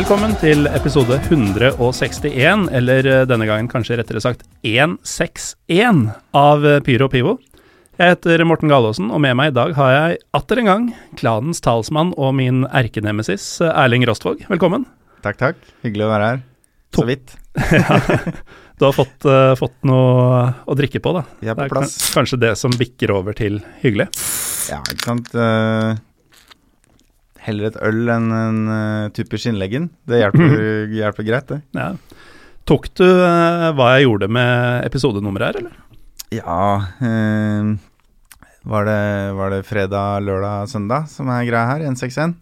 [0.00, 6.06] Velkommen til episode 161, eller eh, denne gangen kanskje rettere sagt 161
[6.40, 7.34] av eh, Pyro Pivo.
[8.00, 10.88] Jeg heter Morten Galaasen, og med meg i dag har jeg atter en gang
[11.20, 14.46] klanens talsmann og min erkenemesis eh, Erling Rostvåg.
[14.48, 14.88] Velkommen.
[15.20, 15.60] Takk, takk.
[15.84, 16.42] Hyggelig å være her.
[16.96, 17.36] Så vidt.
[18.80, 21.26] Du har fått, uh, fått noe å drikke på, da.
[21.44, 21.90] Vi er på plass.
[21.92, 22.12] Det plass.
[22.16, 24.06] kanskje det som bikker over til hyggelig.
[24.70, 25.28] Ja, ikke sant.
[25.36, 25.98] Eh,
[27.44, 29.90] heller et øl enn en uh, type skinnleggen.
[30.08, 30.56] Det hjelper,
[31.00, 31.60] hjelper greit, det.
[31.76, 31.92] Ja.
[32.68, 35.78] Tok du uh, hva jeg gjorde med episodenummeret her, eller?
[36.30, 36.58] Ja
[37.02, 37.70] eh,
[38.62, 41.82] var, det, var det fredag, lørdag, søndag som er greia her?
[41.88, 42.36] 161?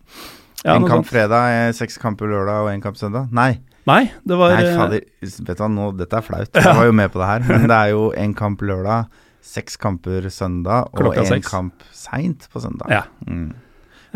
[0.64, 1.12] Ja, en kamp sant?
[1.12, 3.30] fredag, seks kamper lørdag og én kamp søndag?
[3.32, 3.62] Nei.
[3.88, 5.06] Nei, det var Nei, fader.
[5.22, 6.50] Vet du hva, nå, dette er flaut.
[6.52, 7.46] Jeg var jo med på det her.
[7.48, 9.08] Men det er jo én kamp lørdag,
[9.48, 12.92] seks kamper søndag og én kamp seint på søndag.
[12.92, 13.06] Ja.
[13.24, 13.54] Mm.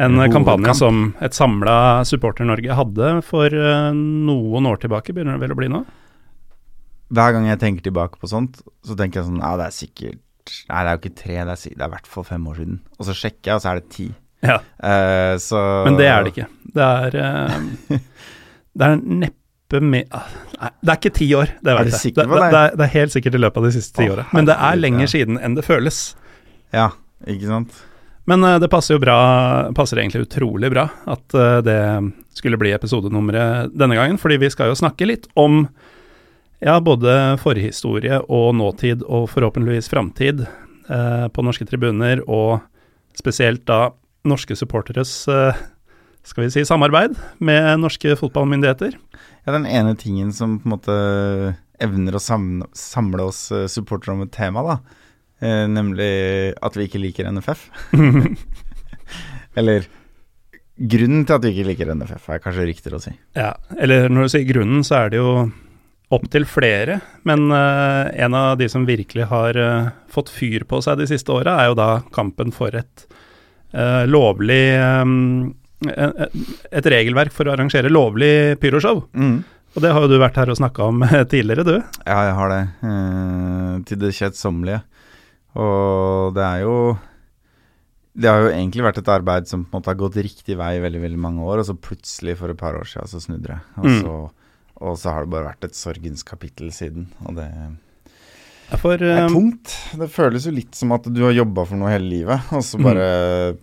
[0.00, 1.74] En kampanje som et samla
[2.08, 5.82] Supporter-Norge hadde for eh, noen år tilbake, begynner det vel å bli nå?
[7.12, 10.22] Hver gang jeg tenker tilbake på sånt, så tenker jeg sånn Ja, det er sikkert
[10.42, 12.56] Nei, det er jo ikke tre, det er, det er i hvert fall fem år
[12.58, 12.78] siden.
[12.98, 14.06] Og så sjekker jeg, og så er det ti.
[14.42, 14.56] Ja.
[14.82, 16.48] Uh, så Men det er det ikke.
[16.74, 17.92] Det er uh,
[18.80, 20.26] Det er neppe med ah,
[20.56, 22.16] Nei, det er ikke ti år, det vet jeg.
[22.16, 22.40] det, det?
[22.56, 24.26] det, det er helt sikkert i løpet av de siste ti åra.
[24.34, 26.02] Men det er lenger siden enn det føles.
[26.74, 26.90] Ja,
[27.22, 27.78] ikke sant?
[28.30, 29.16] Men eh, det passer jo bra
[29.76, 31.80] Passer egentlig utrolig bra at eh, det
[32.36, 35.66] skulle bli episodenummeret denne gangen, fordi vi skal jo snakke litt om
[36.62, 42.62] ja, både forhistorie og nåtid, og forhåpentligvis framtid eh, på norske tribuner, og
[43.18, 43.90] spesielt da
[44.28, 45.58] norske supporteres eh,
[46.22, 48.94] skal vi si samarbeid med norske fotballmyndigheter.
[49.42, 50.96] Ja, den ene tingen som på en måte
[51.82, 54.78] evner å samle, oss eh, supportere om et tema, da.
[55.42, 56.12] Eh, nemlig
[56.62, 57.66] at vi ikke liker NFF.
[59.58, 59.88] Eller
[60.76, 63.12] grunnen til at vi ikke liker NFF, er kanskje riktigere å si.
[63.36, 65.32] Ja, eller når du sier grunnen, så er det jo
[66.12, 66.98] opptil flere,
[67.28, 71.32] men uh, en av de som virkelig har uh, fått fyr på seg de siste
[71.32, 73.04] åra, er jo da kampen for et
[73.76, 74.64] uh, lovlig
[75.02, 79.00] um, Et regelverk for å arrangere lovlig pyroshow.
[79.18, 79.40] Mm.
[79.74, 81.74] Og det har jo du vært her og snakka om tidligere, du.
[82.06, 82.60] Ja, jeg har det.
[83.88, 84.84] Til det kjedsommelige.
[85.58, 86.76] Og det er jo
[88.16, 90.74] Det har jo egentlig vært et arbeid som på en måte har gått riktig vei
[90.76, 93.48] i veldig veldig mange år, og så plutselig for et par år siden så snudde
[93.48, 93.60] det.
[93.78, 94.02] Og, Mm.
[94.02, 94.16] så,
[94.82, 97.06] og så har det bare vært et sorgens kapittel siden.
[97.24, 97.48] Og det
[98.80, 99.72] For er eh, tungt.
[99.96, 102.76] Det føles jo litt som at du har jobba for noe hele livet, og så
[102.78, 102.84] Mm.
[102.84, 103.08] bare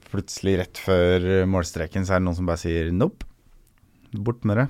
[0.10, 3.26] plutselig rett før målstreken så er det noen som bare sier nope.
[4.14, 4.68] Bort med det.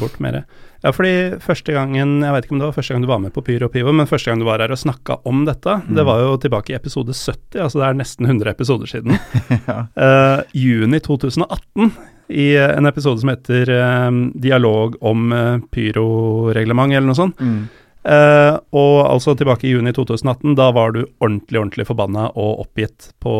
[0.00, 0.44] Bort det.
[0.82, 3.32] Ja, fordi første gangen Jeg vet ikke om det var første gang du var med
[3.34, 6.04] på Pyro og Pivo, men første gang du var her og snakka om dette, det
[6.04, 6.06] Mm.
[6.06, 9.18] var jo tilbake i episode 70, altså det er nesten 100 episoder siden.
[9.68, 9.78] ja.
[9.96, 11.90] uh, juni 2018,
[12.30, 17.40] i eh, en episode som heter uh, 'Dialog om uh, pyroreglement', eller noe sånt.
[17.40, 17.68] Mm.
[18.08, 23.10] Uh, og altså tilbake i juni 2018, da var du ordentlig, ordentlig forbanna og oppgitt
[23.20, 23.34] på,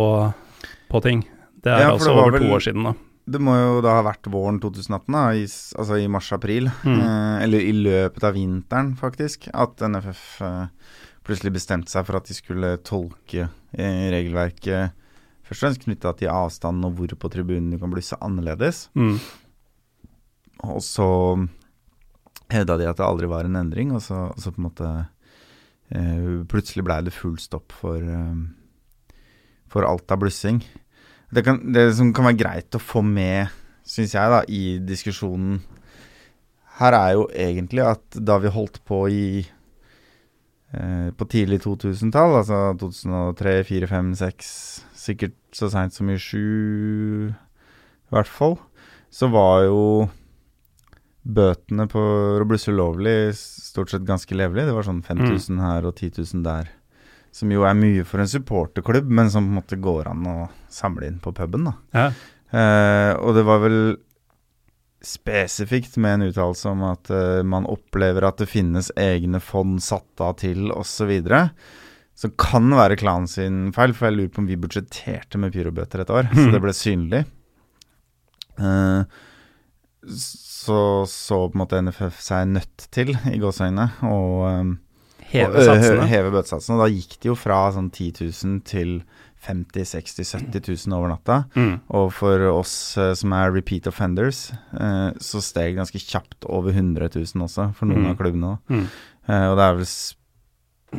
[0.90, 1.22] på ting.
[1.62, 2.94] Det er Ja, altså det over to år siden nå.
[3.28, 6.70] Det må jo da ha vært våren 2018, da, i, altså i mars-april.
[6.86, 6.96] Mm.
[6.96, 9.50] Eh, eller i løpet av vinteren, faktisk.
[9.52, 10.94] At NFF eh,
[11.28, 14.96] plutselig bestemte seg for at de skulle tolke eh, regelverket
[15.48, 18.86] først og fremst knytta til avstanden og hvor på tribunen du kan blusse annerledes.
[18.98, 19.16] Mm.
[20.68, 21.08] Og så
[22.52, 24.90] hevda de at det aldri var en endring, og så, og så på en måte
[25.94, 29.16] eh, Plutselig blei det full stopp for, eh,
[29.72, 30.60] for alt av blussing.
[31.34, 33.52] Det, kan, det som kan være greit å få med,
[33.88, 35.60] syns jeg, da, i diskusjonen
[36.78, 42.60] her er jo egentlig at da vi holdt på i eh, På tidlig 2000-tall, altså
[42.78, 44.52] 2003, 4, 5, 6,
[45.08, 48.56] sikkert så seint som i 7 i hvert fall,
[49.12, 49.82] så var jo
[51.28, 54.64] bøtene på å ulovlig stort sett ganske levelig.
[54.64, 56.70] Det var sånn 5000 her og 10 000 der.
[57.38, 60.36] Som jo er mye for en supporterklubb, men som på en måte går an å
[60.72, 61.74] samle inn på puben, da.
[61.94, 62.08] Ja.
[62.58, 63.78] Eh, og det var vel
[65.04, 70.24] spesifikt med en uttalelse om at eh, man opplever at det finnes egne fond satt
[70.24, 71.12] av til osv.
[72.18, 76.02] Som kan være klanen sin feil, for jeg lurer på om vi budsjetterte med pyrobøter
[76.02, 77.22] et år, så det ble synlig.
[78.58, 79.18] Eh,
[80.08, 84.18] så så på en måte NFF seg nødt til, i gåseøynene, å
[85.32, 86.06] Heve satsene.
[86.10, 86.76] heve bøtesatsene.
[86.78, 89.02] Og da gikk det jo fra sånn 10 000 til
[89.46, 91.36] 50 60 70 000 over natta.
[91.54, 91.74] Mm.
[91.94, 96.72] Og for oss eh, som er repeat offenders, eh, så steg det ganske kjapt over
[96.74, 98.10] 100 000 også, for noen Mm.
[98.10, 98.58] av klubbene òg.
[98.72, 98.86] Mm.
[99.28, 99.86] og det er vel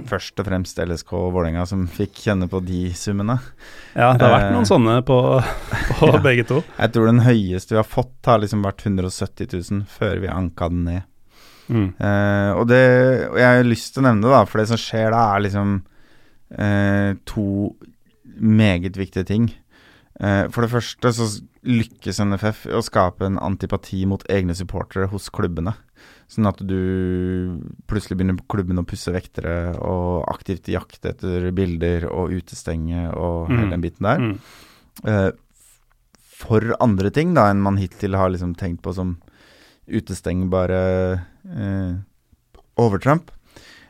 [0.05, 3.39] først og fremst LSK og Vålerenga som fikk kjenne på de summene.
[3.95, 5.17] Ja, det har vært noen Eh, sånne på,
[5.99, 6.19] på ja.
[6.21, 6.59] begge to.
[6.77, 10.69] Jeg tror den høyeste vi har fått, har liksom vært 170 000 før vi anka
[10.69, 11.01] den ned.
[11.69, 11.87] Mm.
[12.01, 12.83] Eh, og, det,
[13.29, 15.43] og jeg har lyst til å nevne det, da, for det som skjer da, er
[15.45, 15.73] liksom
[16.59, 17.47] uh, to
[18.39, 19.49] meget viktige ting.
[20.19, 21.27] Uh, for det første så
[21.63, 25.75] lykkes NFF i å skape en antipati mot egne supportere hos klubbene.
[26.31, 32.31] Sånn at du plutselig begynner klubben å pusse vektere og aktivt jakte etter bilder og
[32.37, 33.57] utestenge og Mm.
[33.57, 34.19] hele den biten der.
[34.19, 35.33] Mm.
[36.39, 39.17] For andre ting da enn man hittil har liksom tenkt på som
[39.89, 40.81] utestengbare
[41.49, 41.93] eh,
[42.79, 43.31] overtramp.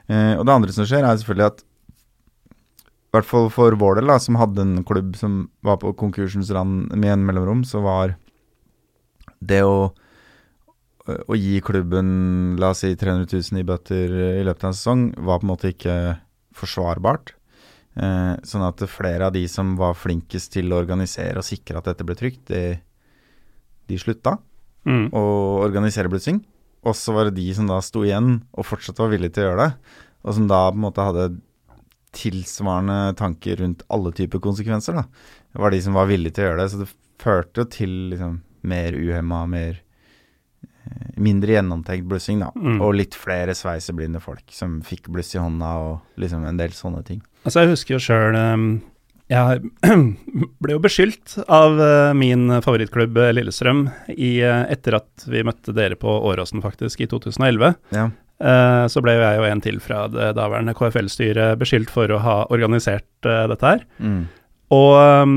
[0.10, 1.66] Eh, og det andre som skjer, er selvfølgelig at
[3.10, 6.52] i hvert fall for vår del, da, som hadde en klubb som var på konkursens
[6.54, 8.14] rand med en mellomrom, så var
[9.40, 9.90] det å
[11.10, 15.06] å gi klubben la oss si 300 000 i bøtter i løpet av en sesong,
[15.18, 15.96] var på en måte ikke
[16.58, 17.34] forsvarbart.
[18.00, 21.90] Eh, sånn at flere av de som var flinkest til å organisere og sikre at
[21.90, 22.78] dette ble trygt, de,
[23.90, 24.38] de slutta
[24.88, 25.10] Mm.
[25.12, 26.40] og organisere blussing.
[26.88, 29.50] Og så var det de som da sto igjen og fortsatt var villige til å
[29.50, 31.26] gjøre det, og som da på en måte hadde
[32.16, 34.96] tilsvarende tanker rundt alle typer konsekvenser.
[34.96, 35.04] da.
[35.54, 36.90] Det var de som var villige til å gjøre det, så det
[37.20, 38.40] førte jo til liksom
[38.70, 39.82] mer uhemma, mer
[40.64, 42.50] eh, mindre gjennomtenkt blussing, da.
[42.56, 42.80] Mm.
[42.82, 47.04] Og litt flere sveiseblinde folk som fikk bluss i hånda og liksom en del sånne
[47.08, 47.22] ting.
[47.44, 48.40] Altså, jeg husker jo sjøl
[49.30, 49.62] Jeg
[50.64, 53.84] ble jo beskyldt av eh, min favorittklubb eh, Lillestrøm
[54.16, 57.76] i, eh, etter at vi møtte dere på Åråsen, faktisk, i 2011.
[57.96, 58.10] Ja.
[58.40, 62.36] Så ble jo jeg og en til fra det daværende KFL-styret beskyldt for å ha
[62.56, 63.82] organisert dette her.
[64.00, 64.22] Mm.
[64.72, 65.34] Og ehm,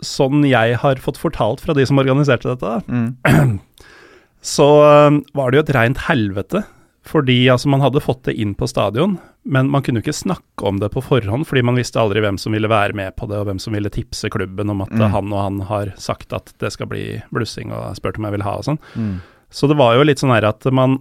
[0.00, 3.58] sånn jeg har fått fortalt fra de som organiserte dette, Mm.
[4.54, 6.64] så ehm, var det jo et rent helvete.
[7.02, 10.78] Fordi altså, man hadde fått det inn på stadion, men man kunne ikke snakke om
[10.78, 13.48] det på forhånd, fordi man visste aldri hvem som ville være med på det, og
[13.48, 15.10] hvem som ville tipse klubben om at Mm.
[15.10, 18.46] han og han har sagt at det skal bli blussing, og spurt om jeg vil
[18.46, 18.78] ha og sånn.
[18.94, 19.20] Mm.
[19.50, 21.00] Så det var jo litt sånn her at man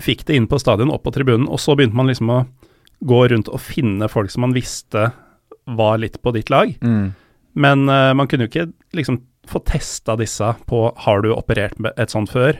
[0.00, 2.46] fikk det inn på stadion, opp på tribunen, og så begynte man liksom å
[3.04, 5.12] gå rundt og finne folk som man visste
[5.66, 6.72] var litt på ditt lag.
[6.80, 7.12] Mm.
[7.54, 9.20] Men uh, man kunne jo ikke liksom
[9.50, 12.56] få testa disse på har du operert med et sånt før,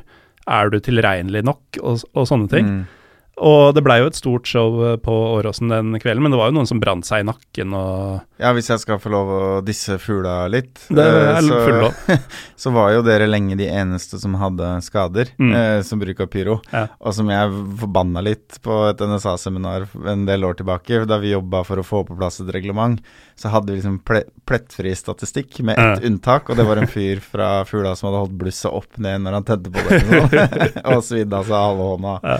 [0.49, 2.71] er du tilregnelig nok, og, og sånne ting.
[2.71, 3.00] Mm.
[3.41, 6.51] Og det blei jo et stort show eh, på Åråsen den kvelden, men det var
[6.51, 9.41] jo noen som brant seg i nakken og Ja, hvis jeg skal få lov å
[9.65, 11.91] disse fugla litt, eh, så,
[12.65, 15.55] så var jo dere lenge de eneste som hadde skader Mm.
[15.57, 16.59] eh, som bruk av pyro.
[16.73, 16.87] Ja.
[17.01, 21.63] Og som jeg forbanna litt på et NSA-seminar en del år tilbake, da vi jobba
[21.65, 23.01] for å få på plass et reglement.
[23.41, 26.09] Så hadde vi liksom ple plettfri statistikk med ett Ja.
[26.11, 29.33] unntak, og det var en fyr fra Fugla som hadde holdt blusset opp ned når
[29.39, 30.85] han tente på det, og sånn.
[30.97, 32.15] og svidd av seg halve hånda.
[32.25, 32.39] Ja.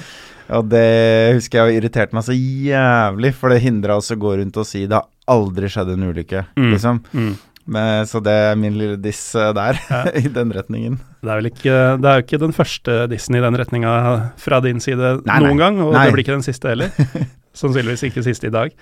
[0.57, 4.57] Og det husker jeg irriterte meg så jævlig, for det hindra oss å gå rundt
[4.59, 6.71] og si det har aldri skjedd en ulykke, Mm.
[6.75, 7.01] liksom.
[7.15, 7.33] mm.
[7.71, 10.01] Men, så det er min lille diss eh, der, Ja.
[10.25, 10.97] i den retningen.
[11.23, 14.81] Det er vel ikke Det er ikke den første dissen i den retninga fra din
[14.81, 15.61] side Nei, noen nei.
[15.61, 16.07] gang, og Nei.
[16.09, 16.91] det blir ikke den siste heller.
[17.61, 18.73] Sannsynligvis ikke siste i dag.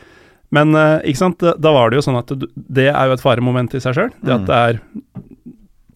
[0.54, 3.74] Men eh, ikke sant, da, var det jo sånn at det er jo et faremoment
[3.76, 4.14] i seg sjøl.
[4.22, 4.46] Det at Mm.
[4.48, 4.80] det er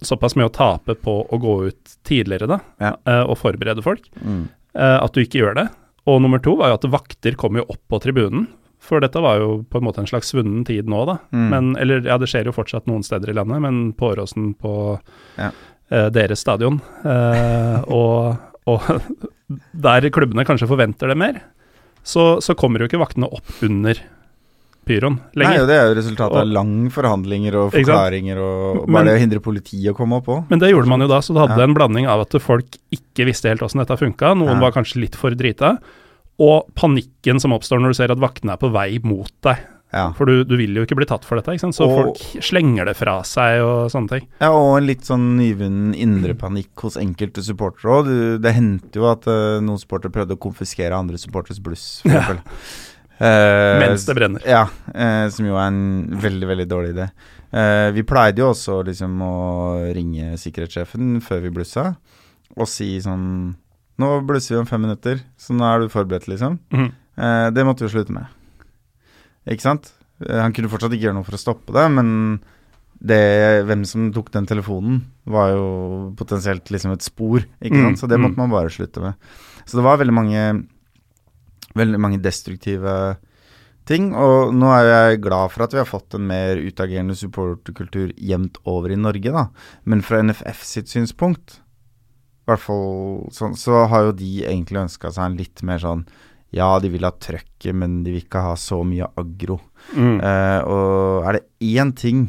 [0.02, 2.92] såpass mye å tape på å gå ut tidligere, da, Ja.
[3.06, 4.48] eh, og forberede folk, Mm.
[4.74, 5.68] Eh, at du ikke gjør det.
[6.10, 8.48] Og nummer to var jo at vakter kom jo opp på tribunen.
[8.82, 11.18] For dette var jo på en måte en slags svunnen tid nå, da.
[11.30, 11.44] Mm.
[11.52, 14.72] Men, eller ja, det skjer jo fortsatt noen steder i landet, men på Åråsen på
[15.38, 15.52] Ja.
[15.92, 16.80] eh, deres stadion.
[17.06, 18.34] Eh, og,
[18.66, 18.88] og
[19.86, 21.38] der klubbene kanskje forventer det mer,
[22.02, 24.00] så, så kommer jo ikke vaktene opp under
[24.86, 25.60] pyroen Nei, lenger.
[25.62, 29.14] og det er jo resultatet av Og- lang forhandlinger og forklaringer og Men- bare det
[29.14, 30.50] å hindre politiet å komme opp òg.
[30.50, 31.64] Men det gjorde man jo da, så du hadde Ja.
[31.64, 34.60] en blanding av at folk ikke visste helt åssen dette funka, noen Ja.
[34.60, 35.78] var kanskje litt for drita,
[36.40, 39.58] og panikken som oppstår når du ser at vaktene er på vei mot deg.
[39.94, 40.10] Ja.
[40.12, 41.74] For du, du vil jo ikke bli tatt for dette, ikke sant?
[41.76, 44.26] så Og- folk slenger det fra seg og sånne ting.
[44.40, 48.40] ja, og en litt sånn nyvunnen indre panikk hos enkelte supportere òg.
[48.40, 52.40] Det hendte jo at uh, noen supportere prøvde å konfiskere andre supporters bluss, for eksempel.
[53.22, 54.42] Mens det brenner.
[54.48, 54.64] Ja,
[54.94, 57.08] eh, som jo er en veldig, veldig dårlig idé.
[57.52, 59.34] Eh, vi pleide jo også liksom å
[59.92, 61.90] ringe sikkerhetssjefen før vi blussa,
[62.56, 63.26] og si sånn
[64.00, 66.56] Nå blusser vi om fem minutter, så nå er du forberedt, liksom.
[66.72, 66.86] Mm.
[67.22, 68.24] Eh, det måtte vi slutte med.
[69.52, 69.90] Ikke sant?
[70.24, 72.08] Eh, han kunne fortsatt ikke gjøre noe for å stoppe det, men
[72.98, 73.20] det,
[73.68, 75.66] hvem som tok den telefonen, var jo
[76.18, 78.00] potensielt liksom et spor, ikke Mm, sant?
[78.00, 78.42] Så det måtte mm.
[78.46, 79.30] man bare slutte med.
[79.66, 80.42] Så det var veldig mange
[81.78, 82.94] Veldig mange destruktive
[83.88, 88.12] ting, og nå er jeg glad for at vi har fått en mer utagerende supporterkultur
[88.14, 89.48] jevnt over i Norge, da.
[89.88, 91.58] Men fra NFF sitt synspunkt,
[92.42, 96.06] i hvert fall sånn, så har jo de egentlig ønska seg en litt mer sånn
[96.52, 99.54] Ja, de vil ha trøkket, men de vil ikke ha så mye aggro.
[99.96, 100.18] Mm.
[100.20, 102.26] Eh, og er det én ting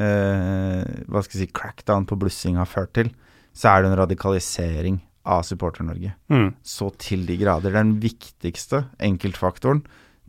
[0.00, 3.10] eh, hva skal jeg si, crackdown på blussing har ført til,
[3.52, 6.14] så er det en radikalisering av Supporter-Norge.
[6.32, 6.48] Mm.
[6.62, 7.74] Så til de grader.
[7.74, 9.82] Er den viktigste enkeltfaktoren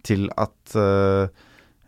[0.07, 1.29] til at uh,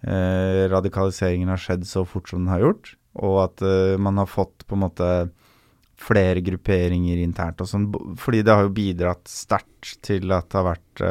[0.05, 4.29] uh, radikaliseringen har skjedd så fort som den har gjort, og at uh, man har
[4.29, 5.11] fått på en måte
[5.99, 7.89] flere grupperinger internt og sånn,
[8.19, 11.01] fordi det har jo bidratt sterkt til at det har vært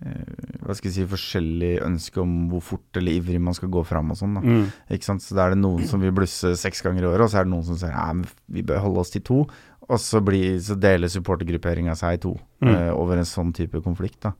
[0.00, 4.14] hva skal jeg si, forskjellig ønske om hvor fort eller ivrig man skal gå fram
[4.14, 4.38] og sånn.
[4.38, 4.42] da.
[4.42, 4.70] Mm.
[4.96, 5.24] Ikke sant?
[5.24, 7.48] Så da er det noen som vil blusse seks ganger i året, og så er
[7.48, 9.42] det noen som sier nei, men vi bør holde oss til to.
[9.90, 12.68] Og så, blir, så deler supportergrupperinga seg i to Mm.
[12.74, 14.20] uh, over en sånn type konflikt.
[14.22, 14.32] da.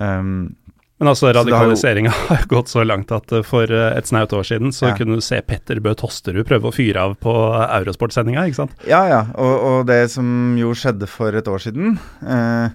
[0.00, 0.54] Um,
[1.00, 4.42] Men altså, radikaliseringa har jo gått så langt at eh, for eh, et snaut år
[4.46, 4.94] siden så Ja.
[4.98, 7.34] kunne du se Petter Bø Tosterud prøve å fyre av på
[7.66, 8.74] Eurosport-sendinga, ikke sant?
[8.86, 9.20] ja, ja.
[9.38, 12.70] Og, og det som jo skjedde for et år siden eh,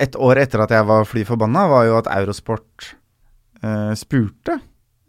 [0.00, 2.94] Et år etter at jeg var fly forbanna, var jo at Eurosport
[3.62, 4.58] eh, spurte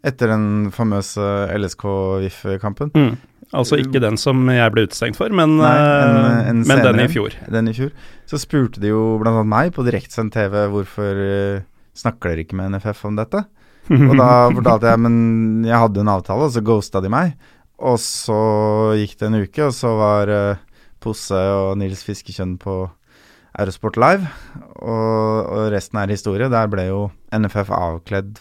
[0.04, 1.24] etter den famøse
[1.56, 2.90] LSK-VIF-kampen.
[2.96, 3.16] Mm.
[3.52, 7.00] Altså ikke den som jeg ble utestengt for, men, Nei, en- eh, en men den
[7.04, 7.34] i fjor.
[7.52, 7.90] Den i fjor.
[8.26, 11.62] Så spurte de jo annet meg på direktsendt TV hvorfor eh,
[11.94, 13.44] snakker dere ikke med NFF om dette?
[13.92, 17.34] Og da fortalte jeg men jeg hadde en avtale, og så ghosta de meg.
[17.82, 18.38] Og så
[18.96, 20.56] gikk det en uke, og så var uh,
[21.02, 22.76] Posse og Nils Fiskekjønn på
[23.58, 24.28] Eurosport Live.
[24.78, 26.48] Og, og resten er historie.
[26.48, 27.00] Der ble jo
[27.34, 28.38] NFF avkledd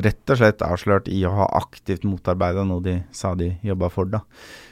[0.00, 4.06] Rett og slett avslørt i å ha aktivt motarbeida noe de sa de jobba for,
[4.08, 4.22] da.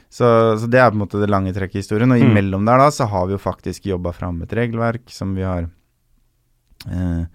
[0.09, 0.25] Så,
[0.59, 2.11] så det er på en måte det lange trekket i historien.
[2.11, 2.31] Og Mm.
[2.31, 5.69] imellom der da, så har vi jo faktisk jobba fram et regelverk som vi har
[6.89, 7.25] eh,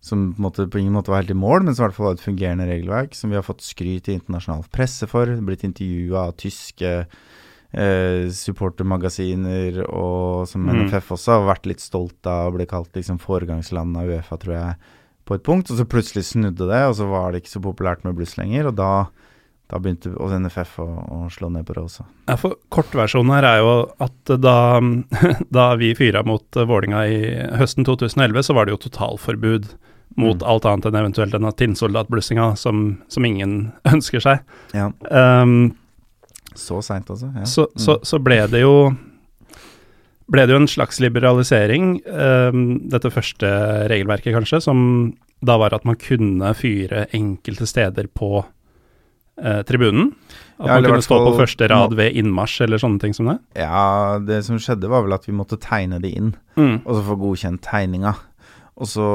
[0.00, 1.96] Som på, en måte, på ingen måte var helt i mål, men som i hvert
[1.96, 3.14] fall var et fungerende regelverk.
[3.18, 5.26] Som vi har fått skryt i internasjonal presse for.
[5.42, 6.92] Blitt intervjua av tyske
[7.74, 10.86] eh, supportermagasiner, og som Mm.
[10.86, 12.52] NFF også har vært litt stolt av.
[12.54, 14.76] Ble kalt liksom foregangsland av Uefa, tror jeg,
[15.28, 15.70] på et punkt.
[15.70, 18.70] Og så plutselig snudde det, og så var det ikke så populært med bluss lenger.
[18.72, 18.90] Og da,
[19.68, 22.06] da begynte også NFF å, å slå ned på det også.
[22.30, 24.56] Ja, for Kortversjonen her er jo at da,
[25.60, 27.20] da vi fyra mot Vålinga i
[27.60, 29.68] høsten 2011, så var det jo totalforbud
[30.18, 30.46] mot Mm.
[30.50, 32.78] alt annet enn eventuelt denne tinnsoldatblussinga som,
[33.12, 34.40] som ingen ønsker seg.
[34.74, 35.76] Ja, Um,
[36.58, 37.28] Så seint, altså.
[37.36, 37.44] Ja.
[37.46, 37.82] så, Mm.
[37.84, 38.72] så, så ble det jo
[40.30, 43.48] ble det jo en slags liberalisering, um, dette første
[43.88, 48.44] regelverket kanskje, som da var at man kunne fyre enkelte steder på
[49.38, 50.10] eh, tribunen.
[50.58, 53.38] At Ja, man kunne stå på første rad ved innmarsj eller sånne ting som det.
[53.54, 56.80] ja, det som skjedde, var vel at vi måtte tegne det inn, Mm.
[56.84, 58.16] og så få godkjent tegninga.
[58.76, 59.06] Og så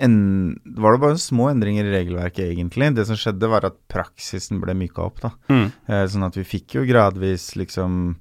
[0.00, 2.94] en, var det bare små endringer i regelverket, egentlig.
[2.96, 5.30] Det som skjedde, var at praksisen ble myka opp, da.
[5.52, 5.68] Mm.
[5.86, 8.16] Eh, sånn at vi fikk jo gradvis liksom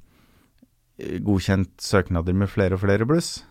[0.99, 3.43] godkjent søknader med flere og flere bluss.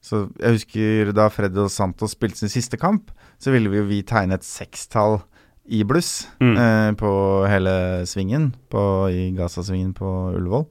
[0.00, 3.10] Så jeg husker da Fred og Santos spilte sin siste kamp,
[3.42, 5.20] så ville vi jo vi tegne et sekstall
[5.66, 6.56] i bluss Mm.
[6.56, 7.10] eh, på
[7.50, 10.66] hele svingen, på, i Gaza-svingen på Ullevål.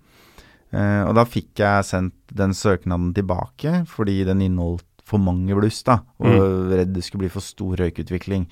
[0.73, 5.83] Eh, og da fikk jeg sendt den søknaden tilbake, fordi den inneholdt for mange bluss,
[5.83, 6.71] da, og Mm.
[6.71, 8.47] redd det skulle bli for stor røykutvikling.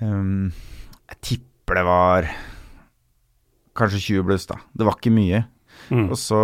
[0.00, 0.52] Um,
[1.08, 2.28] jeg tipper det var
[3.76, 4.56] kanskje 20 bluss, da.
[4.76, 5.44] Det var ikke mye.
[5.90, 6.08] Mm.
[6.10, 6.38] Og så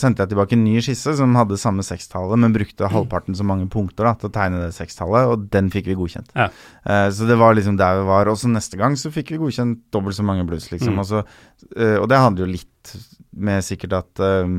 [0.00, 3.68] sendte jeg tilbake en ny skisse som hadde samme sekstallet, men brukte halvparten så mange
[3.70, 6.32] punkter da, til å tegne det sekstallet, og den fikk vi godkjent.
[6.34, 6.48] Ja.
[6.86, 8.28] Uh, så det var liksom der vi var.
[8.32, 10.94] Og så neste gang så fikk vi godkjent dobbelt så mange bluss, liksom.
[10.98, 11.04] Mm.
[11.04, 11.22] Og, så,
[11.76, 12.94] uh, og det handler jo litt
[13.36, 14.58] med sikkert at uh,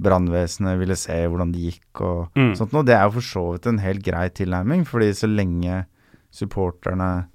[0.00, 2.54] brannvesenet ville se hvordan det gikk og Mm.
[2.56, 2.84] sånt noe.
[2.84, 5.84] Det er jo for så vidt en helt grei tilnærming, fordi så lenge
[6.32, 7.26] supporterne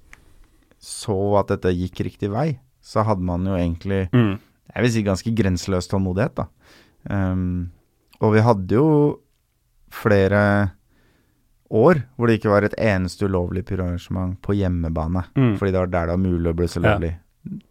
[0.82, 4.38] så at dette gikk riktig vei, så hadde man jo egentlig Mm.
[4.74, 6.48] Jeg vil si ganske grenseløs tålmodighet, da.
[7.06, 7.70] Um,
[8.20, 8.88] og vi hadde jo
[9.94, 10.40] flere
[11.70, 15.26] år hvor det ikke var et eneste ulovlig pyroarrangement på hjemmebane.
[15.36, 15.54] Mm.
[15.58, 17.12] Fordi det var der det var mulig å bli så lovlig.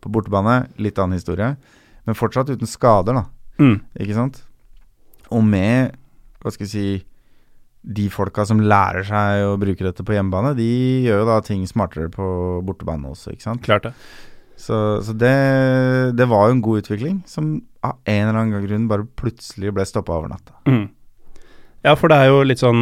[0.03, 1.53] På bortebane, litt annen historie.
[2.05, 3.25] Men fortsatt uten skader, da.
[3.59, 3.79] Mm.
[4.03, 4.41] Ikke sant?
[5.33, 5.95] Og med,
[6.43, 6.87] hva skal jeg si
[7.85, 10.69] De folka som lærer seg å bruke dette på hjemmebane, de
[11.05, 12.25] gjør jo da ting smartere på
[12.65, 13.61] bortebane også, ikke sant?
[13.65, 13.91] Klart det.
[14.57, 15.31] Så, så det,
[16.15, 19.83] det var jo en god utvikling, som av en eller annen grunn bare plutselig ble
[19.85, 20.55] stoppa over natta.
[20.69, 20.85] Mm.
[21.85, 22.79] Ja, for det er jo litt sånn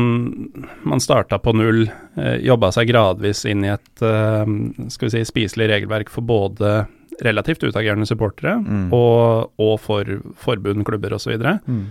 [0.88, 1.82] Man starta på null,
[2.15, 4.46] eh, jobba seg gradvis inn i et eh,
[4.94, 6.86] skal vi si, spiselig regelverk for både
[7.24, 8.88] relativt utagerende supportere Mm.
[8.96, 10.08] og, og for
[10.39, 11.36] forbund, klubber osv.
[11.68, 11.84] Mm.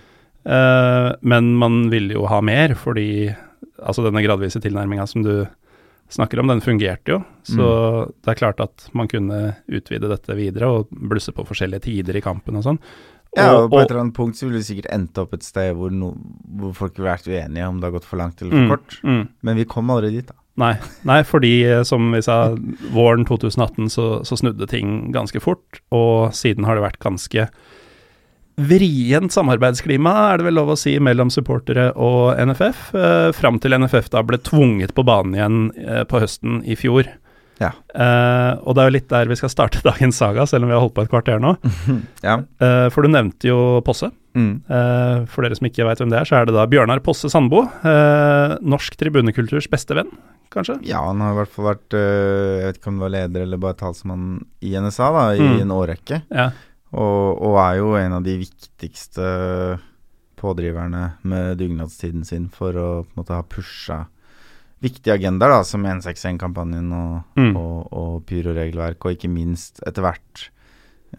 [0.45, 3.29] Eh, men man ville jo ha mer, fordi
[3.83, 5.35] altså denne gradvise tilnærminga som du
[6.13, 7.23] snakker om, den fungerte jo.
[7.49, 7.67] Så
[8.23, 12.25] det er klart at man kunne utvide dette videre og blusse på forskjellige tider i
[12.25, 12.79] kampen og sånn.
[13.33, 15.73] Ja, og på et eller annet punkt så ville vi sikkert endt opp et sted
[15.79, 16.11] hvor, no,
[16.61, 18.99] hvor folk ville vært uenige om det har gått for langt eller for Mm, kort.
[19.09, 19.23] mm.
[19.49, 20.37] Men vi kom aldri dit, da.
[20.61, 20.75] Nei,
[21.09, 22.53] nei, fordi eh, som vi sa,
[22.93, 27.47] våren 2018 så, så snudde ting ganske fort, og siden har det vært ganske
[28.61, 33.73] vrient samarbeidsklima, er det vel lov å si, mellom supportere og NFF, eh, fram til
[33.79, 37.09] NFF da ble tvunget på banen igjen eh, på høsten i fjor.
[37.63, 37.71] Ja.
[37.95, 40.77] Eh, og det er jo litt der vi skal starte dagens saga, selv om vi
[40.77, 41.55] har holdt på et kvarter nå.
[42.29, 42.41] ja.
[42.61, 44.11] Eh, for du nevnte jo Posse.
[44.35, 44.63] Mm.
[44.65, 47.29] Eh, for dere som ikke veit hvem det er, så er det da Bjørnar Posse
[47.33, 47.67] Sandbo.
[47.85, 50.09] eh, norsk tribunekulturs beste venn,
[50.53, 50.79] kanskje?
[50.89, 53.45] Ja, han har i hvert fall vært øh, Jeg vet ikke om det var leder
[53.47, 54.27] eller bare talsmann
[54.65, 55.61] i NSA da, i Mm.
[55.67, 56.23] en årrekke.
[56.33, 56.51] Ja.
[56.93, 59.27] Og, og er jo en av de viktigste
[60.37, 64.03] pådriverne med dugnadstiden sin for å på en måte ha pusha
[64.83, 67.57] viktige agendaer, da, som 161-kampanjen og, Mm.
[67.57, 70.49] og, og pyroregelverk, og ikke minst etter hvert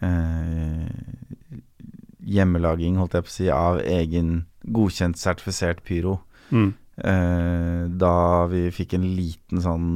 [0.04, 0.84] eh,
[2.24, 6.18] hjemmelaging, holdt jeg på å si, av egen godkjent, sertifisert pyro.
[6.50, 6.74] Mm.
[6.94, 8.16] Eh, da
[8.52, 9.88] vi fikk en liten sånn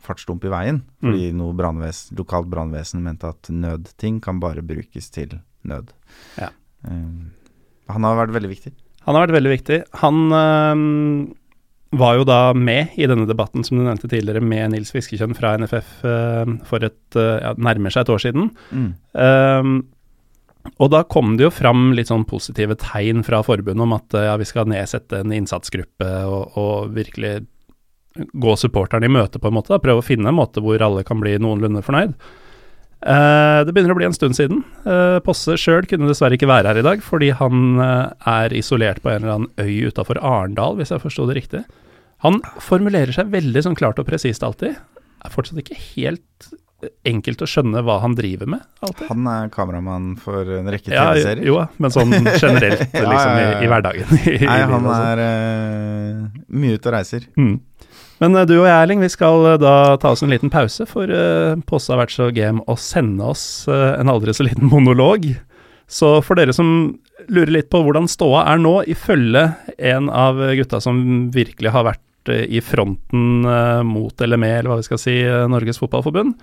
[0.00, 5.36] fartsdump i veien, fordi noe brannvesen, lokalt brannvesen mente at nødting kan bare brukes til
[5.68, 5.92] nød.
[6.40, 6.48] Ja.
[6.88, 8.72] Eh, han har vært veldig viktig.
[9.06, 9.78] Han har vært veldig viktig.
[10.00, 10.82] Han øh,
[12.00, 15.56] var jo da med i denne debatten som du nevnte tidligere, med Nils Fiskekjønn fra
[15.58, 18.52] NFF øh, for et øh, ja, nærmer seg et år siden.
[19.18, 19.80] Ehm,
[20.76, 24.34] og da kom det jo fram litt sånn positive tegn fra forbundet om at ja,
[24.40, 27.38] vi skal nedsette en innsatsgruppe og, og virkelig
[28.14, 29.72] gå supporterne i møte, på en måte.
[29.72, 29.80] Da.
[29.82, 32.14] Prøve å finne en måte hvor alle kan bli noenlunde fornøyd.
[33.00, 34.64] Eh, det begynner å bli en stund siden.
[34.84, 39.00] Eh, Posse sjøl kunne dessverre ikke være her i dag, fordi han eh, er isolert
[39.04, 41.64] på en eller annen øy utafor Arendal, hvis jeg forsto det riktig.
[42.26, 44.76] Han formulerer seg veldig sånn klart og presist alltid.
[45.24, 46.50] Er fortsatt ikke helt
[47.06, 49.06] enkelt å skjønne hva han driver med, alltid.
[49.10, 51.46] Han er kameramann for en rekke Ja, TV-serier.
[51.50, 53.58] jo, men sånn generelt, liksom, ja, ja, I, ja.
[53.64, 54.14] i hverdagen.
[54.20, 55.10] I, i Nei, han sånn.
[55.10, 57.26] er uh, mye ute og reiser.
[57.40, 57.58] Mm.
[58.20, 60.84] Men eh, du og jeg, Erling, vi skal eh, da ta oss en liten pause,
[60.88, 65.30] for uh, Posse har vært så game å sende oss en aldri så liten monolog.
[65.90, 66.92] Så for dere som
[67.32, 69.48] lurer litt på hvordan ståa er nå, ifølge
[69.90, 71.00] en av gutta som
[71.34, 73.42] virkelig har vært i fronten
[73.88, 75.14] mot eller med, eller hva vi skal si,
[75.50, 76.36] Norges Fotballforbund,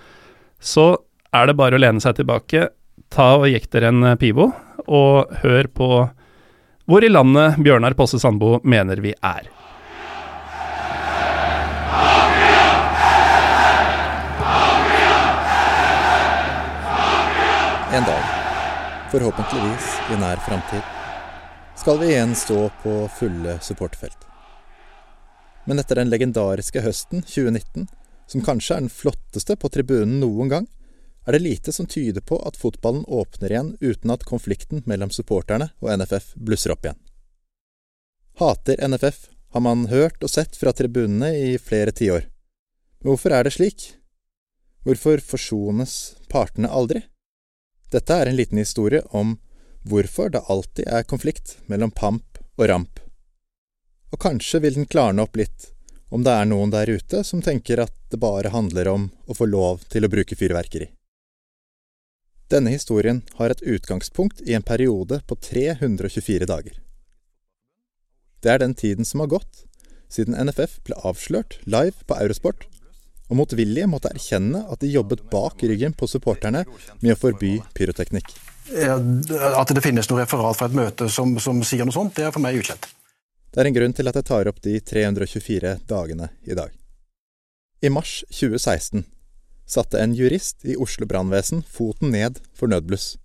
[0.60, 0.98] så
[1.34, 2.70] er det bare å lene seg tilbake,
[3.14, 4.52] ta og jekk dere en eh, pivo,
[4.88, 5.90] og hør på
[6.88, 9.50] hvor i landet Bjørnar Posse Sandbo mener vi er.
[17.98, 18.24] En dag,
[19.12, 20.84] forhåpentligvis i nær framtid,
[21.76, 24.28] skal vi igjen stå på fulle supportfelt.
[25.68, 27.88] Men etter den legendariske høsten 2019,
[28.28, 30.68] som kanskje er den flotteste på tribunen noen gang,
[31.28, 35.72] er det lite som tyder på at fotballen åpner igjen uten at konflikten mellom supporterne
[35.84, 37.00] og NFF blusser opp igjen.
[38.40, 42.28] Hater NFF har man hørt og sett fra tribunene i flere tiår.
[43.00, 43.90] Men hvorfor er det slik?
[44.88, 47.02] Hvorfor forsones partene aldri?
[47.92, 49.36] Dette er en liten historie om
[49.88, 53.00] hvorfor det alltid er konflikt mellom pamp og ramp.
[54.12, 55.72] Og kanskje vil den klarne opp litt
[56.10, 59.48] om det er noen der ute som tenker at det bare handler om å få
[59.50, 60.90] lov til å bruke fyrverkeri.
[62.48, 66.78] Denne historien har et utgangspunkt i en periode på 324 dager.
[68.40, 69.66] Det er den tiden som har gått
[70.08, 72.68] siden NFF ble avslørt live på Eurosport,
[73.28, 76.64] og motvillige måtte erkjenne at de jobbet bak ryggen på supporterne
[77.02, 78.32] med å forby pyroteknikk.
[78.72, 82.32] At det finnes noe referat fra et møte som, som sier noe sånt, det er
[82.36, 82.88] for meg ukjent.
[83.52, 86.72] Det er en grunn til at jeg tar opp de 324 dagene i dag.
[87.82, 89.06] I mars 2016
[89.68, 93.16] satte en jurist i Oslo brannvesen foten ned for nødbluss.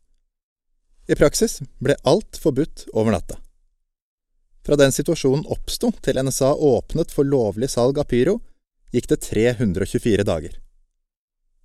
[1.08, 3.38] I praksis ble alt forbudt over natta.
[4.62, 8.38] Fra den situasjonen oppsto til NSA åpnet for lovlig salg av pyro,
[8.94, 10.54] gikk det 324 dager.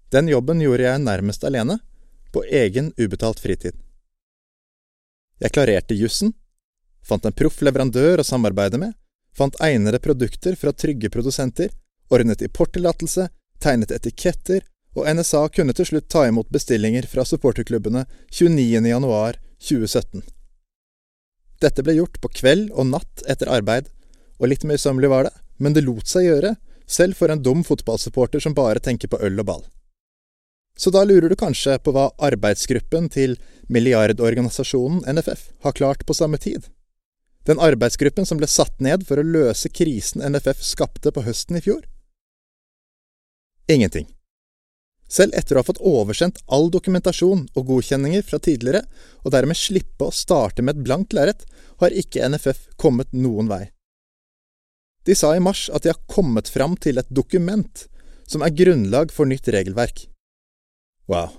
[0.10, 1.78] Den jobben gjorde jeg nærmest alene,
[2.32, 3.76] på egen ubetalt fritid.
[5.40, 6.34] Jeg klarerte jussen,
[7.06, 8.94] fant en proff leverandør å samarbeide med,
[9.38, 11.70] fant egnede produkter fra trygge produsenter,
[12.10, 13.28] ordnet importtillatelse,
[13.62, 14.64] tegnet etiketter,
[14.98, 20.24] og NSA kunne til slutt ta imot bestillinger fra supporterklubbene 29.1.2017.
[21.62, 23.90] Dette ble gjort på kveld og natt etter arbeid,
[24.38, 26.56] og litt møysommelig var det, men det lot seg gjøre,
[26.88, 29.66] selv for en dum fotballsupporter som bare tenker på øl og ball.
[30.78, 33.36] Så da lurer du kanskje på hva arbeidsgruppen til
[33.74, 36.70] milliardorganisasjonen NFF har klart på samme tid?
[37.48, 41.64] Den arbeidsgruppen som ble satt ned for å løse krisen NFF skapte på høsten i
[41.64, 41.86] fjor?
[43.72, 44.10] Ingenting.
[45.08, 48.84] Selv etter å ha fått oversendt all dokumentasjon og godkjenninger fra tidligere,
[49.24, 51.46] og dermed slippe å starte med et blankt lerret,
[51.80, 53.70] har ikke NFF kommet noen vei.
[55.08, 57.86] De sa i mars at de har kommet fram til et dokument
[58.28, 60.10] som er grunnlag for nytt regelverk.
[61.08, 61.32] Wow.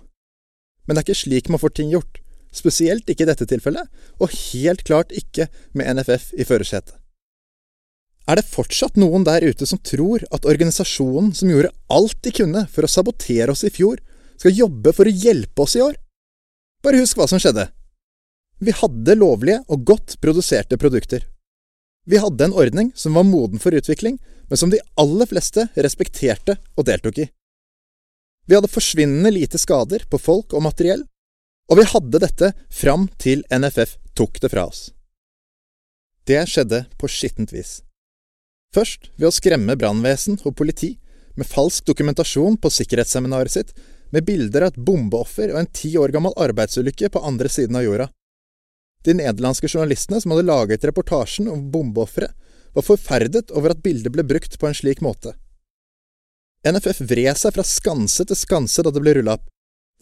[0.87, 2.23] Men det er ikke slik man får ting gjort,
[2.55, 6.97] spesielt ikke i dette tilfellet, og helt klart ikke med NFF i førersetet.
[8.29, 12.67] Er det fortsatt noen der ute som tror at organisasjonen som gjorde alt de kunne
[12.69, 14.03] for å sabotere oss i fjor,
[14.39, 15.97] skal jobbe for å hjelpe oss i år?
[16.85, 17.71] Bare husk hva som skjedde.
[18.61, 21.25] Vi hadde lovlige og godt produserte produkter.
[22.09, 26.57] Vi hadde en ordning som var moden for utvikling, men som de aller fleste respekterte
[26.77, 27.29] og deltok i.
[28.49, 31.03] Vi hadde forsvinnende lite skader på folk og materiell,
[31.69, 34.89] og vi hadde dette fram til NFF tok det fra oss.
[36.29, 37.79] Det skjedde på skittent vis.
[38.75, 40.95] Først ved å skremme brannvesen og politi
[41.39, 43.73] med falsk dokumentasjon på sikkerhetsseminaret sitt,
[44.11, 47.85] med bilder av et bombeoffer og en ti år gammel arbeidsulykke på andre siden av
[47.85, 48.09] jorda.
[49.05, 52.33] De nederlandske journalistene som hadde laget reportasjen om bombeofferet,
[52.75, 55.35] var forferdet over at bildet ble brukt på en slik måte.
[56.69, 59.47] NFF vred seg fra skanse til skanse da det ble rulla opp.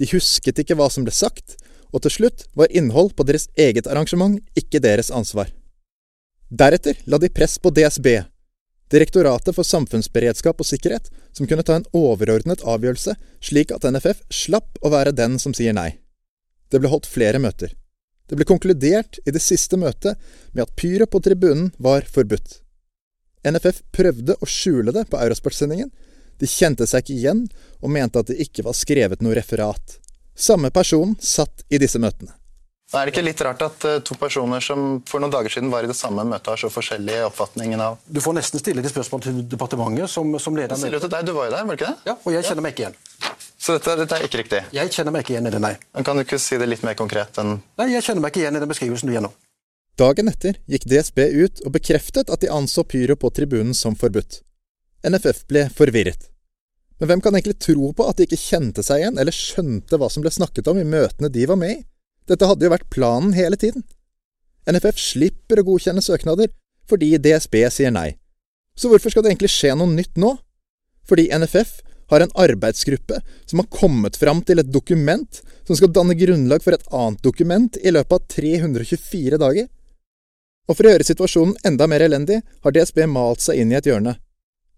[0.01, 1.57] De husket ikke hva som ble sagt,
[1.93, 5.53] og til slutt var innhold på deres eget arrangement ikke deres ansvar.
[6.51, 8.21] Deretter la de press på DSB,
[8.87, 14.79] Direktoratet for samfunnsberedskap og sikkerhet, som kunne ta en overordnet avgjørelse, slik at NFF slapp
[14.79, 15.97] å være den som sier nei.
[16.71, 17.73] Det ble holdt flere møter.
[18.31, 20.19] Det ble konkludert i det siste møtet
[20.53, 22.61] med at pyret på tribunen var forbudt.
[23.47, 25.91] NFF prøvde å skjule det på Eurosport-sendingen.
[26.41, 27.45] De kjente seg ikke igjen,
[27.81, 29.99] og mente at det ikke var skrevet noe referat.
[30.37, 32.35] Samme person satt i disse møtene.
[32.95, 35.83] Er det ikke litt rart at uh, to personer som for noen dager siden var
[35.83, 39.25] i det samme møtet, har så forskjellig oppfatning av Du får nesten stille de spørsmål
[39.25, 41.91] til departementet som, som leder Jeg til deg, Du var jo der, var det ikke
[41.91, 42.13] det?
[42.13, 43.01] Ja, og jeg kjenner meg ikke igjen.
[43.59, 44.63] Så dette, dette, er ikke riktig?
[44.77, 45.73] Jeg kjenner meg ikke igjen i det, nei.
[45.99, 48.45] Men Kan du ikke si det litt mer konkret enn Nei, jeg kjenner meg ikke
[48.45, 49.33] igjen i den beskrivelsen du gir nå.
[49.99, 54.45] Dagen etter gikk DSB ut og bekreftet at de anså pyro på tribunen som forbudt.
[55.07, 56.29] NFF ble forvirret.
[56.99, 60.09] Men hvem kan egentlig tro på at de ikke kjente seg igjen, eller skjønte hva
[60.13, 61.83] som ble snakket om i møtene de var med i?
[62.27, 63.85] Dette hadde jo vært planen hele tiden.
[64.67, 66.51] NFF slipper å godkjenne søknader
[66.91, 68.17] fordi DSB sier nei.
[68.77, 70.33] Så hvorfor skal det egentlig skje noe nytt nå?
[71.07, 71.79] Fordi NFF
[72.11, 76.77] har en arbeidsgruppe som har kommet fram til et dokument som skal danne grunnlag for
[76.77, 79.67] et annet dokument i løpet av 324 dager.
[80.67, 83.87] Og for å gjøre situasjonen enda mer elendig, har DSB malt seg inn i et
[83.87, 84.17] hjørne.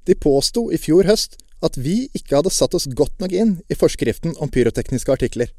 [0.09, 3.77] De påsto i fjor høst at vi ikke hadde satt oss godt nok inn i
[3.77, 5.51] forskriften om pyrotekniske artikler.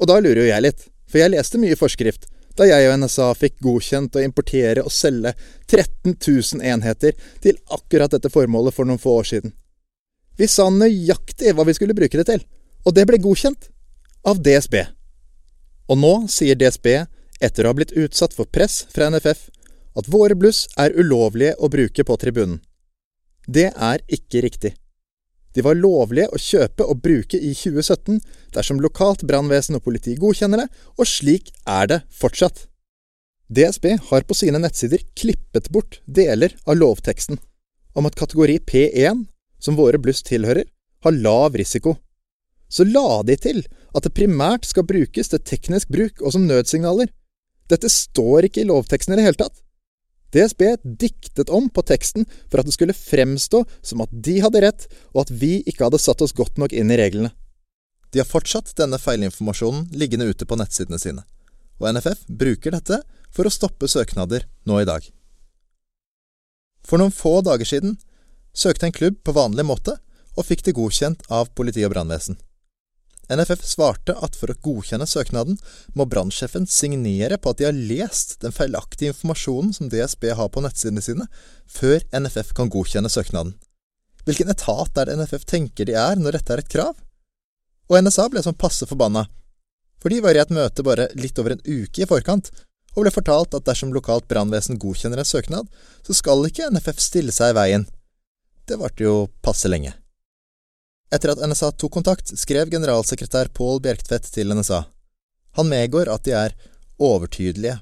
[0.00, 0.86] Og da lurer jo jeg litt.
[1.06, 5.32] For jeg leste mye forskrift da jeg og NSA fikk godkjent å importere og selge
[5.70, 9.54] 13 000 enheter til akkurat dette formålet for noen få år siden.
[10.36, 12.42] Vi sa nøyaktig hva vi skulle bruke det til,
[12.84, 13.70] og det ble godkjent.
[14.22, 14.76] Av DSB.
[15.90, 16.86] Og nå sier DSB,
[17.42, 19.48] etter å ha blitt utsatt for press fra NFF,
[19.98, 22.60] at våre bluss er ulovlige å bruke på tribunen.
[23.46, 24.74] Det er ikke riktig.
[25.52, 28.20] De var lovlige å kjøpe og bruke i 2017
[28.54, 32.68] dersom lokalt brannvesen og politi godkjenner det, og slik er det fortsatt.
[33.52, 37.36] DSB har på sine nettsider klippet bort deler av lovteksten
[37.98, 39.26] om at kategori P1,
[39.60, 40.64] som våre bluss tilhører,
[41.04, 41.98] har lav risiko.
[42.72, 43.60] Så la de til
[43.92, 47.10] at det primært skal brukes til teknisk bruk og som nødsignaler.
[47.68, 49.60] Dette står ikke i lovteksten i det hele tatt.
[50.32, 54.86] DSB diktet om på teksten for at det skulle fremstå som at de hadde rett,
[55.12, 57.32] og at vi ikke hadde satt oss godt nok inn i reglene.
[58.12, 61.24] De har fortsatt denne feilinformasjonen liggende ute på nettsidene sine,
[61.80, 63.00] og NFF bruker dette
[63.32, 65.04] for å stoppe søknader nå i dag.
[66.84, 67.96] For noen få dager siden
[68.52, 69.96] søkte en klubb på vanlig måte
[70.36, 72.38] og fikk det godkjent av politi og brannvesen.
[73.32, 75.58] NFF svarte at for å godkjenne søknaden
[75.98, 80.62] må brannsjefen signere på at de har lest den feilaktige informasjonen som DSB har på
[80.64, 81.28] nettsidene sine,
[81.66, 83.54] før NFF kan godkjenne søknaden.
[84.26, 86.98] Hvilken etat er det NFF tenker de er når dette er et krav?
[87.90, 89.26] Og NSA ble sånn passe forbanna,
[90.02, 92.50] for de var i et møte bare litt over en uke i forkant,
[92.92, 95.68] og ble fortalt at dersom lokalt brannvesen godkjenner en søknad,
[96.04, 97.86] så skal ikke NFF stille seg i veien.
[98.66, 99.94] Det varte jo passe lenge.
[101.12, 104.84] Etter at NSA tok kontakt, skrev generalsekretær Pål Bjerktvedt til NSA.
[105.58, 106.54] Han medgår at de er
[107.02, 107.76] overtydelige,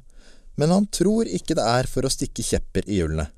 [0.59, 3.29] men han tror ikke det er for å stikke kjepper i hjulene.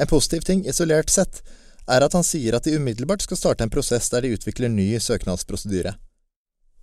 [0.00, 1.42] En positiv ting isolert sett
[1.84, 4.94] er at han sier at de umiddelbart skal starte en prosess der de utvikler ny
[4.98, 5.94] søknadsprosedyre.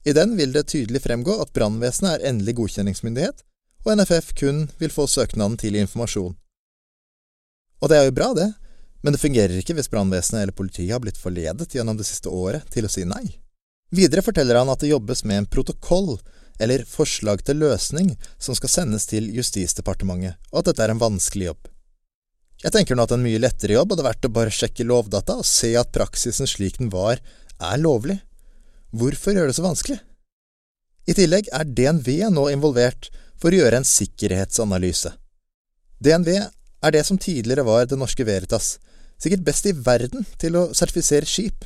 [0.06, 3.42] I den vil det tydelig fremgå at brannvesenet er endelig godkjenningsmyndighet,
[3.86, 6.38] og NFF kun vil få søknaden til informasjon.
[7.82, 8.52] Og det er jo bra, det,
[9.02, 12.68] Men det fungerer ikke hvis brannvesenet eller politiet har blitt forledet gjennom det siste året
[12.74, 13.26] til å si nei.
[13.92, 16.16] Videre forteller han at det jobbes med en protokoll,
[16.62, 21.50] eller forslag til løsning, som skal sendes til Justisdepartementet, og at dette er en vanskelig
[21.50, 21.72] jobb.
[22.62, 25.48] Jeg tenker nå at en mye lettere jobb hadde vært å bare sjekke lovdata og
[25.50, 27.18] se at praksisen slik den var,
[27.58, 28.20] er lovlig.
[28.94, 29.98] Hvorfor gjøre det så vanskelig?
[31.10, 33.10] I tillegg er DNV nå involvert
[33.42, 35.16] for å gjøre en sikkerhetsanalyse.
[36.02, 38.76] DNV er det som tidligere var Det Norske Veritas,
[39.22, 41.66] sikkert best i verden til å sertifisere skip.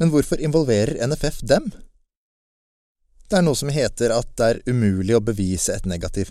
[0.00, 1.70] Men hvorfor involverer NFF dem?
[3.26, 6.30] Det er noe som heter at det er umulig å bevise et negativ.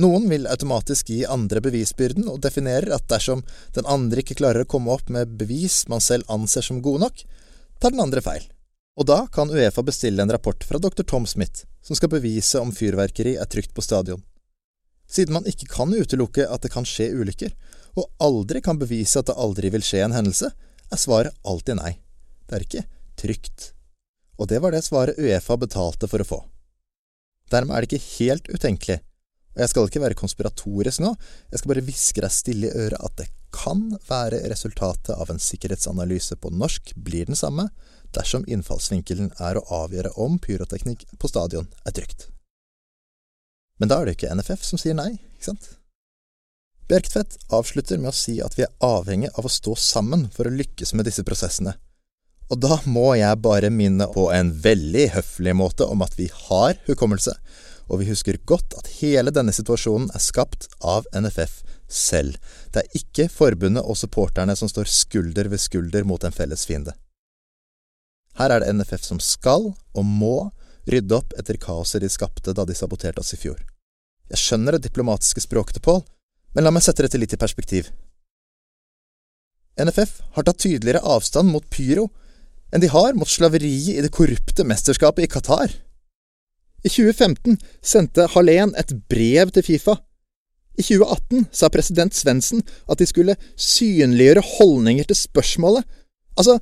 [0.00, 3.42] Noen vil automatisk gi andre bevisbyrden, og definerer at dersom
[3.76, 7.24] den andre ikke klarer å komme opp med bevis man selv anser som gode nok,
[7.80, 8.46] tar den andre feil.
[9.00, 11.04] Og da kan Uefa bestille en rapport fra dr.
[11.04, 14.22] Tom Smith, som skal bevise om fyrverkeri er trygt på stadion.
[15.10, 17.54] Siden man ikke kan utelukke at det kan skje ulykker,
[17.98, 20.50] og aldri kan bevise at det aldri vil skje en hendelse,
[20.90, 21.96] er svaret alltid nei.
[22.46, 22.86] Det er ikke
[23.20, 23.72] trygt.
[24.40, 26.40] Og det var det svaret Uefa betalte for å få.
[27.50, 29.00] Dermed er det ikke helt utenkelig,
[29.50, 31.14] og jeg skal ikke være konspiratorisk nå,
[31.50, 35.42] jeg skal bare hviske deg stille i øret at det kan være resultatet av en
[35.42, 37.66] sikkerhetsanalyse på norsk blir den samme,
[38.14, 42.28] dersom innfallsvinkelen er å avgjøre om pyroteknikk på stadion er trygt.
[43.82, 45.70] Men da er det ikke NFF som sier nei, ikke sant?
[46.90, 50.54] Bjerktvedt avslutter med å si at vi er avhengig av å stå sammen for å
[50.54, 51.76] lykkes med disse prosessene.
[52.50, 56.80] Og da må jeg bare minne på en veldig høflig måte om at vi har
[56.88, 57.36] hukommelse,
[57.86, 62.42] og vi husker godt at hele denne situasjonen er skapt av NFF selv.
[62.74, 66.98] Det er ikke forbundet og supporterne som står skulder ved skulder mot en felles fiende.
[68.38, 70.50] Her er det NFF som skal, og må,
[70.90, 73.62] rydde opp etter kaoset de skapte da de saboterte oss i fjor.
[74.30, 76.02] Jeg skjønner det diplomatiske språket til Pål,
[76.54, 77.90] men la meg sette dette litt i perspektiv.
[79.80, 82.08] NFF har tatt tydeligere avstand mot pyro
[82.70, 85.72] enn de har mot slaveriet i det korrupte mesterskapet i Qatar.
[86.84, 89.96] I 2015 sendte Hallén et brev til Fifa.
[90.78, 95.84] I 2018 sa president Svendsen at de skulle synliggjøre holdninger til spørsmålet.
[96.38, 96.56] Altså,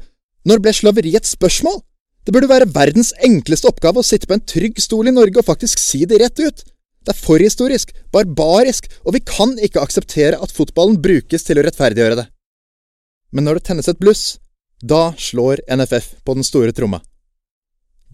[0.48, 1.82] når ble slaveri et spørsmål?
[2.26, 5.46] Det burde være verdens enkleste oppgave å sitte på en trygg stol i Norge og
[5.48, 6.64] faktisk si det rett ut.
[7.04, 12.18] Det er forhistorisk, barbarisk, og vi kan ikke akseptere at fotballen brukes til å rettferdiggjøre
[12.20, 12.26] det.
[13.32, 14.38] Men når det tennes et bluss,
[14.80, 17.00] da slår NFF på den store tromma.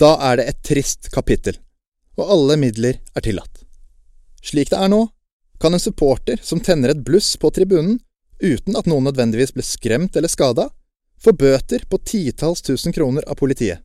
[0.00, 1.58] Da er det et trist kapittel,
[2.18, 3.62] og alle midler er tillatt.
[4.44, 5.06] Slik det er nå,
[5.60, 8.00] kan en supporter som tenner et bluss på tribunen,
[8.42, 10.68] uten at noen nødvendigvis ble skremt eller skada,
[11.22, 13.80] få bøter på titalls tusen kroner av politiet.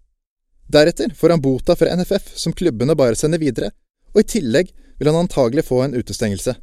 [0.70, 3.72] Deretter får han bota fra NFF som klubbene bare sender videre,
[4.14, 6.56] og i tillegg vil han antagelig få en utestengelse.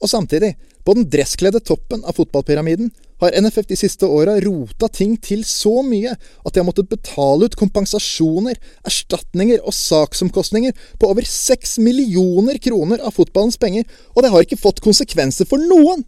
[0.00, 2.88] Og samtidig, på den dresskledde toppen av fotballpyramiden
[3.20, 7.50] har NFF de siste åra rota ting til så mye at de har måttet betale
[7.50, 8.56] ut kompensasjoner,
[8.88, 13.84] erstatninger og saksomkostninger på over seks millioner kroner av fotballens penger,
[14.16, 16.06] og det har ikke fått konsekvenser for noen!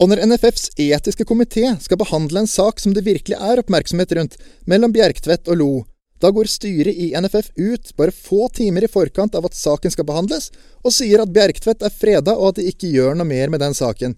[0.00, 4.38] Og når NFFs etiske komité skal behandle en sak som det virkelig er oppmerksomhet rundt,
[4.64, 5.72] mellom Bjerktvedt og Lo,
[6.20, 10.06] da går styret i NFF ut bare få timer i forkant av at saken skal
[10.08, 10.50] behandles,
[10.84, 13.76] og sier at Bjerktvedt er freda og at de ikke gjør noe mer med den
[13.76, 14.16] saken.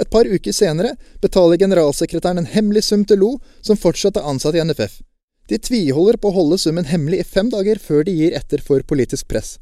[0.00, 4.56] Et par uker senere betaler generalsekretæren en hemmelig sum til Lo, som fortsatt er ansatt
[4.56, 5.00] i NFF.
[5.48, 8.84] De tviholder på å holde summen hemmelig i fem dager før de gir etter for
[8.86, 9.58] politisk press.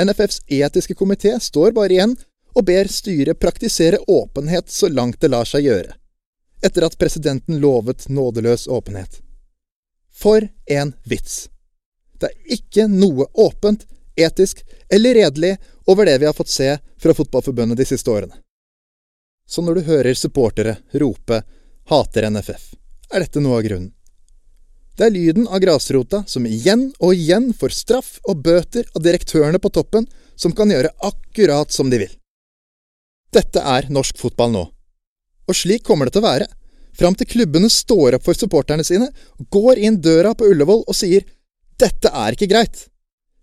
[0.00, 2.16] NFFs etiske komité står bare igjen
[2.54, 5.96] og ber styret praktisere åpenhet så langt det lar seg gjøre,
[6.62, 9.23] etter at presidenten lovet nådeløs åpenhet.
[10.24, 11.50] For en vits!
[12.20, 13.82] Det er ikke noe åpent,
[14.16, 15.50] etisk eller redelig
[15.84, 18.38] over det vi har fått se fra Fotballforbundet de siste årene.
[19.44, 21.42] Så når du hører supportere rope
[21.90, 22.72] 'hater NFF',
[23.12, 23.92] er dette noe av grunnen.
[24.96, 29.60] Det er lyden av grasrota som igjen og igjen får straff og bøter av direktørene
[29.60, 32.16] på toppen, som kan gjøre akkurat som de vil.
[33.28, 34.68] Dette er norsk fotball nå.
[35.48, 36.48] Og slik kommer det til å være
[36.98, 39.10] fram til klubbene står opp for supporterne sine,
[39.50, 41.26] går inn døra på Ullevål og sier
[41.80, 42.86] dette er ikke greit.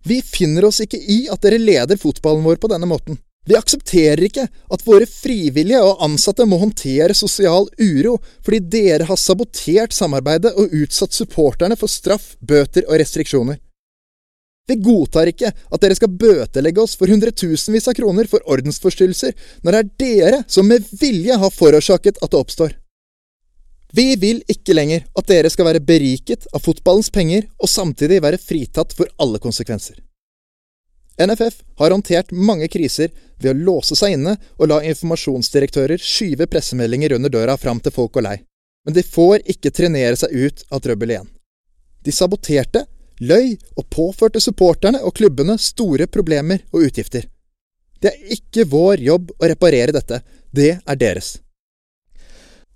[0.08, 3.18] Vi finner oss ikke i at dere leder fotballen vår på denne måten.
[3.46, 9.18] Vi aksepterer ikke at våre frivillige og ansatte må håndtere sosial uro fordi dere har
[9.18, 13.58] sabotert samarbeidet og utsatt supporterne for straff, bøter og restriksjoner.
[14.70, 19.34] Vi godtar ikke at dere skal bøtelegge oss for hundretusenvis av kroner for ordensforstyrrelser,
[19.66, 22.76] når det er dere som med vilje har forårsaket at det oppstår.
[23.92, 28.40] Vi vil ikke lenger at dere skal være beriket av fotballens penger og samtidig være
[28.40, 29.98] fritatt for alle konsekvenser.
[31.20, 37.18] NFF har håndtert mange kriser ved å låse seg inne og la informasjonsdirektører skyve pressemeldinger
[37.18, 38.38] under døra fram til folk går lei.
[38.86, 41.28] Men de får ikke trenere seg ut av trøbbel igjen.
[42.02, 42.86] De saboterte,
[43.20, 47.28] løy og påførte supporterne og klubbene store problemer og utgifter.
[48.02, 51.36] Det er ikke vår jobb å reparere dette, det er deres.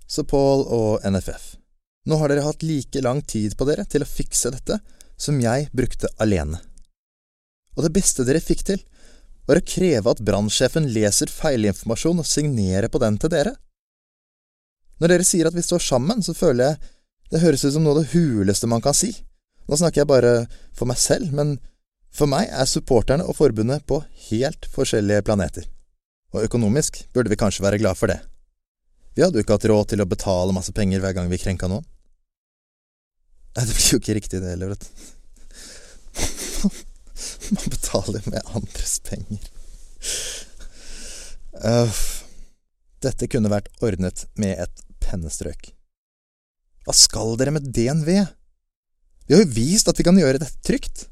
[0.07, 1.57] Så Paul og NFF,
[2.07, 4.79] nå har dere hatt like lang tid på dere til å fikse dette
[5.19, 6.61] som jeg brukte alene.
[7.75, 8.79] Og det beste dere fikk til,
[9.47, 13.53] var å kreve at brannsjefen leser feilinformasjon og signerer på den til dere.
[14.97, 16.93] Når dere sier at vi står sammen, så føler jeg
[17.31, 19.11] det høres ut som noe av det huleste man kan si.
[19.67, 20.33] Nå snakker jeg bare
[20.75, 21.57] for meg selv, men
[22.15, 25.67] for meg er supporterne og forbundet på helt forskjellige planeter.
[26.33, 28.21] Og økonomisk burde vi kanskje være glad for det.
[29.17, 31.65] Vi hadde jo ikke hatt råd til å betale masse penger hver gang vi krenka
[31.71, 31.81] noen.
[33.57, 34.91] Nei, det blir jo ikke riktig det heller, vet du.
[37.57, 39.47] Man betaler med andres penger.
[41.57, 41.97] Uh,
[43.01, 45.71] dette kunne vært ordnet med et pennestrøk.
[46.85, 48.11] Hva skal dere med DNV?
[49.25, 51.07] Vi har jo vist at vi kan gjøre dette trygt.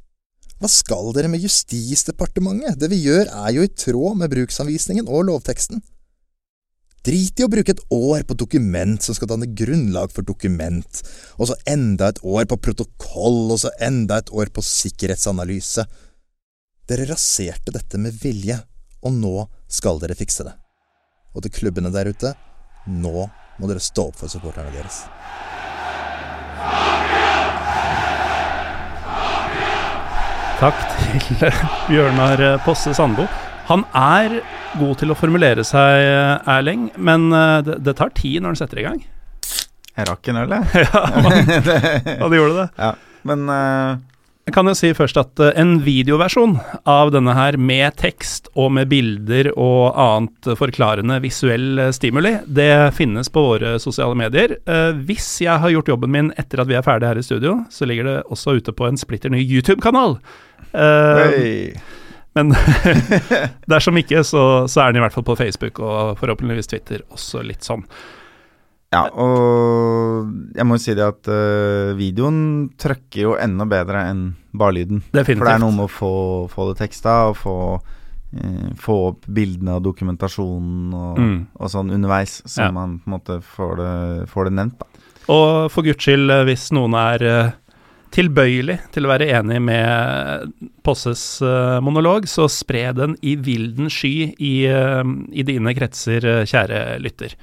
[0.61, 2.77] Hva skal dere med Justisdepartementet?
[2.77, 5.81] Det vi gjør er jo i tråd med bruksanvisningen og lovteksten.
[7.05, 11.01] Drit i å bruke et år på dokument som skal danne grunnlag for dokument,
[11.37, 15.85] og så enda et år på protokoll, og så enda et år på sikkerhetsanalyse.
[16.89, 18.57] Dere raserte dette med vilje,
[19.05, 19.35] og nå
[19.69, 20.55] skal dere fikse det.
[21.37, 22.33] Og til klubbene der ute,
[22.89, 25.03] nå må dere stå opp for supporterne deres.
[30.57, 31.49] Takk til
[31.91, 33.29] Bjørnar Posse Sandbo.
[33.65, 34.39] Han er
[34.77, 36.05] god til å formulere seg,
[36.51, 38.99] Erling, men eh, det, det tar tid når han setter i gang.
[39.95, 40.83] Jeg rakk en øl, jeg.
[40.85, 41.39] ja, man,
[42.29, 42.67] det gjorde det.
[42.77, 42.91] Ja,
[43.25, 43.95] men uh,
[44.45, 46.59] jeg kan jo si først at uh, en videoversjon
[46.91, 52.91] av denne her med tekst og med bilder og annet forklarende visuell uh, stimuli, det
[52.99, 54.59] finnes på våre sosiale medier.
[54.69, 57.57] Uh, hvis jeg har gjort jobben min etter at vi er ferdige her i studio,
[57.73, 60.19] så ligger det også ute på en splitter ny YouTube-kanal.
[60.75, 61.71] hey.
[62.35, 62.51] Men
[63.71, 67.43] dersom ikke, så, så, er den i hvert fall på Facebook og forhåpentligvis Twitter også
[67.45, 67.85] litt sånn.
[68.93, 74.25] Ja, og jeg må jo si det at uh, videoen trøkker jo enda bedre enn
[74.55, 75.01] bare lyden.
[75.09, 75.41] Definitivt.
[75.41, 76.13] For det er noe med å få,
[76.51, 81.37] få det teksta og få, uh, få opp bildene og dokumentasjonen og, mm.
[81.59, 82.71] og sånn underveis, så ja.
[82.75, 83.95] man på en måte får det,
[84.31, 84.91] får det nevnt, da.
[85.33, 87.53] Og for guds skyld, eh, hvis noen er uh,
[88.15, 90.53] tilbøyelig til å være enig med
[90.85, 95.03] Posses uh, monolog, så spre den i vilden sky i, uh,
[95.35, 97.35] i dine kretser, kjære lytter.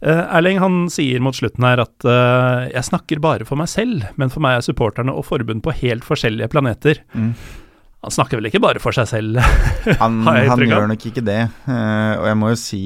[0.00, 2.06] Erling han sier mot slutten her at
[2.72, 6.06] jeg snakker bare for meg selv, men for meg er supporterne og forbund på helt
[6.08, 7.02] forskjellige planeter.
[7.12, 7.34] Mm.
[8.06, 9.42] Han snakker vel ikke bare for seg selv?
[10.00, 12.82] han, han gjør nok ikke det, og jeg må jo si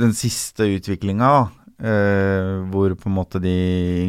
[0.00, 1.34] Den siste utviklinga,
[1.76, 3.52] hvor på en måte de,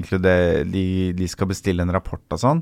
[0.08, 2.62] de, de, skal bestille en rapport og sånn,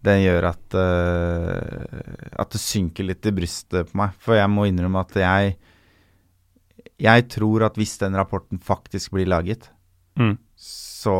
[0.00, 4.14] det gjør at, at det synker litt i brystet på meg.
[4.24, 5.58] For jeg må innrømme at jeg
[6.98, 9.68] jeg tror at hvis den rapporten faktisk blir laget,
[10.18, 10.34] mm.
[10.58, 11.18] så,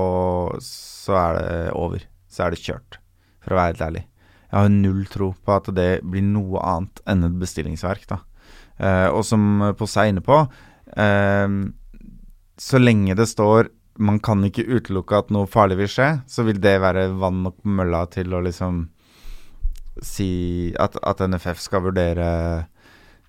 [0.62, 2.06] så, er det over.
[2.28, 2.98] Så er det kjørt,
[3.42, 4.04] for å være helt ærlig.
[4.48, 8.08] Jeg har null tro på at det blir noe annet enn et bestillingsverk.
[8.10, 8.22] da.
[8.78, 10.38] Uh, og som Posse er inne på,
[10.96, 11.46] eh,
[12.58, 16.60] så lenge det står man kan ikke utelukke at noe farlig vil skje, så vil
[16.62, 18.84] det være vann nok på mølla til å liksom
[20.06, 20.30] si
[20.78, 22.28] at, at NFF skal vurdere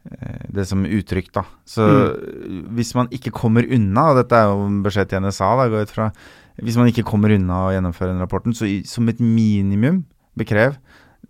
[0.07, 1.43] Eh, det som uttrykk, da.
[1.67, 2.61] Så mm.
[2.77, 5.85] hvis man ikke kommer unna, og dette er jo en beskjed til NSA, da, går
[5.85, 6.11] ut fra
[6.59, 10.01] Hvis man ikke kommer unna å gjennomføre den rapporten, så i, som et minimum
[10.39, 10.75] bekrev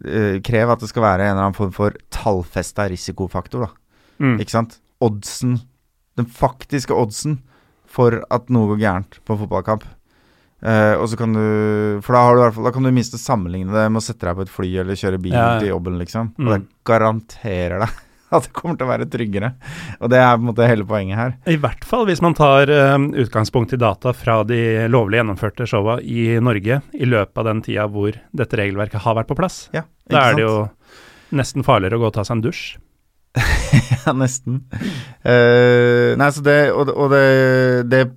[0.05, 3.99] eh, krev at det skal være en eller annen form for tallfesta risikofaktor, da.
[4.21, 4.39] Mm.
[4.41, 4.79] Ikke sant?
[5.05, 5.59] Oddsen,
[6.19, 7.39] den faktiske oddsen
[7.89, 9.87] for at noe går gærent på en fotballkamp.
[10.59, 13.85] Eh, og så kan du For da, har du, da kan du minst sammenligne det
[13.87, 15.53] med å sette deg på et fly eller kjøre bil ja.
[15.61, 16.33] til jobben, liksom.
[16.35, 16.69] Og det mm.
[16.89, 17.99] garanterer deg
[18.35, 19.53] at det kommer til å være tryggere.
[19.99, 21.37] Og det er på en måte hele poenget her.
[21.49, 24.59] I hvert fall hvis man tar um, utgangspunkt i data fra de
[24.91, 29.31] lovlig gjennomførte showa i Norge i løpet av den tida hvor dette regelverket har vært
[29.31, 29.63] på plass.
[29.73, 30.59] Ja, da er det jo
[31.39, 32.77] nesten farligere å gå og ta seg en dusj.
[34.05, 34.63] ja, nesten.
[35.23, 37.27] Uh, nei, så det Og, og det,
[37.91, 38.07] det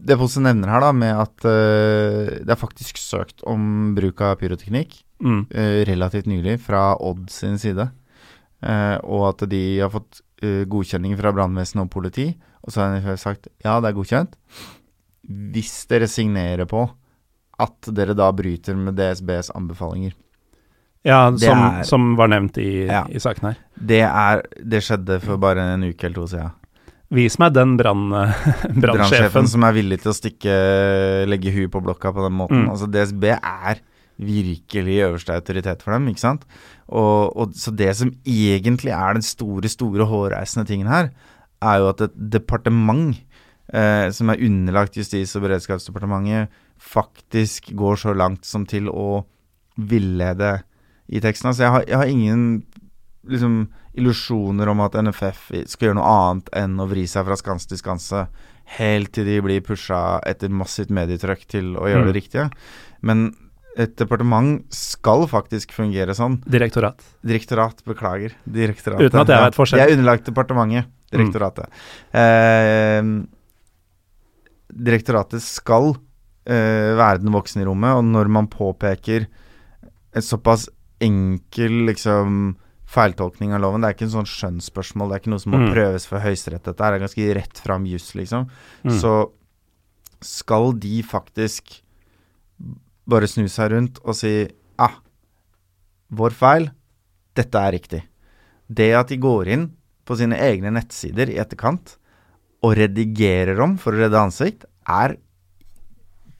[0.00, 4.38] det Posse nevner her, da, med at uh, det er faktisk søkt om bruk av
[4.40, 5.42] pyroteknikk mm.
[5.52, 7.90] uh, relativt nylig fra Odd sin side.
[8.60, 10.18] Og at de har fått
[10.68, 12.26] godkjenning fra brannvesen og politi.
[12.60, 14.34] Og så har de sagt ja, det er godkjent.
[15.54, 16.82] Hvis dere signerer på
[17.60, 20.12] at dere da bryter med DSBs anbefalinger.
[21.06, 23.04] Ja, som, er- som var nevnt i, Ja.
[23.08, 23.60] i saken her.
[23.80, 26.50] Det, er, det skjedde for bare en uke eller to siden.
[27.10, 28.80] Vis meg den brannsjefen.
[28.84, 30.58] Brannsjefen som er villig til å stikke
[31.26, 32.66] legge huet på blokka på den måten.
[32.66, 32.70] Mm.
[32.74, 33.80] Altså DSB er
[34.20, 36.44] virkelig øverste autoritet for dem, ikke sant.
[36.92, 41.08] Og, og Så det som egentlig er den store, store hårreisende tingen her,
[41.64, 43.16] er jo at et departement
[43.72, 49.24] eh, som er underlagt Justis- og beredskapsdepartementet, faktisk går så langt som til å
[49.80, 50.60] villede
[51.10, 51.50] i teksten.
[51.50, 52.44] Altså jeg har, jeg har ingen
[53.30, 53.58] liksom
[53.98, 57.80] illusjoner om at NFF skal gjøre noe annet enn å vri seg fra skanse til
[57.80, 58.24] skanse,
[58.78, 62.12] helt til de blir pusha etter massivt medietrykk til å gjøre Mm.
[62.12, 62.44] det riktige.
[63.02, 63.24] Men
[63.76, 66.38] et departement skal faktisk fungere sånn.
[66.46, 67.02] Direktorat.
[67.26, 68.32] Direktorat, beklager.
[68.46, 69.10] Direktoratet.
[69.10, 69.78] Uten at jeg vet forskjell.
[69.82, 70.86] Jeg er underlagt departementet.
[71.10, 71.66] Direktoratet.
[72.14, 73.02] Eh,
[74.70, 75.92] direktoratet skal
[76.46, 79.26] eh, være den voksne i rommet, og når man påpeker
[80.14, 80.68] et såpass
[81.00, 82.56] enkel liksom
[82.90, 85.60] feiltolkning av loven, det er ikke en sånn skjønnsspørsmål, det er ikke noe som må
[85.62, 85.72] Mm.
[85.74, 88.48] prøves for Høyesterett, dette er ganske rett fram juss, liksom.
[88.84, 88.98] Mm.
[89.00, 89.30] Så
[90.20, 91.80] skal de faktisk
[93.08, 94.48] bare snu seg rundt og si
[94.78, 94.96] ah,
[96.12, 96.70] vår feil,
[97.34, 98.02] dette er riktig.
[98.68, 99.70] Det at de går inn
[100.04, 101.96] på sine egne nettsider i etterkant
[102.62, 105.16] og redigerer om for å redde ansikt, er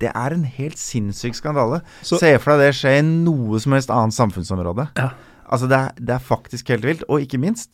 [0.01, 1.83] det er en helt sinnssyk skandale.
[2.03, 4.89] Så- Se for deg det skje i noe som helst annet samfunnsområde.
[4.97, 5.11] Ja.
[5.51, 7.03] Altså, det er, det er faktisk helt vilt.
[7.09, 7.71] Og ikke minst,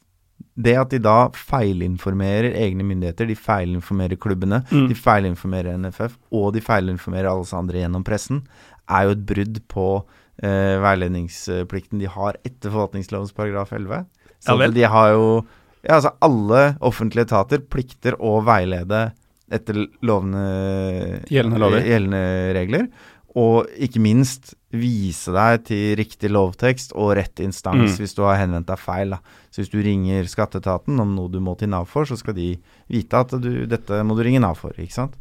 [0.59, 4.89] det at de da feilinformerer egne myndigheter, de feilinformerer klubbene, Mm.
[4.89, 8.43] de feilinformerer NFF, og de feilinformerer alle oss andre gjennom pressen,
[8.89, 10.05] er jo et brudd på
[10.43, 14.05] eh, veiledningsplikten de har etter forvaltningslovens paragraf 11.
[14.41, 15.47] Så Ja de har jo
[15.87, 19.13] Ja, altså alle offentlige etater plikter å veilede
[19.53, 21.85] etter lovende, Gjeldende lover.
[21.87, 22.23] gjeldende
[22.57, 22.89] regler.
[23.37, 27.99] Og ikke minst vise deg til riktig lovtekst og rett instans Mm.
[28.01, 29.11] hvis du har henvendt deg feil.
[29.11, 29.19] Da.
[29.53, 32.57] Så hvis du ringer skatteetaten om noe du må til Nav for, så skal de
[32.89, 34.71] vite at du, dette må du ringe Nav for.
[34.79, 35.15] ikke sant?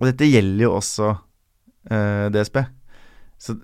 [0.00, 1.18] Og dette gjelder jo også
[1.90, 2.64] eh, DSB.
[3.38, 3.58] Så,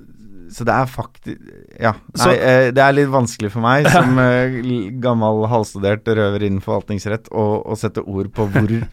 [0.53, 1.39] så det er faktisk
[1.81, 1.93] Ja.
[1.93, 6.61] Nei, Så- eh, det er litt vanskelig for meg som eh, gammel halvstudert røver innen
[6.61, 8.89] forvaltningsrett å, å sette ord på hvor,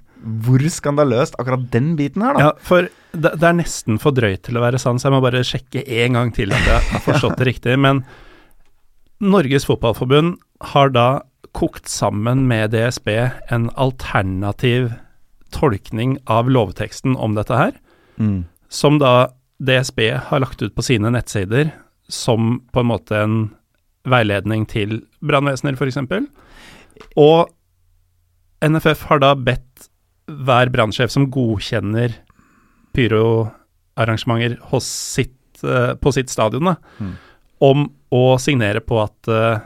[0.46, 2.40] hvor skandaløst akkurat den biten her, da.
[2.48, 5.22] Ja, for det, det er nesten for drøyt til å være sant, så jeg må
[5.24, 7.78] bare sjekke en gang til at jeg har forstått det riktig.
[7.80, 8.04] Men
[9.24, 10.36] Norges Fotballforbund
[10.74, 11.08] har da
[11.58, 13.08] kokt sammen med DSB
[13.50, 14.92] en alternativ
[15.56, 17.74] tolkning av lovteksten om dette her,
[18.20, 18.46] Mm.
[18.70, 19.30] som da
[19.62, 20.00] DSB
[20.30, 21.72] har lagt ut på sine nettsider
[22.10, 23.36] som på en måte en
[24.08, 25.98] veiledning til brannvesener, f.eks.
[27.18, 27.50] Og
[28.66, 29.67] NFF har da bedt
[30.28, 32.14] hver brannsjef som godkjenner
[32.98, 37.14] pyroarrangementer sitt, eh, på sitt stadion, da, Mm.
[37.62, 39.60] om å signere på at eh,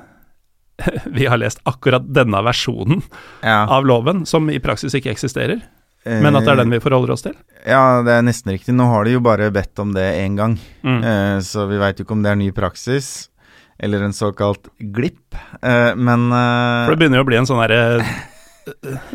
[1.18, 3.02] vi har lest akkurat denne versjonen
[3.44, 3.66] Ja.
[3.70, 5.62] av loven, som i praksis ikke eksisterer,
[6.06, 7.36] men at det er den vi forholder oss til.
[7.68, 8.74] Ja, det er nesten riktig.
[8.74, 11.04] Nå har de jo bare bedt om det én gang, Mm.
[11.04, 13.30] eh, så vi veit jo ikke om det er ny praksis
[13.80, 15.36] eller en såkalt glipp.
[15.62, 18.04] Eh, men eh, For det begynner jo å bli en sånn derre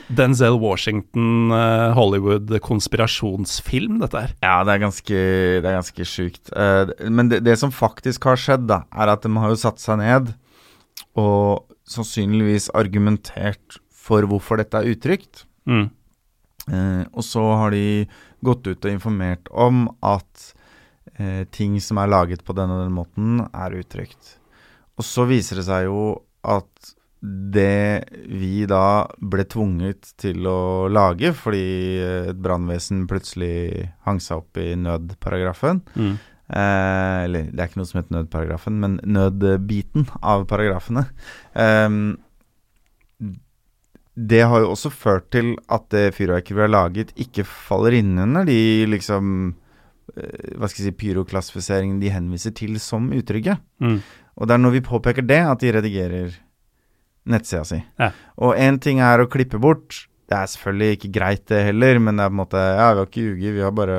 [0.08, 4.32] Denzel Washington, eh, Hollywood-konspirasjonsfilm, dette her.
[4.42, 5.14] Ja, det er ganske,
[5.62, 6.50] det er ganske sjukt.
[6.50, 9.78] Eh, men det, det som faktisk har skjedd, da, er at de har jo satt
[9.82, 10.24] seg ned
[11.16, 15.34] og sannsynligvis argumentert for hvorfor dette er utrygt.
[15.70, 15.86] Mm.
[16.66, 17.86] Eh, og så har de
[18.46, 20.52] gått ut og informert om at
[21.54, 24.36] ting som er laget på denne og den måten, er utrygt.
[25.00, 26.68] Og så viser det seg jo at
[27.26, 31.66] det vi da ble tvunget til å lage fordi
[31.98, 36.16] eh, et brannvesen plutselig hang seg opp i nødparagrafen Mm.
[36.46, 41.02] Eh, eller det er ikke noe som heter nødparagrafen, men nødbiten av paragrafene.
[41.58, 41.88] Eh,
[44.16, 48.14] det har jo også ført til at det fyrverkeriet vi har laget, ikke faller inn
[48.22, 49.26] under de liksom
[50.16, 53.58] eh, Hva skal jeg si pyroklassifiseringene de henviser til som utrygge.
[53.82, 54.00] Mm.
[54.36, 56.38] Og det er når vi påpeker det, at de redigerer
[57.26, 57.80] nettsida si.
[58.00, 58.10] Ja.
[58.42, 60.06] Og én ting er å klippe bort.
[60.26, 62.98] Det er selvfølgelig ikke greit, det heller, men det er på en måte Ja, vi
[62.98, 63.98] har ikke ljuget, vi har bare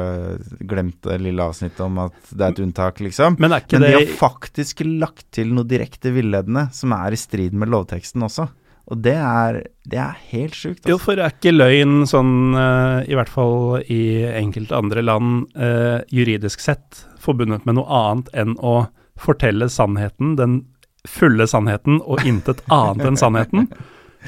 [0.68, 3.38] glemt det lille avsnittet om at det er et unntak, liksom.
[3.40, 7.56] Men Men de det har faktisk lagt til noe direkte villedende som er i strid
[7.56, 8.50] med lovteksten også.
[8.88, 10.86] Og det er, det er helt sjukt.
[10.88, 11.06] Jo, Altså.
[11.06, 16.60] for er ikke løgn sånn, eh, i hvert fall i enkelte andre land, eh, juridisk
[16.60, 18.88] sett forbundet med noe annet enn å
[19.20, 20.66] fortelle sannheten, den
[21.08, 23.68] fulle sannheten, og intet annet enn sannheten?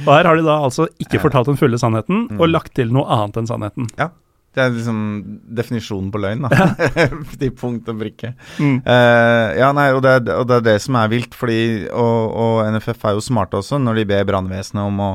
[0.05, 2.51] Og her har de da altså ikke fortalt den fulle sannheten, og Mm.
[2.53, 3.87] lagt til noe annet enn sannheten.
[3.97, 4.09] Ja.
[4.55, 4.99] Det er liksom
[5.53, 6.69] definisjonen på løgn, da.
[7.41, 8.31] De punkt og brikke.
[8.57, 8.79] Mm.
[8.81, 12.33] Uh, ja, nei, og det, er- og det er det som er vilt, fordi Og,
[12.33, 15.11] og NFF er jo smarte også, når de ber brannvesenet om å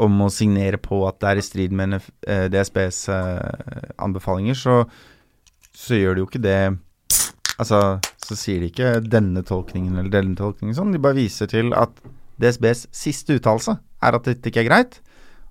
[0.00, 4.54] om å signere på at det er i strid med NF, eh, DSBs eh, anbefalinger,
[4.56, 4.76] så,
[5.76, 6.78] så gjør de jo ikke det
[7.60, 7.98] Altså,
[8.30, 10.94] så sier de ikke denne tolkningen eller denne tolkningen sånn.
[10.94, 11.92] De bare viser til at
[12.40, 15.00] DSBs siste uttalelse er at dette ikke er greit,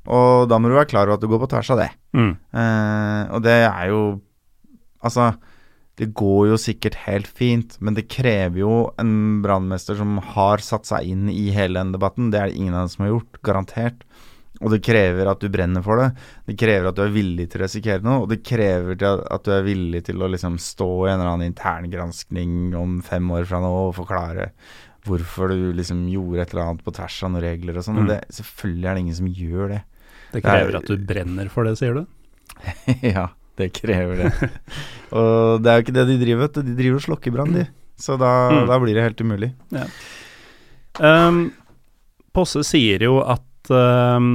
[0.09, 1.91] og da må du være klar over at du går på tvers av det.
[2.17, 2.31] Mm.
[2.33, 4.01] Eh, og det er jo
[4.99, 5.29] Altså,
[5.95, 10.89] det går jo sikkert helt fint, men det krever jo en brannmester som har satt
[10.89, 12.33] seg inn i hele den debatten.
[12.33, 14.03] Det er det ingen av dem som har gjort, garantert.
[14.59, 16.09] Og det krever at du brenner for det.
[16.49, 18.97] Det krever at du er villig til å risikere noe, og det krever
[19.31, 23.29] at du er villig til å liksom stå i en eller annen interngranskning om fem
[23.31, 24.49] år fra nå og forklare
[25.07, 28.01] hvorfor du liksom gjorde et eller annet på tvers av noen regler og sånn.
[28.03, 28.11] Mm.
[28.35, 29.81] Selvfølgelig er det ingen som gjør det.
[30.33, 32.03] Det krever at du brenner for det, sier du?
[33.15, 34.49] ja, det krever det.
[35.15, 36.59] og det er jo ikke det de driver, med.
[36.67, 37.63] De driver og slokker brann, de.
[37.99, 38.67] Så da, Mm.
[38.69, 39.53] da blir det helt umulig.
[40.99, 41.39] Um,
[42.35, 43.41] Posse sier jo at
[43.73, 44.29] um,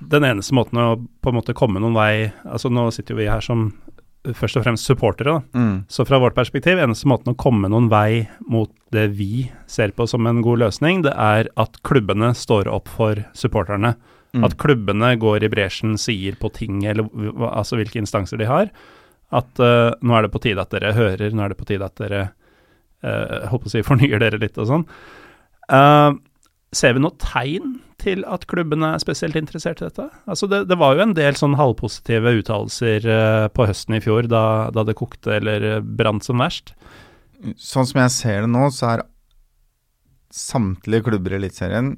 [0.00, 3.28] den eneste måten å på en måte komme noen vei Altså Nå sitter jo vi
[3.28, 3.70] her som
[4.36, 5.56] først og fremst supportere, da.
[5.56, 5.76] Mm.
[5.88, 10.04] Så fra vårt perspektiv, eneste måten å komme noen vei mot det vi ser på
[10.10, 13.94] som en god løsning, det er at klubbene står opp for supporterne.
[14.36, 14.44] Mm.
[14.44, 17.08] At klubbene går i bresjen, sier på ting, eller
[17.48, 18.68] altså hvilke instanser de har,
[19.32, 21.88] at uh, nå er det på tide at dere hører, nå er det på tide
[21.88, 24.86] at dere uh, håper å si fornyer dere litt og sånn.
[25.70, 26.10] Eh,
[26.76, 30.06] ser vi noe tegn til at klubbene er spesielt interessert i dette?
[30.30, 34.28] Altså det, det var jo en del sånn halvpositive uttalelser eh, på høsten i fjor,
[34.30, 34.44] da,
[34.74, 36.74] da det kokte eller eh, brant som verst.
[37.58, 39.04] Sånn som jeg ser det nå, så er
[40.30, 41.94] samtlige klubber i Eliteserien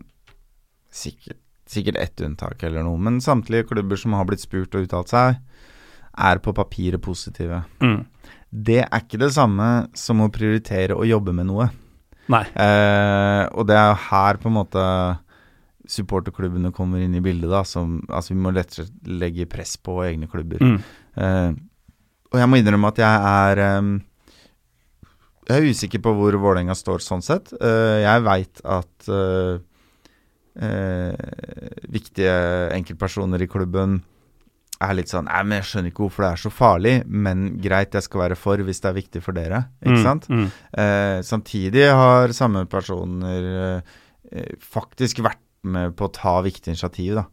[0.93, 5.13] sikkert, sikkert ett unntak eller noe, men samtlige klubber som har blitt spurt og uttalt
[5.13, 5.41] seg,
[6.13, 7.63] er på papiret positive.
[7.85, 8.03] Mm.
[8.53, 11.71] Det er ikke det samme som å prioritere å jobbe med noe.
[12.31, 12.45] Nei.
[12.55, 14.85] Eh, og det er jo her på en måte
[15.93, 17.65] supporterklubbene kommer inn i bildet, da.
[17.67, 20.63] Som, altså vi må lettere legge press på egne klubber.
[20.63, 20.79] Mm.
[21.19, 21.51] Eh,
[22.33, 23.93] og jeg må innrømme at jeg er ehm,
[25.49, 27.53] Jeg er usikker på hvor Vålerenga står sånn sett.
[27.59, 29.59] Eh, jeg veit at eh,
[30.63, 31.27] eh,
[31.93, 32.37] viktige
[32.79, 34.01] enkeltpersoner i klubben
[34.89, 37.93] er litt sånn Nei, men jeg skjønner ikke hvorfor det er så farlig, men greit,
[37.97, 39.65] jeg skal være for hvis det er viktig for dere.
[39.85, 40.29] Ikke Mm, sant?
[40.29, 40.51] Mm.
[40.79, 43.83] Eh, samtidig har samme personer
[44.33, 47.15] eh, faktisk vært med på å ta viktige initiativ.
[47.15, 47.25] da.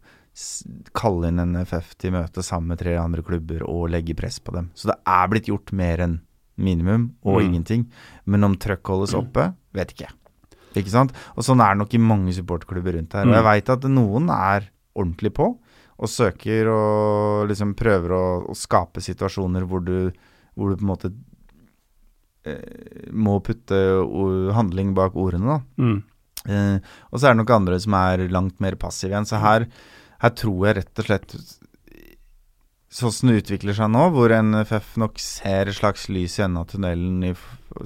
[0.96, 4.70] Kalle inn NFF til møte sammen med tre andre klubber og legge press på dem.
[4.76, 6.20] Så det er blitt gjort mer enn
[6.60, 7.46] minimum og Mm.
[7.48, 7.86] ingenting.
[8.26, 10.14] Men om trøkk holdes oppe, vet ikke jeg.
[10.76, 11.12] Ikke sant?
[11.36, 13.26] Og sånn er det nok i mange supporterklubber rundt her.
[13.26, 13.50] Og jeg Mm.
[13.52, 15.58] veit at noen er ordentlig på
[16.00, 20.12] og søker og liksom prøver å, å skape situasjoner hvor du,
[20.56, 21.12] hvor du på en måte
[22.48, 23.80] eh, må putte
[24.56, 25.84] handling bak ordene, da.
[25.84, 25.98] Mm.
[26.50, 29.28] Eh, og så er det nok andre som er langt mer passive igjen.
[29.28, 29.68] Så her,
[30.24, 31.36] her tror jeg rett og slett
[32.90, 36.58] Sånn som det utvikler seg nå, hvor NFF nok ser et slags lys i enden
[36.64, 37.36] av tunnelen, i,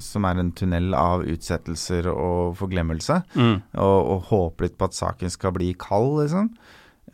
[0.00, 3.58] som er en tunnel av utsettelser og forglemmelse, Mm.
[3.84, 6.48] og, og håper litt på at saken skal bli kald, liksom,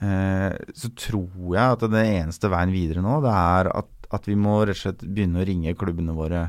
[0.00, 4.60] så tror jeg at den eneste veien videre nå, det er at, at vi må
[4.64, 6.46] rett og slett begynne å ringe klubbene våre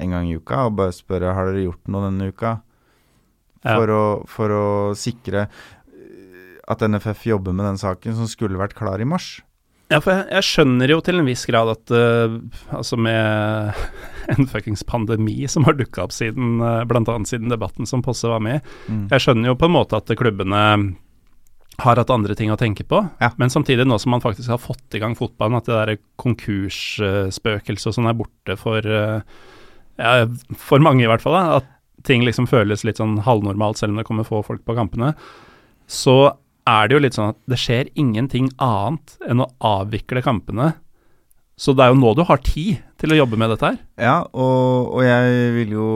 [0.00, 2.56] en gang i uka og bare spørre har dere gjort noe denne uka
[3.64, 3.78] Ja.
[3.78, 4.64] for, å, for å
[4.98, 9.38] sikre eh, at NFF jobber med den saken som skulle vært klar i mars.
[9.92, 12.34] Ja, for jeg, jeg skjønner jo til en viss grad at uh,
[12.72, 13.80] altså med
[14.32, 18.40] en fuckings pandemi som har dukka opp siden uh, annet siden debatten som Posse var
[18.44, 19.06] med i, Mm.
[19.12, 20.62] jeg skjønner jo på en måte at klubbene
[21.82, 23.30] har hatt andre ting å tenke på, Ja.
[23.36, 27.90] men samtidig, nå som man faktisk har fått i gang fotballen, at det der konkursspøkelset
[27.90, 29.20] og sånn er borte for uh,
[29.98, 30.26] ja,
[30.58, 31.70] for mange i hvert fall, da, at
[32.06, 35.14] ting liksom føles litt sånn halvnormalt selv om det kommer få folk på kampene,
[35.88, 36.34] så
[36.68, 40.72] er det jo litt sånn at det skjer ingenting annet enn å avvikle kampene.
[41.60, 43.76] Så det er jo nå du har tid til å jobbe med dette her.
[44.00, 45.88] Ja, og, og jeg vil jo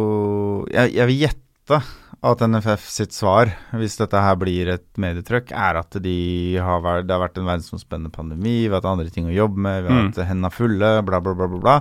[0.71, 1.81] jeg, jeg vil gjette
[2.27, 7.05] at NFF sitt svar, hvis dette her blir et medietrykk, er at de har vært,
[7.07, 9.93] det har vært en verdensomspennende pandemi, vi har hatt andre ting å jobbe med, vi
[9.93, 10.09] har Mm.
[10.13, 11.77] hatt hendene fulle, bla, bla, bla, bla, bla.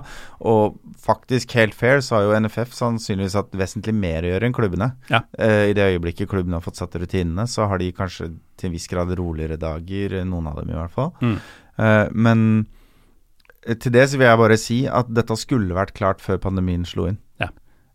[0.46, 4.54] Og faktisk, helt fair, så har jo NFF sannsynligvis hatt vesentlig mer å gjøre enn
[4.54, 4.92] klubbene.
[5.10, 5.22] Ja.
[5.38, 8.72] Eh, I det øyeblikket klubbene har fått satt rutinene, så har de kanskje til en
[8.78, 11.12] viss grad roligere dager, noen av dem i hvert fall.
[11.20, 11.38] Mm.
[11.78, 12.66] Eh, men
[13.66, 16.86] eh, til det så vil jeg bare si at dette skulle vært klart før pandemien
[16.86, 17.18] slo inn.
[17.40, 17.48] Ja.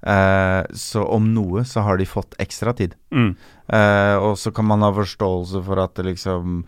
[0.03, 2.95] Eh, så om noe så har de fått ekstra tid.
[3.15, 3.35] Mm.
[3.67, 6.63] Eh, og så kan man ha forståelse for at det liksom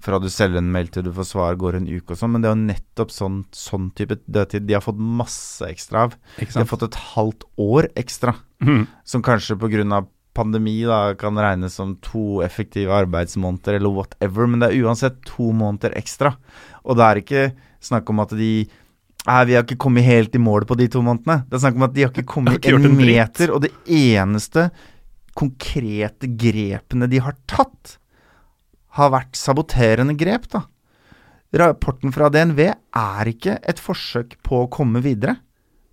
[0.00, 2.34] fra du selger en mail til du får svar, går en uke og sånn.
[2.34, 6.18] Men det er jo nettopp sånn, sånn type dødtid de har fått masse ekstra av.
[6.38, 8.84] De har fått et halvt år ekstra, mm.
[9.04, 10.04] som kanskje pga.
[10.36, 15.48] pandemi da kan regnes som to effektive arbeidsmåneder eller whatever, men det er uansett to
[15.52, 16.34] måneder ekstra.
[16.84, 17.44] Og det er ikke
[17.80, 18.66] snakk om at de
[19.26, 21.40] Nei, vi har ikke kommet helt i mål på de to månedene.
[21.48, 23.64] Det er snakk om at de har ikke kommet Har ikke en en meter, og
[23.64, 24.68] det eneste
[25.36, 27.98] konkrete grepene de har tatt,
[28.96, 30.64] har vært saboterende grep, da.
[31.56, 35.36] Rapporten fra DNV er ikke et forsøk på å komme videre.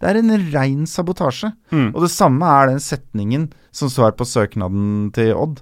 [0.02, 1.54] Det er en rein sabotasje.
[1.72, 1.92] Mm.
[1.94, 5.62] Og det samme er den setningen som står på søknaden til Odd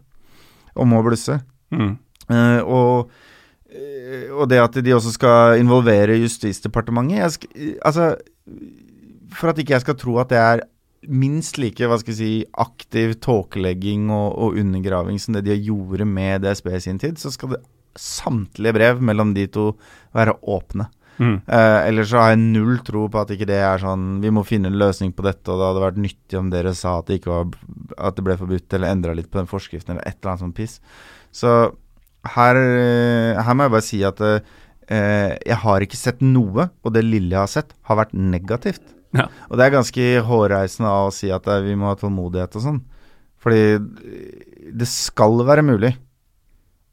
[0.80, 1.41] om å blusse.
[1.74, 1.91] Mm.
[2.32, 3.11] Uh, og,
[4.36, 7.47] og det at de også skal involvere Justisdepartementet
[7.80, 8.15] Altså,
[9.32, 10.63] for at ikke jeg skal tro at det er
[11.09, 16.05] minst like hva skal jeg si, aktiv tåkelegging og, og undergraving som det de gjorde
[16.05, 17.63] med DSB i sin tid, så skal det
[17.97, 19.72] samtlige brev mellom de to
[20.15, 20.88] være åpne.
[21.22, 21.36] Mm.
[21.45, 24.41] Uh, ellers så har jeg null tro på at ikke det er sånn Vi må
[24.47, 27.19] finne en løsning på dette, og det hadde vært nyttig om dere sa at det
[27.19, 27.51] ikke var
[27.99, 30.57] At det ble forbudt, eller endra litt på den forskriften, eller et eller annet sånt
[30.57, 30.80] piss.
[31.36, 31.51] Så
[32.36, 36.93] her, eh, her må jeg bare si at eh, jeg har ikke sett noe, og
[36.95, 38.84] det lille jeg har sett, har vært negativt.
[39.17, 39.28] Ja.
[39.49, 42.82] Og det er ganske hårreisende å si at eh, vi må ha tålmodighet og sånn.
[43.41, 45.93] Fordi eh, det skal være mulig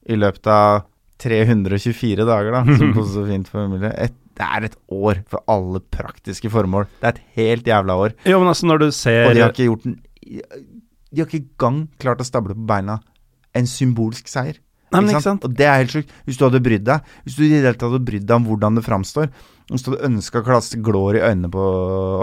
[0.08, 0.86] i løpet av
[1.22, 3.94] 324 dager, da, som det så fint formulerer.
[4.08, 6.86] Et, det er et år for alle praktiske formål.
[7.00, 8.14] Det er et helt jævla år.
[8.28, 9.96] Jo, men altså, når du ser Og de har ikke gjort en
[10.28, 13.00] De har ikke engang klart å stable på beina
[13.56, 14.60] en symbolsk seier.
[14.92, 15.44] Nei, men ikke sant?
[15.44, 16.12] Og det er helt sjukt.
[16.24, 18.46] Hvis du hadde brydd deg Hvis du i det hele tatt hadde brydd deg om
[18.48, 19.30] hvordan det framstår,
[19.68, 21.64] hvis du hadde ønska å kaste glår i øynene på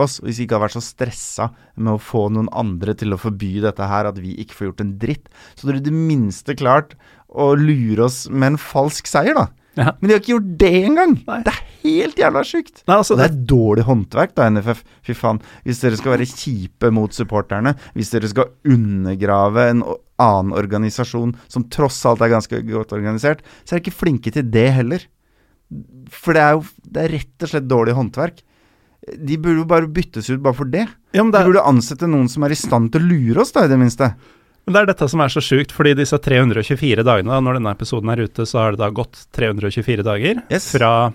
[0.01, 3.19] oss, hvis vi ikke hadde vært så stressa med å få noen andre til å
[3.21, 5.99] forby dette her, at vi ikke får gjort en dritt, så hadde du i det
[5.99, 6.95] minste klart
[7.29, 9.45] å lure oss med en falsk seier, da.
[9.75, 9.91] Ja.
[9.99, 11.13] Men de har ikke gjort det engang!
[11.43, 12.81] Det er helt jævla sjukt!
[12.87, 14.81] Nei, altså, det er dårlig håndverk da, NFF.
[15.05, 15.41] Fy faen.
[15.67, 19.83] Hvis dere skal være kjipe mot supporterne, hvis dere skal undergrave en
[20.21, 24.47] annen organisasjon som tross alt er ganske godt organisert, så er de ikke flinke til
[24.51, 25.03] det heller.
[26.13, 26.63] For det er jo
[26.95, 28.43] det er rett og slett dårlig håndverk.
[29.21, 30.85] De burde jo bare byttes ut bare for det.
[31.13, 33.51] ja, De det, er, burde ansette noen som er i stand til å lure oss,
[33.53, 34.11] da, i det minste.
[34.65, 37.73] men det er dette som er så sjukt, fordi disse 324 dagene, da, når denne
[37.75, 40.71] episoden er ute, så har det da gått 324 dager Yes.
[40.73, 41.11] fra,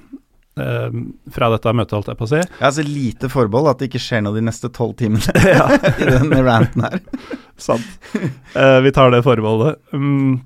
[0.57, 2.41] fra dette møtet, holdt jeg på å si.
[2.43, 5.23] Ja, altså så lite forbehold at det ikke skjer noe de neste tolv timene
[6.03, 7.01] i denne ranten her.
[7.61, 7.87] Sant.
[8.57, 9.79] Uh, vi tar det forbeholdet.
[9.95, 10.41] Um,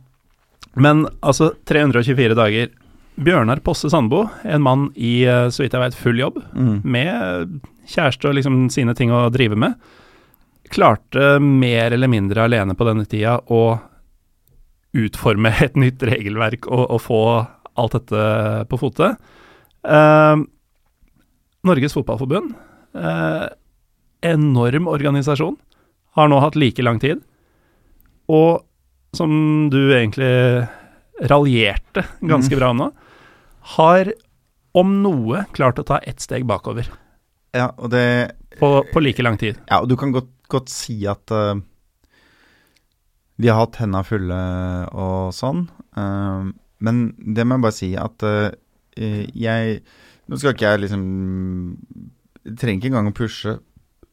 [0.76, 2.70] Men altså, 324 dager.
[3.14, 6.80] Bjørnar Posse Sandbo, en mann i, eh, så vidt jeg vet, full jobb, Mm.
[6.82, 9.76] med kjæreste og liksom sine ting å drive med,
[10.74, 13.78] klarte mer eller mindre alene på denne tida å
[14.98, 17.20] utforme et nytt regelverk og, og få
[17.78, 18.26] alt dette
[18.70, 19.12] på fote.
[19.84, 20.36] Eh,
[21.64, 22.52] Norges Fotballforbund,
[22.94, 23.46] uh,
[24.24, 25.56] enorm organisasjon,
[26.16, 27.22] har nå hatt like lang tid.
[28.28, 28.60] Og
[29.16, 29.32] som
[29.72, 30.68] du egentlig
[31.30, 32.58] raljerte ganske Mm.
[32.60, 32.90] bra nå,
[33.76, 34.12] har
[34.74, 36.88] om noe klart å ta ett steg bakover
[37.54, 39.56] Ja, og det på, på like lang tid.
[39.70, 41.54] Ja, og du kan godt, godt si at uh,
[43.38, 44.40] vi har hatt henda fulle
[44.92, 45.68] og sånn.
[45.96, 46.50] Uh,
[46.84, 48.50] men det må jeg bare si at eh,
[48.96, 49.80] jeg
[50.24, 51.02] Nå skal ikke jeg liksom
[52.44, 53.58] jeg trenger ikke engang å pushe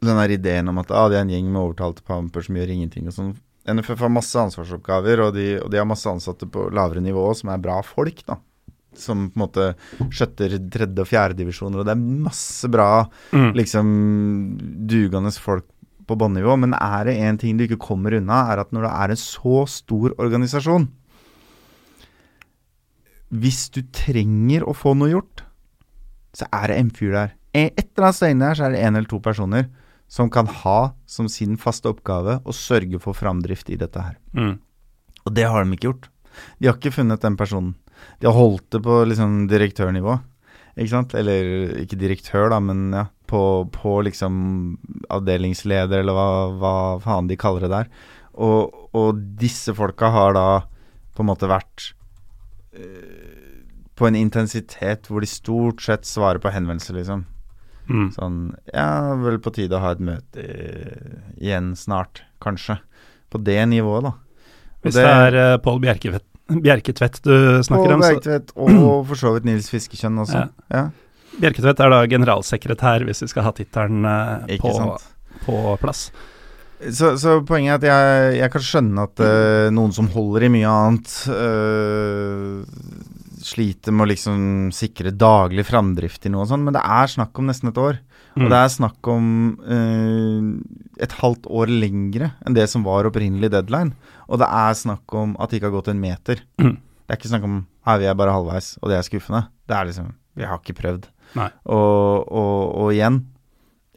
[0.01, 2.71] den der ideen om at ah, det er en gjeng med overtalte pamper som gjør
[2.73, 3.34] ingenting og sånn.
[3.69, 7.51] NFF har masse ansvarsoppgaver, og de, og de har masse ansatte på lavere nivå som
[7.53, 8.39] er bra folk, da.
[8.97, 9.67] Som på en måte
[10.09, 13.51] skjøtter tredje- og fjerdedivisjoner, og det er masse bra Mm.
[13.55, 13.91] liksom
[14.89, 15.67] dugende folk
[16.07, 16.57] på bånnivå.
[16.59, 19.21] Men er det én ting du ikke kommer unna, er at når det er en
[19.21, 20.89] så stor organisasjon
[23.32, 25.45] Hvis du trenger å få noe gjort,
[26.36, 27.38] så er det en fyr der.
[27.55, 29.69] Et eller annet sted der så er det en eller to personer
[30.11, 34.17] som kan ha som sin faste oppgave å sørge for framdrift i dette her.
[34.36, 34.57] Mm.
[35.23, 36.09] Og det har de ikke gjort.
[36.59, 37.75] De har ikke funnet den personen.
[38.19, 40.17] De har holdt det på liksom direktørnivå,
[40.75, 41.15] ikke sant?
[41.15, 44.36] Eller ikke direktør, da, men ja, på, på liksom
[45.13, 46.29] avdelingsleder, eller hva,
[46.59, 47.91] hva faen de kaller det der.
[48.41, 50.47] Og, og disse folka har da
[51.11, 51.91] på en måte vært
[52.73, 53.20] eh,
[54.02, 57.28] på en intensitet hvor de stort sett svarer på henvendelser, liksom.
[57.91, 58.10] Mm.
[58.16, 58.39] Sånn
[58.72, 60.45] Ja, vel på tide å ha et møte
[61.38, 62.80] igjen snart, kanskje.
[63.32, 64.14] På det nivået, da.
[64.82, 69.20] Og Hvis det, er uh, Pål Bjerketvedt, du snakker Paul om, så Bjerketvedt og for
[69.20, 70.41] så vidt Nils Fiskekjønn også.
[70.41, 70.76] Ja.
[70.76, 70.84] Ja.
[71.41, 74.76] Bjerketvedt er da generalsekretær, hvis vi skal ha tittelen uh, på,
[75.45, 76.10] på plass.
[76.82, 80.52] Så, så poenget er at jeg, jeg kan skjønne at uh, noen som holder i
[80.58, 81.14] mye annet,
[83.45, 84.43] sliter med å liksom
[84.75, 87.99] sikre daglig framdrift i noe og sånn, men det er snakk om nesten et år.
[88.35, 88.45] Mm.
[88.45, 89.25] Og det er snakk om
[89.75, 90.45] eh,
[91.03, 93.91] et halvt år lengre enn det som var opprinnelig deadline.
[94.31, 96.43] Og det er snakk om at det ikke har gått en meter.
[96.61, 96.77] Mm.
[96.77, 97.57] Det er ikke snakk om
[97.89, 99.43] her vi er bare halvveis, og det er skuffende.
[99.67, 101.09] Det er liksom Vi har ikke prøvd.
[101.35, 103.17] Og, og, og igjen,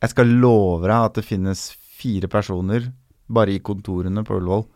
[0.03, 2.91] jeg skal love deg at det finnes fire personer
[3.31, 4.67] bare i kontorene på Ullevål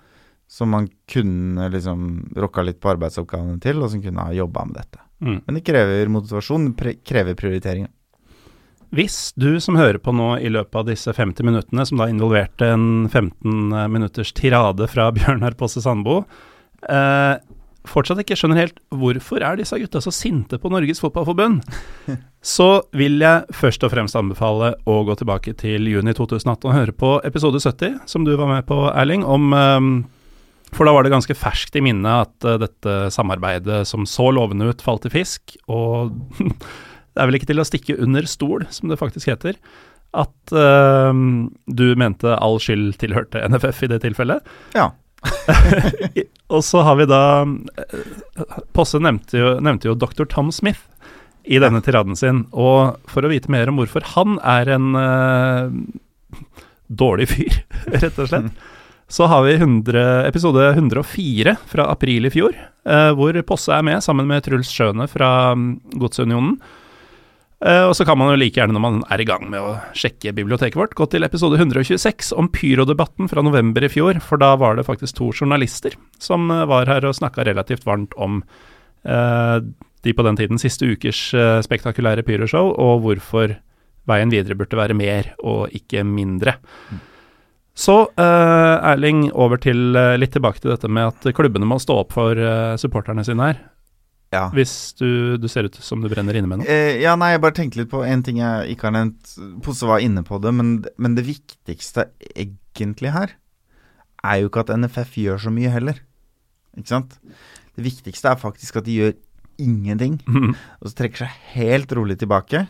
[0.48, 4.80] som man kunne liksom rocka litt på arbeidsoppgavene til, og som kunne ha jobba med
[4.80, 5.02] dette.
[5.20, 5.38] Mm.
[5.44, 7.90] Men det krever motivasjon, pre krever prioriteringer.
[8.94, 12.70] Hvis du som hører på nå i løpet av disse 50 minuttene, som da involverte
[12.72, 16.22] en 15 minutters tirade fra Bjørnar Posse Sandbo,
[16.88, 17.36] eh,
[17.88, 21.60] fortsatt ikke skjønner helt hvorfor er disse gutta så sinte på Norges Fotballforbund,
[22.56, 26.96] så vil jeg først og fremst anbefale å gå tilbake til juni 2018 og høre
[26.96, 29.90] på episode 70, som du var med på, Erling, om eh,
[30.74, 34.68] For da var det ganske ferskt i minnet at eh, dette samarbeidet som så lovende
[34.68, 38.92] ut, falt i fisk, og det er vel ikke til å stikke under stol, som
[38.92, 39.58] det faktisk heter,
[40.16, 41.12] at uh,
[41.68, 44.46] du mente all skyld tilhørte NFF i det tilfellet.
[44.72, 44.90] Ja.
[46.54, 50.24] Og så har vi da eh, Posse nevnte jo, nevnte jo dr.
[50.30, 50.86] Tom Smith
[51.48, 55.70] i denne tiraden sin, og for å vite mer om hvorfor han er en uh,
[56.88, 57.56] dårlig fyr,
[58.02, 58.66] rett og slett,
[59.08, 62.52] så har vi 100, episode 104 fra april i fjor,
[62.84, 66.58] eh, hvor Posse er med sammen med Truls Schøne fra mm, Godsunionen.
[67.58, 69.72] Eh, og så kan man jo like gjerne når man er i gang med å
[69.96, 74.52] sjekke biblioteket vårt, gå til episode 126 om pyrodebatten fra november i fjor, for da
[74.60, 78.42] var det faktisk to journalister som eh, var her og snakka relativt varmt om
[79.08, 79.56] eh,
[80.06, 83.56] de på den tiden siste ukers eh, spektakulære pyroshow, og hvorfor
[84.08, 86.60] veien videre burde være mer og ikke mindre.
[87.78, 92.00] Så eh, Erling, over til eh, litt tilbake til dette med at klubbene må stå
[92.02, 93.60] opp for eh, supporterne sine her.
[94.34, 94.48] Ja.
[94.52, 96.68] Hvis du, du ser ut som du brenner inne med noe.
[96.68, 99.30] Eh, ja, nei, jeg bare tenkte litt på en ting jeg ikke har nevnt.
[99.64, 103.36] Posse var inne på det, men, men det viktigste egentlig her
[104.26, 106.02] er jo ikke at NFF gjør så mye heller.
[106.76, 107.14] Ikke sant?
[107.78, 109.14] Det viktigste er faktisk at de gjør
[109.62, 110.18] ingenting,
[110.80, 112.66] og så trekker seg helt rolig tilbake.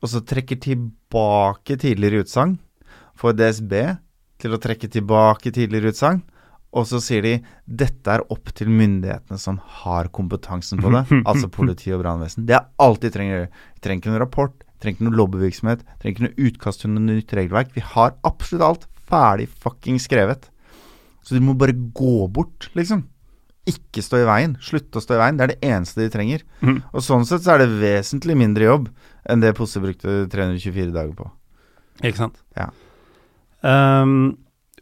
[0.00, 2.56] Og så trekker tilbake tidligere utsagn.
[3.16, 3.72] for DSB
[4.42, 6.22] til å trekke tilbake tidligere utsagn.
[6.76, 7.34] Og så sier de
[7.64, 12.44] dette er opp til myndighetene som har kompetansen på det, altså politi og brannvesen.
[12.48, 13.64] Det er alt de trenger å gjøre.
[13.76, 17.06] De trenger ikke noen rapport, trenger ikke noe lobbyvirksomhet, trenger ikke noe utkast til noe
[17.06, 17.72] nytt regelverk.
[17.76, 20.50] Vi har absolutt alt ferdig fucking skrevet.
[21.26, 23.06] Så de må bare gå bort, liksom.
[23.66, 24.54] Ikke stå i veien.
[24.62, 25.38] Slutte å stå i veien.
[25.38, 26.44] Det er det eneste de trenger.
[26.60, 26.78] Mm.
[26.92, 28.90] Og sånn sett så er det vesentlig mindre jobb
[29.26, 31.26] enn det Posse brukte 324 dager på.
[32.04, 32.38] Ikke sant?
[32.54, 32.68] Ja.
[33.66, 34.36] Ehm,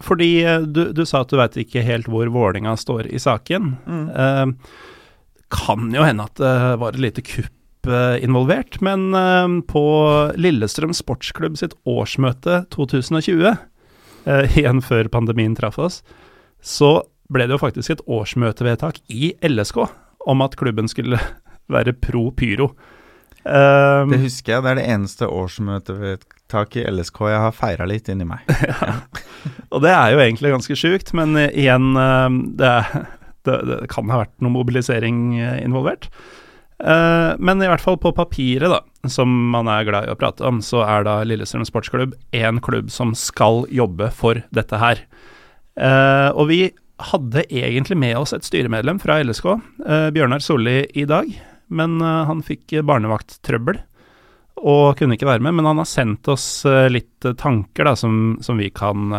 [0.05, 3.77] fordi eh, du, du sa at du veit ikke helt hvor Vålinga står i saken.
[3.89, 4.07] Mm.
[4.13, 4.91] Uh,
[5.55, 9.85] kan jo hende at det var et lite kupp eh, involvert, men uh, på
[10.41, 13.53] Lillestrøm Sportsklubb sitt årsmøte 2020,
[14.27, 16.01] eh, igjen før pandemien traff oss,
[16.65, 16.97] så
[17.33, 19.85] ble det jo faktisk et årsmøtevedtak i LSK
[20.29, 21.21] om at klubben skulle
[21.75, 22.73] være pro pyro.
[23.45, 24.63] Ehm, Det husker jeg.
[24.65, 28.41] Det er det eneste årsmøtevedtaket i LSK jeg har feira litt inni meg.
[29.73, 32.73] Og det er jo egentlig ganske sjukt, men eh, igjen, eh, det,
[33.49, 36.09] det, det kan ha vært noe mobilisering eh, involvert.
[36.85, 40.45] Eh, Men i hvert fall på papiret, da, som man er glad i å prate
[40.49, 45.05] om, så er da Lillestrøm Sportsklubb en klubb som skal jobbe for dette her.
[46.35, 46.59] Og vi
[47.11, 49.49] hadde egentlig med oss et styremedlem fra LSK,
[50.15, 51.27] Bjørnar Solli, i dag,
[51.77, 53.81] men eh, han fikk barnevakttrøbbel
[54.65, 57.97] og kunne ikke være med, men han har sendt oss eh, litt eh, tanker da,
[57.99, 59.13] som, som vi kan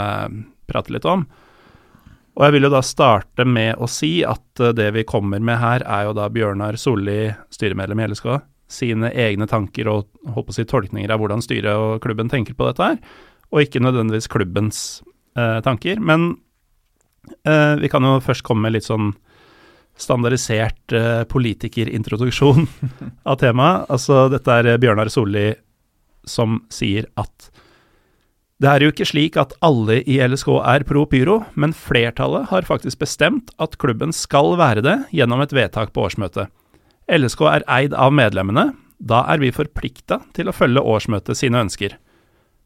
[0.66, 1.28] prate litt om.
[2.36, 5.86] Og jeg vil jo da starte med å si at det vi kommer med her,
[5.88, 8.28] er jo da Bjørnar Solli, styremedlem i LSK,
[8.72, 12.68] sine egne tanker og håper å si, tolkninger av hvordan styret og klubben tenker på
[12.68, 12.98] dette her,
[13.54, 14.80] og ikke nødvendigvis klubbens
[15.38, 16.02] eh, tanker.
[16.02, 16.34] Men
[17.46, 19.14] eh, vi kan jo først komme med litt sånn
[20.00, 22.66] standardisert uh, politikerintroduksjon
[23.30, 23.86] av temaet.
[23.94, 25.52] Altså, dette er eh, Bjørnar Solli
[26.26, 27.52] som sier at
[28.64, 32.68] det er jo ikke slik at alle i LSK er pro pyro, men flertallet har
[32.68, 36.48] faktisk bestemt at klubben skal være det gjennom et vedtak på årsmøtet.
[37.12, 41.98] LSK er eid av medlemmene, da er vi forplikta til å følge årsmøtet sine ønsker.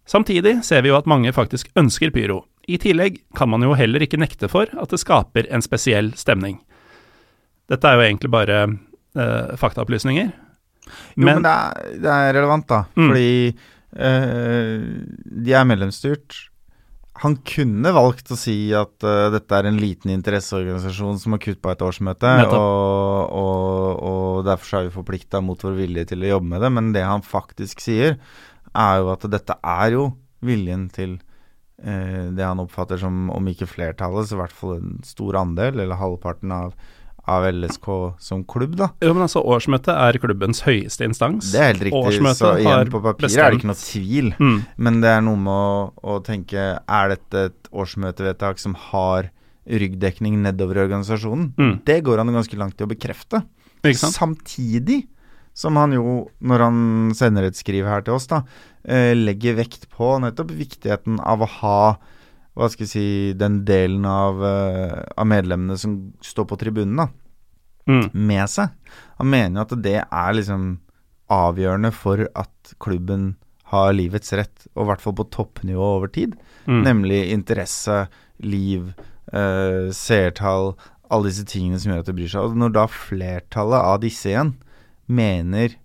[0.06, 2.44] Samtidig ser vi jo at mange faktisk ønsker pyro.
[2.70, 6.62] I tillegg kan man jo heller ikke nekte for at det skaper en spesiell stemning.
[7.70, 10.30] Dette er jo egentlig bare uh, faktaopplysninger.
[11.14, 12.84] Jo, men, det, er, det er relevant, da.
[12.98, 13.10] Mm.
[13.12, 13.34] Fordi
[14.00, 14.78] uh,
[15.46, 16.46] de er medlemsstyrt.
[17.20, 21.62] Han kunne valgt å si at uh, dette er en liten interesseorganisasjon som har kutt
[21.62, 26.24] på et årsmøte, og, og, og og derfor er vi forplikta mot vår vilje til
[26.24, 26.70] å jobbe med det.
[26.76, 28.16] Men det han faktisk sier,
[28.72, 30.06] er jo at dette er jo
[30.46, 31.18] viljen til
[31.84, 35.82] uh, det han oppfatter som, om ikke flertallet, så i hvert fall en stor andel,
[35.84, 36.72] eller halvparten av,
[37.30, 37.88] av LSK
[38.24, 38.90] som klubb, da.
[39.04, 41.52] Jo, men altså, årsmøtet er klubbens høyeste instans.
[41.54, 42.00] Det er helt riktig.
[42.12, 44.32] Årsmøtet så igjen, på papiret er det ikke noe tvil.
[44.40, 44.58] Mm.
[44.88, 45.84] Men det er noe med å,
[46.16, 49.32] å tenke Er dette et årsmøtevedtak som har
[49.70, 51.54] ryggdekning nedover i organisasjonen?
[51.60, 51.74] Mm.
[51.86, 53.44] Det går han jo ganske langt i å bekrefte.
[53.96, 55.04] Samtidig
[55.60, 56.78] som han jo, når han
[57.18, 58.44] sender et skriv her til oss, da,
[58.86, 61.82] eh, legger vekt på nettopp viktigheten av å ha
[62.60, 67.08] hva skal jeg si, den delen av, eh, av medlemmene som står på tribunen, da,
[67.90, 68.10] Mm.
[68.14, 68.70] med seg.
[69.18, 70.78] Han mener jo at det er liksom
[71.32, 73.36] avgjørende for at klubben
[73.72, 76.36] har livets rett, og i hvert fall på toppnivå over tid.
[76.68, 76.84] Mm.
[76.86, 78.08] Nemlig interesse,
[78.42, 78.94] liv,
[79.34, 80.76] eh, seertall,
[81.10, 82.42] alle disse tingene som gjør at de bryr seg.
[82.46, 84.54] Og når da flertallet av disse igjen
[85.08, 85.76] mener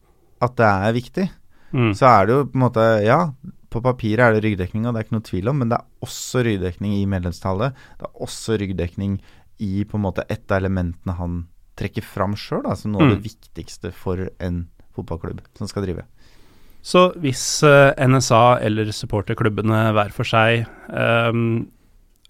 [0.42, 1.30] at det er viktig,
[1.72, 1.90] Mm.
[1.96, 3.32] så er det jo på en måte Ja,
[3.74, 6.44] på papiret er det ryggdekninga, det er ikke noe tvil om, men det er også
[6.46, 7.74] ryggdekning i medlemstallet.
[7.98, 9.18] Det er også ryggdekning
[9.64, 11.40] i på en måte et av elementene han
[11.78, 13.14] trekker fram sjøl, som noe av Mm.
[13.16, 16.04] det viktigste for en fotballklubb som skal drive.
[16.84, 21.66] Så hvis eh, NSA eller supporterklubbene hver for seg ehm,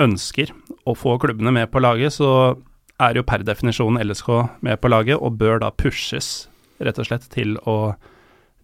[0.01, 0.53] ønsker
[0.87, 2.57] å få klubbene med på laget, så
[3.03, 4.29] er jo per definisjon LSK
[4.63, 6.49] med på laget, og bør da pushes,
[6.81, 7.95] rett og slett, til å,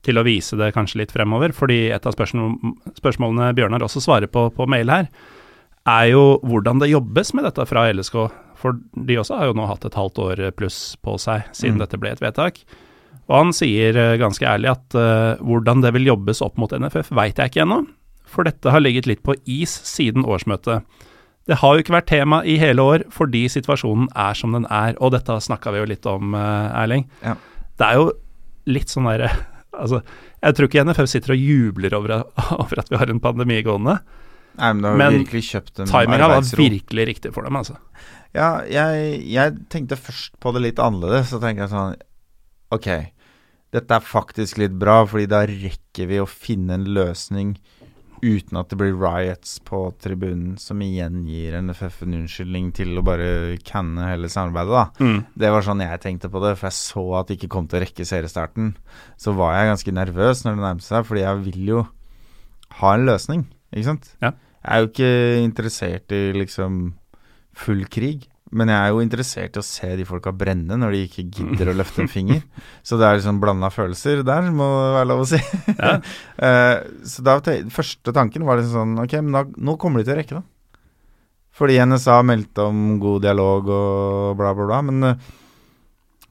[0.07, 1.53] til å vise det kanskje litt fremover.
[1.57, 2.55] Fordi et av spørsmål,
[2.99, 5.11] spørsmålene Bjørnar også svarer på på mail her,
[5.89, 8.17] er jo hvordan det jobbes med dette fra LSK.
[8.61, 11.85] For de også har jo nå hatt et halvt år pluss på seg siden Mm.
[11.87, 12.61] dette ble et vedtak.
[13.31, 17.13] Og han sier eh, ganske ærlig at uh, hvordan det vil jobbes opp mot NFF,
[17.15, 17.87] veit jeg ikke ennå.
[18.27, 20.83] For dette har ligget litt på is siden årsmøtet.
[21.47, 24.95] Det har jo ikke vært tema i hele år fordi situasjonen er som den er,
[25.01, 27.07] og dette snakka vi jo litt om, uh, Erling.
[27.25, 27.37] Ja.
[27.79, 28.11] Det er jo
[28.71, 29.31] litt sånn derre
[29.81, 30.03] Altså,
[30.45, 32.17] jeg tror ikke NFF sitter og jubler over,
[32.61, 33.99] over at vi har en pandemi gående.
[34.61, 37.79] Nei, men Men Timinga var virkelig riktig for dem, altså.
[38.37, 41.33] Ja, jeg, jeg tenkte først på det litt annerledes.
[41.33, 41.97] Så tenkte jeg sånn
[42.71, 42.87] Ok,
[43.75, 47.57] dette er faktisk litt bra, fordi da rekker vi å finne en løsning
[48.23, 53.05] uten at det blir riots på tribunen, som igjen gir NFF en unnskyldning til å
[53.07, 55.05] bare canne hele samarbeidet, da.
[55.05, 55.19] Mm.
[55.45, 57.81] Det var sånn jeg tenkte på det, for jeg så at det ikke kom til
[57.81, 58.75] å rekke seriestarten.
[59.21, 61.85] Så var jeg ganske nervøs når det nærmet seg, fordi jeg vil jo
[62.81, 64.13] ha en løsning, ikke sant?
[64.23, 64.35] Ja.
[64.61, 65.13] Jeg er jo ikke
[65.43, 66.81] interessert i liksom
[67.57, 71.03] full krig, men jeg er jo interessert i å se de folka brenne når de
[71.07, 72.41] ikke gidder å løfte en finger.
[72.83, 75.43] Så det er liksom blanda følelser der, må det være lov å si.
[75.77, 75.99] Ja.
[76.41, 77.35] Eh, så da
[77.69, 80.41] første tanken var liksom sånn Ok, men da, nå kommer de til å rekke da.
[81.61, 84.79] Fordi NSA meldte om god dialog og bla, bla, bla.
[84.87, 85.13] Men det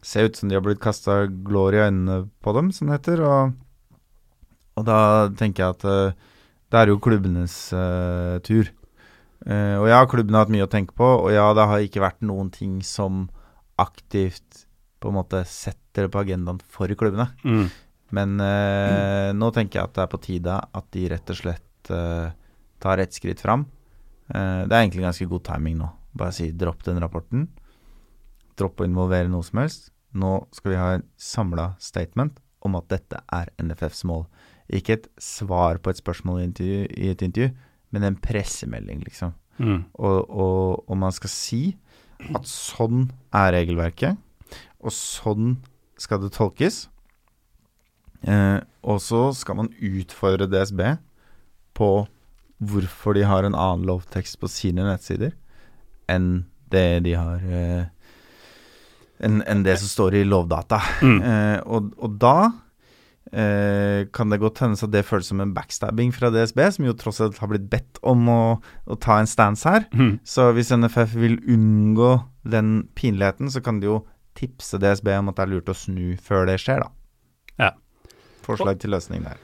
[0.02, 3.22] ser ut som de har blitt kasta glår i øynene på dem, som det heter.
[3.28, 3.54] Og,
[4.80, 5.00] og da
[5.38, 6.26] tenker jeg at eh,
[6.70, 8.70] det er jo klubbenes uh, tur.
[9.48, 12.04] Eh, og ja, klubben har hatt mye å tenke på, og ja, det har ikke
[12.04, 13.28] vært noen ting som
[13.80, 14.66] aktivt
[15.00, 17.30] på en måte setter det på agendaen for klubbene.
[17.48, 17.70] Mm.
[18.18, 21.92] Men eh, nå tenker jeg at det er på tide at de rett og slett
[21.94, 22.34] uh,
[22.82, 23.68] tar ett skritt fram.
[24.30, 25.88] Det er egentlig ganske god timing nå.
[26.20, 27.48] Bare si dropp den rapporten.
[28.60, 29.88] Dropp å involvere noe som helst.
[30.14, 34.28] Nå skal vi ha en samla statement om at dette er NFFs mål.
[34.70, 37.50] Ikke et svar på et spørsmål i et intervju,
[37.94, 39.34] men en pressemelding, liksom.
[39.60, 39.84] Mm.
[39.94, 41.62] Og, og, og man skal si
[42.36, 44.20] at sånn er regelverket,
[44.80, 45.58] og sånn
[46.00, 46.86] skal det tolkes.
[48.28, 50.82] Eh, og så skal man utfordre DSB
[51.78, 51.92] på
[52.60, 55.32] hvorfor de har en annen lovtekst på sine nettsider
[56.12, 57.86] enn det de har eh,
[59.24, 60.80] enn en det som står i Lovdata.
[61.04, 61.20] Mm.
[61.20, 62.36] Eh, og, og da
[63.30, 67.20] kan det godt hende at det føles som en backstabbing fra DSB, som jo tross
[67.22, 68.42] alt har blitt bedt om å,
[68.90, 69.86] å ta en stance her.
[69.94, 70.16] Mm.
[70.26, 72.16] Så hvis NFF vil unngå
[72.50, 74.00] den pinligheten, så kan de jo
[74.40, 76.90] tipse DSB om at det er lurt å snu før det skjer, da.
[77.60, 77.72] Ja.
[78.46, 79.38] Forslag til løsning der.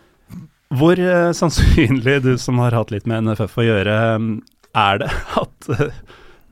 [0.76, 3.96] Hvor eh, sannsynlig, du som har hatt litt med NFF å gjøre,
[4.76, 5.12] er det
[5.44, 6.04] at eh,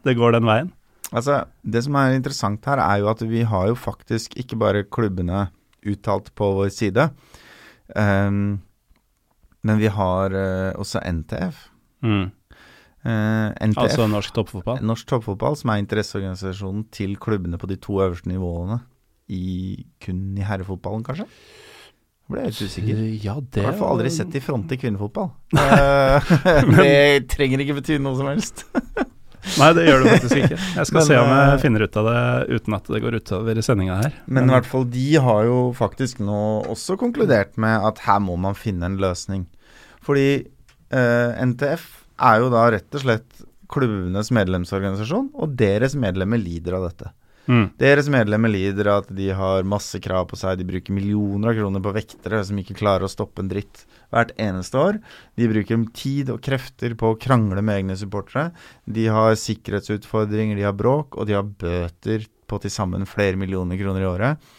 [0.06, 0.72] det går den veien?
[1.14, 4.86] Altså, Det som er interessant her, er jo at vi har jo faktisk ikke bare
[4.86, 5.48] klubbene
[5.90, 7.10] uttalt på vår side,
[7.96, 8.62] Um,
[9.62, 11.68] men vi har uh, også NTF.
[12.04, 12.32] Mm.
[13.04, 14.80] Uh, NTF, Altså norsk toppfotball?
[14.84, 18.80] Norsk Toppfotball, som er interesseorganisasjonen til klubbene på de to øverste nivåene,
[19.32, 21.28] i, kun i herrefotballen, kanskje?
[22.24, 23.00] Jeg ble helt usikker.
[23.24, 25.32] Ja, Jeg det har i hvert fall aldri sett de fronte i kvinnefotball.
[25.64, 28.64] Eh, det trenger ikke bety noe som helst.
[29.60, 30.58] Nei, det gjør det faktisk ikke.
[30.80, 32.22] Jeg skal Men, se om jeg eh, finner ut av det
[32.58, 34.20] uten at det går utover sendinga her.
[34.26, 36.42] Men i hvert fall de har jo faktisk nå
[36.72, 39.48] også konkludert med at her må man finne en løsning.
[40.04, 41.90] Fordi eh, NTF
[42.24, 47.12] er jo da rett og slett klubbenes medlemsorganisasjon, og deres medlemmer lider av dette.
[47.44, 47.66] Mm.
[47.80, 50.60] Deres medlemmer lider av at de har masse krav på seg.
[50.60, 53.84] De bruker millioner av kroner på vektere som ikke klarer å stoppe en dritt
[54.14, 55.00] hvert eneste år.
[55.40, 58.52] De bruker tid og krefter på å krangle med egne supportere.
[58.86, 63.80] De har sikkerhetsutfordringer, de har bråk, og de har bøter på til sammen flere millioner
[63.80, 64.54] kroner i året.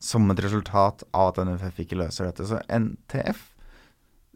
[0.00, 2.46] Som et resultat av at NFF ikke løser dette.
[2.48, 3.48] Så NTF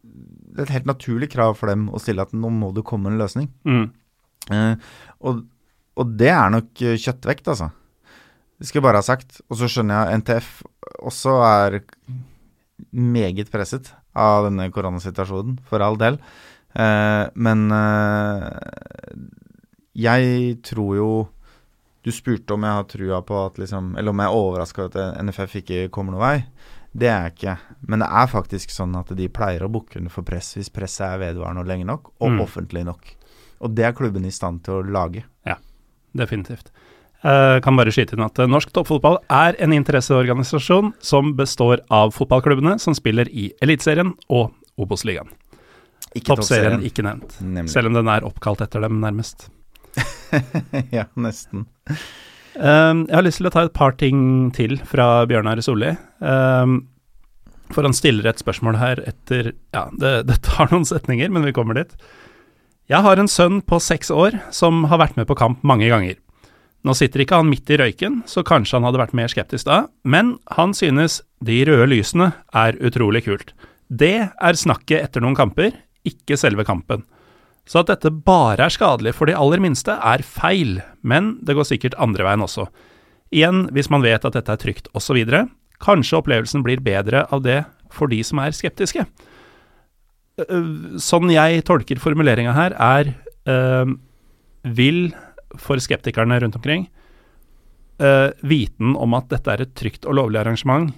[0.05, 3.09] Det er et helt naturlig krav for dem å stille at nå må det komme
[3.09, 3.49] en løsning.
[3.64, 3.86] Mm.
[4.53, 4.74] Eh,
[5.24, 5.40] og,
[5.97, 7.70] og det er nok kjøttvekt, altså.
[8.59, 9.40] Det skal jeg bare ha sagt.
[9.50, 10.50] Og så skjønner jeg NTF
[11.05, 11.80] også er
[12.94, 16.18] meget presset av denne koronasituasjonen, for all del.
[16.74, 18.50] Eh, men eh,
[19.94, 21.09] jeg tror jo
[22.05, 24.98] Du spurte om jeg har trua på at liksom Eller om jeg er overraska over
[25.14, 26.38] at NFF ikke kommer noen vei.
[26.94, 27.55] Det er jeg ikke.
[27.88, 31.07] Men det er faktisk sånn at de pleier å bukke under for press hvis presset
[31.09, 32.40] er vedvarende og lenge nok, og Mm.
[32.44, 33.09] offentlig nok.
[33.64, 35.24] Og det er klubben i stand til å lage.
[35.46, 35.57] Ja,
[36.14, 36.70] Definitivt.
[37.24, 42.12] Eh, kan bare skyte inn at eh, norsk toppfotball er en interesseorganisasjon som består av
[42.12, 45.30] fotballklubbene som spiller i Eliteserien og Obos-ligaen.
[46.24, 46.82] Toppserien.
[46.86, 47.72] ikke nevnt, Nemlig.
[47.72, 49.48] selv om den er oppkalt etter dem, nærmest.
[50.94, 51.64] ja, nesten.
[52.54, 55.90] Um, jeg har lyst til å ta et par ting til fra Bjørnar Solli.
[56.20, 56.84] Um,
[57.74, 61.56] for han stiller et spørsmål her etter Ja, det, det tar noen setninger, men vi
[61.56, 61.96] kommer dit.
[62.92, 66.20] Jeg har en sønn på seks år som har vært med på kamp mange ganger.
[66.85, 69.87] Nå sitter ikke han midt i røyken, så kanskje han hadde vært mer skeptisk da,
[70.05, 73.55] men han synes de røde lysene er utrolig kult.
[73.89, 75.72] Det er snakket etter noen kamper,
[76.05, 77.07] ikke selve kampen.
[77.64, 81.70] Så at dette bare er skadelig for de aller minste, er feil, men det går
[81.70, 82.68] sikkert andre veien også.
[83.32, 85.22] Igjen, hvis man vet at dette er trygt osv.,
[85.85, 87.62] kanskje opplevelsen blir bedre av det
[87.93, 89.07] for de som er skeptiske.
[90.45, 93.14] Øh, Sånn jeg tolker formuleringa her, er
[93.49, 93.97] øh,
[94.76, 95.14] vil
[95.61, 96.88] for skeptikerne rundt omkring
[97.94, 100.88] Uh, viten om at dette er et trygt og lovlig arrangement,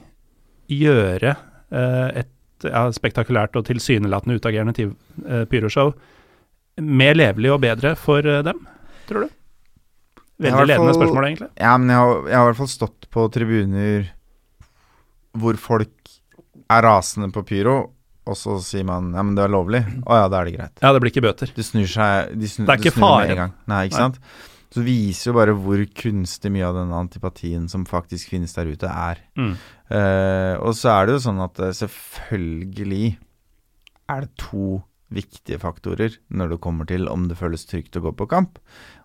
[0.73, 1.35] gjøre
[1.69, 5.91] uh, et ja, spektakulært og tilsynelatende utagerende øh, pyroshow
[6.81, 8.63] mer levelig og bedre for dem,
[9.11, 9.35] tror du?
[10.41, 11.49] Veldig ledende fall- spørsmål, egentlig.
[11.61, 14.09] Ja, men jeg har, jeg har i hvert fall stått på tribuner
[15.37, 16.17] hvor folk
[16.73, 17.77] er rasende på pyro,
[18.27, 19.81] og så sier man ja, men det er lovlig.
[20.03, 20.83] Å ja, da er det greit.
[20.83, 21.53] Ja, det blir ikke bøter.
[21.55, 23.57] Det snur seg de snur, Det er ikke med en gang.
[23.71, 24.09] Nei, ikke Nei.
[24.09, 24.45] sant.
[24.67, 28.73] Så det viser jo bare hvor kunstig mye av den antipatien som faktisk finnes der
[28.73, 29.23] ute, er.
[29.39, 29.55] Mm.
[29.89, 33.07] Uh, og så er det jo sånn at eh, selvfølgelig
[34.11, 34.83] er det to
[35.15, 38.59] viktige faktorer når det kommer til om det føles trygt å gå på kamp.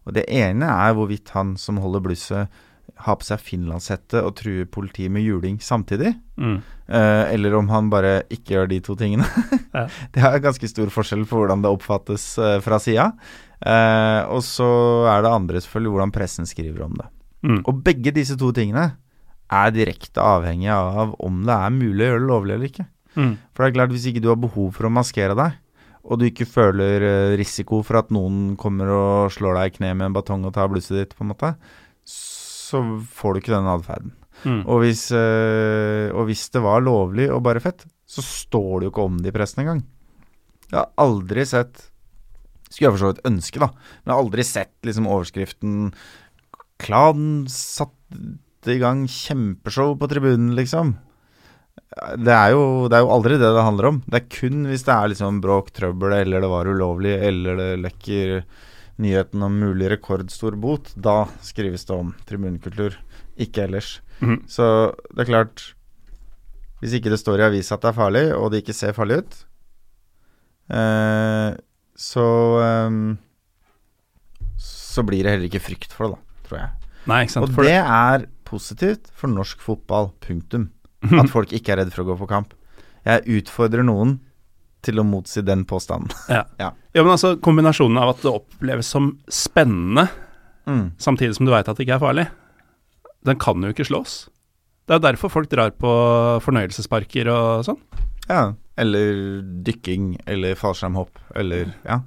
[0.08, 2.62] Og det ene er hvorvidt han som holder blusset,
[3.06, 6.14] har på seg finlandshette og truer politiet med juling samtidig.
[6.38, 6.58] Mm.
[6.92, 9.28] Eh, eller om han bare ikke gjør de to tingene.
[9.72, 9.86] Ja.
[10.12, 13.06] Det er ganske stor forskjell på hvordan det oppfattes eh, fra sida.
[13.64, 14.68] Eh, og så
[15.08, 17.08] er det andre selvfølgelig hvordan pressen skriver om det.
[17.48, 17.62] Mm.
[17.64, 18.90] Og begge disse to tingene
[19.52, 22.88] er direkte avhengig av om det er mulig å gjøre det lovlig eller ikke.
[23.16, 23.34] Mm.
[23.52, 25.56] For det er klart, hvis ikke du har behov for å maskere deg,
[26.02, 29.96] og du ikke føler eh, risiko for at noen kommer og slår deg i kne
[29.96, 31.54] med en batong og tar blusset ditt, på en måte,
[32.08, 32.41] så
[33.12, 34.14] får du ikke den atferden.
[34.42, 34.62] Mm.
[34.66, 38.94] Og hvis, eh, og hvis det var lovlig og bare fett, så står det jo
[38.94, 39.84] ikke om det i pressen engang.
[40.72, 41.88] Jeg har aldri sett
[42.72, 45.74] Skulle jeg for så vidt ønske, da, men jeg har aldri sett liksom overskriften
[46.80, 50.96] Klan satte i gang kjempeshow på tribunen, liksom.
[51.92, 54.00] Det er, jo, det er jo aldri det det handler om.
[54.08, 57.70] Det er kun hvis det er liksom bråk, trøbbel, eller det var ulovlig, eller det
[57.84, 58.34] lekker
[59.02, 60.92] nyheten om mulig rekordstor bot.
[60.96, 62.98] Da skrives det om tribunekultur,
[63.42, 64.00] ikke ellers.
[64.22, 64.42] Mm.
[64.50, 64.66] Så
[65.16, 65.64] det er klart
[66.82, 69.20] Hvis ikke det står i avisa at det er farlig, og det ikke ser farlig
[69.22, 69.36] ut,
[70.74, 71.50] eh,
[71.94, 72.28] så
[72.62, 72.96] eh,
[74.58, 76.72] Så blir det heller ikke frykt for det, da, tror jeg.
[77.10, 77.24] Nei.
[77.42, 80.70] Og det er positivt for norsk fotball, punktum.
[81.22, 82.52] At folk ikke er redd for å gå på kamp.
[83.06, 84.20] Jeg utfordrer noen
[84.86, 86.12] til å motsi den påstanden.
[86.30, 86.44] Ja.
[86.60, 86.72] Ja.
[86.96, 90.08] ja, men altså kombinasjonen av at det oppleves som spennende,
[90.70, 90.92] Mm.
[91.02, 92.24] samtidig som du veit at det ikke er farlig,
[93.26, 94.28] den kan jo ikke slås.
[94.88, 95.90] Det er derfor folk drar på
[96.46, 97.80] fornøyelsesparker og sånn.
[98.30, 98.44] Ja.
[98.78, 101.98] Eller dykking, eller fallskjermhopp, eller ja.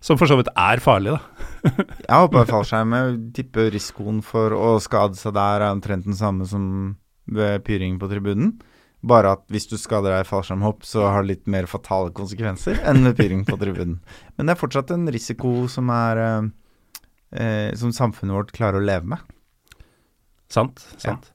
[0.00, 1.46] Som for så vidt er farlig, da.
[2.06, 2.94] Jeg hopper fallskjerm.
[2.94, 7.98] Jeg tipper risikoen for å skade seg der er omtrent den samme som ved pyring
[7.98, 8.54] på tribunen.
[9.06, 12.80] Bare at hvis du skader deg i fallskjermhopp, så har det litt mer fatale konsekvenser
[12.82, 14.00] enn med pyring på tribunen.
[14.36, 16.50] Men det er fortsatt en risiko som er, eh,
[17.38, 19.22] eh, som samfunnet vårt klarer å leve med.
[20.50, 20.82] Sant.
[20.98, 21.32] sant.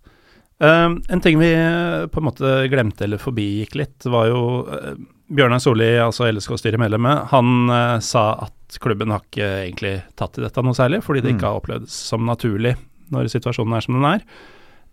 [0.62, 4.92] Um, en ting vi eh, på en måte glemte eller forbigikk litt, var jo uh,
[5.32, 10.62] Bjørnar Solli, altså LSK-styremedlemmet, han uh, sa at klubben har ikke egentlig tatt i dette
[10.62, 11.40] noe særlig, fordi det Mm.
[11.40, 12.76] ikke har opplevdes som naturlig
[13.12, 14.22] når situasjonen er som den er.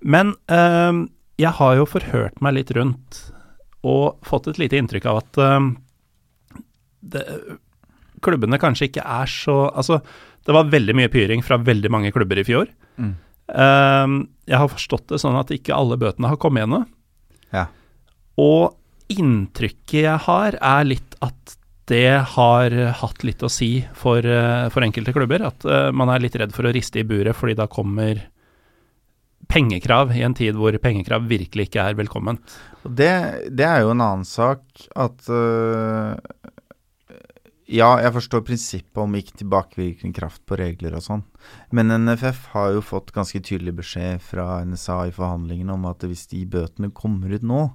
[0.00, 1.04] Men um,
[1.38, 3.20] jeg har jo forhørt meg litt rundt
[3.86, 5.68] og fått et lite inntrykk av at uh,
[7.14, 7.22] det,
[8.24, 10.00] klubbene kanskje ikke er så Altså,
[10.46, 12.70] det var veldig mye pyring fra veldig mange klubber i fjor.
[12.98, 13.14] Mm.
[13.48, 16.82] Uh, jeg har forstått det sånn at ikke alle bøtene har kommet ennå.
[17.54, 17.68] Ja.
[18.38, 18.74] Og
[19.08, 21.56] inntrykket jeg har, er litt at
[21.88, 25.40] det har hatt litt å si for, eh, for enkelte klubber.
[25.48, 28.20] At uh, man er litt redd for å riste i buret, fordi da kommer
[29.48, 32.58] pengekrav i en tid hvor pengekrav virkelig ikke er velkomment.
[32.84, 33.12] Det,
[33.50, 34.62] det er jo en annen sak
[34.96, 36.14] at uh,
[37.68, 41.24] Ja, jeg forstår prinsippet om ikke tilbakevirkende kraft på regler og sånn,
[41.68, 46.24] men NFF har jo fått ganske tydelig beskjed fra NSA i forhandlingene om at hvis
[46.30, 47.66] de bøtene kommer ut nå,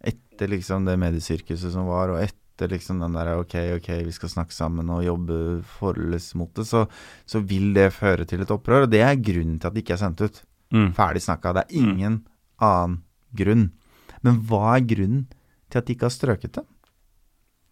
[0.00, 4.32] etter liksom det mediesirkuset som var, og etter liksom den der ok, ok, vi skal
[4.32, 5.36] snakke sammen og jobbe
[5.76, 6.86] forholds mot det, så,
[7.28, 8.88] så vil det føre til et opprør.
[8.88, 10.40] Og det er grunnen til at det ikke er sendt ut.
[10.74, 10.90] Mm.
[10.96, 11.52] Ferdig snakka.
[11.56, 12.20] Det er ingen
[12.62, 12.98] annen
[13.38, 13.68] grunn.
[14.26, 15.26] Men hva er grunnen
[15.70, 16.64] til at de ikke har strøket det?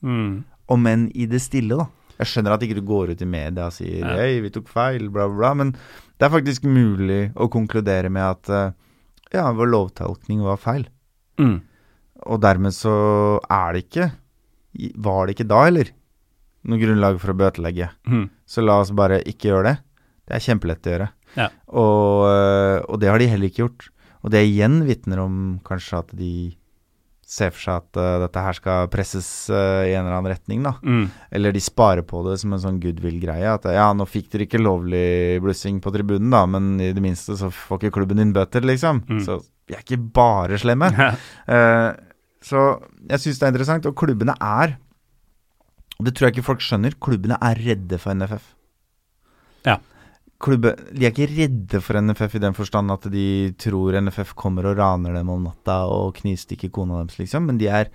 [0.07, 0.45] Mm.
[0.73, 1.89] Om enn i det stille, da.
[2.21, 4.15] Jeg skjønner at ikke du går ut i media og sier Ja.
[4.21, 8.23] hei, vi tok feil, bla, bla, bla, men det er faktisk mulig å konkludere med
[8.23, 8.75] at eh,
[9.35, 10.85] ja, vår lovtolkning var feil.
[11.41, 11.57] Mm.
[12.31, 12.93] Og dermed så
[13.51, 14.11] er det ikke
[15.03, 15.89] Var det ikke da, eller?
[16.65, 17.89] Noe grunnlag for å bøtelegge.
[18.07, 18.29] Mm.
[18.47, 19.75] Så la oss bare ikke gjøre det.
[20.29, 21.09] Det er kjempelett å gjøre.
[21.39, 21.49] Ja.
[21.69, 23.89] Og, øh, og det har de heller ikke gjort.
[24.23, 26.35] Og det igjen vitner om kanskje at de
[27.33, 30.61] ser for seg at uh, dette her skal presses uh, i en eller annen retning,
[30.67, 30.75] da.
[30.85, 31.07] Mm.
[31.39, 33.55] Eller de sparer på det som en sånn goodwill-greie.
[33.57, 37.39] At ja, nå fikk dere ikke lovlig blussing på tribunen, da, men i det minste
[37.41, 39.01] så får ikke klubben din bøter, liksom.
[39.09, 39.23] Mm.
[39.25, 40.91] Så vi er ikke bare slemme.
[40.93, 41.91] uh,
[42.43, 42.67] så
[43.09, 44.77] jeg syns det er interessant, og klubbene er
[46.01, 46.97] Og det tror jeg ikke folk skjønner.
[46.99, 48.53] Klubbene er redde for NFF.
[49.69, 49.77] Ja.
[50.43, 53.27] Klubbe, de er ikke redde for NFF i den forstand at de
[53.63, 57.69] tror NFF kommer og raner dem om natta og knivstikker kona deres, liksom, men de
[57.71, 57.93] er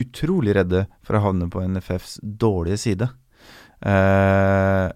[0.00, 3.08] utrolig redde for å havne på NFFs dårlige side.
[3.84, 4.88] Eh,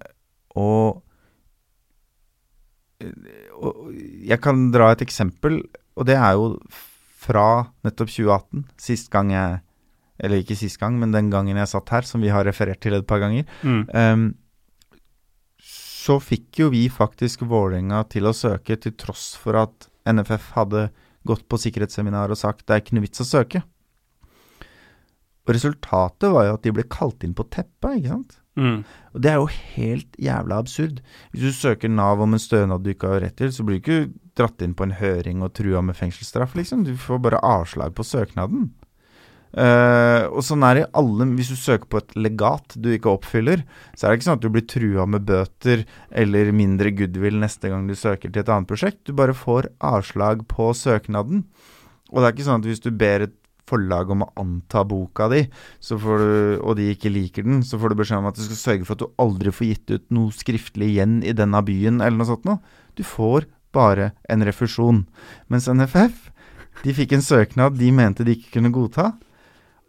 [0.57, 1.03] og,
[3.61, 3.95] og
[4.31, 5.61] jeg kan dra et eksempel,
[5.97, 6.55] og det er jo
[7.27, 7.47] fra
[7.85, 9.63] nettopp 2018, sist gang jeg
[10.17, 12.95] Eller ikke sist gang, men den gangen jeg satt her, som vi har referert til
[12.97, 13.45] et par ganger.
[13.61, 13.83] Mm.
[13.93, 14.23] Ehm,
[16.07, 20.89] så fikk jo vi faktisk Vålerenga til å søke, til tross for at NFF hadde
[21.27, 23.65] gått på sikkerhetsseminar og sagt det er ikke noe vits å søke.
[25.47, 28.39] Og resultatet var jo at de ble kalt inn på teppet, ikke sant.
[28.57, 28.79] Mm.
[29.15, 31.03] Og det er jo helt jævla absurd.
[31.31, 33.83] Hvis du søker Nav om en stønad du ikke har rett til, så blir du
[33.83, 34.01] ikke
[34.39, 36.83] dratt inn på en høring og trua med fengselsstraff, liksom.
[36.87, 38.73] Du får bare avslag på søknaden.
[39.57, 43.15] Eh, og sånn er det i alle Hvis du søker på et legat du ikke
[43.15, 43.63] oppfyller,
[43.97, 47.73] så er det ikke sånn at du blir trua med bøter eller mindre goodwill neste
[47.73, 49.07] gang du søker til et annet prosjekt.
[49.09, 51.47] Du bare får avslag på søknaden.
[52.13, 53.37] Og det er ikke sånn at hvis du ber et
[53.67, 55.99] forlag om å anta boka di, du,
[56.63, 58.95] og de ikke liker den, så får du beskjed om at du skal sørge for
[58.95, 62.47] at du aldri får gitt ut noe skriftlig igjen i denne byen, eller noe sånt
[62.47, 62.61] noe.
[62.95, 65.03] Du får bare en refusjon.
[65.53, 66.31] Mens NFF,
[66.85, 69.15] de fikk en søknad de mente de ikke kunne godta.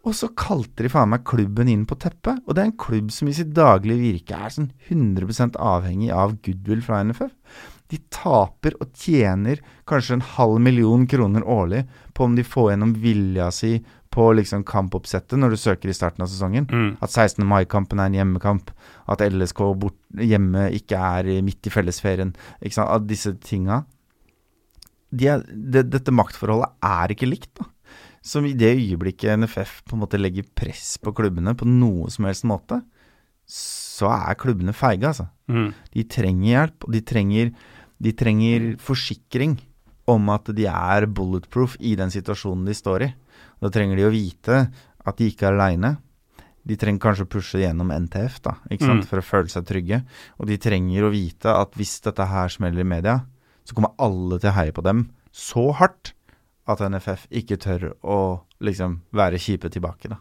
[0.08, 2.40] Og så kalte de faen meg klubben inn på teppet.
[2.46, 6.38] Og det er en klubb som i sitt daglige virke er sånn 100% avhengig av
[6.44, 7.34] goodwill fra NFF.
[7.92, 11.84] De taper og tjener kanskje en halv million kroner årlig
[12.16, 13.78] på om de får gjennom vilja si
[14.12, 16.68] på liksom kampoppsettet når du søker i starten av sesongen.
[16.72, 16.90] Mm.
[17.04, 17.44] At 16.
[17.48, 18.72] mai-kampen er en hjemmekamp.
[19.08, 22.32] At LSK bort, hjemme ikke er midt i fellesferien.
[22.62, 22.92] Ikke sant?
[22.96, 23.82] At disse tinga
[25.08, 27.68] de er, det, Dette maktforholdet er ikke likt, da.
[28.24, 32.26] Som i det øyeblikket NFF på en måte legger press på klubbene på noe som
[32.28, 32.80] helst måte,
[33.48, 35.28] så er klubbene feige, altså.
[35.48, 35.70] Mm.
[35.94, 37.54] De trenger hjelp, og de trenger,
[38.04, 39.56] de trenger forsikring
[40.08, 43.08] om at de er bulletproof i den situasjonen de står i.
[43.62, 45.96] Da trenger de å vite at de ikke er aleine.
[46.68, 49.04] De trenger kanskje å pushe gjennom NTF da, ikke sant?
[49.04, 49.08] Mm.
[49.08, 50.02] for å føle seg trygge.
[50.36, 53.22] Og de trenger å vite at hvis dette her smeller i media,
[53.64, 56.12] så kommer alle til å heie på dem så hardt
[56.68, 58.18] at NFF ikke tør å
[58.64, 60.10] liksom være kjipe tilbake.
[60.12, 60.20] da.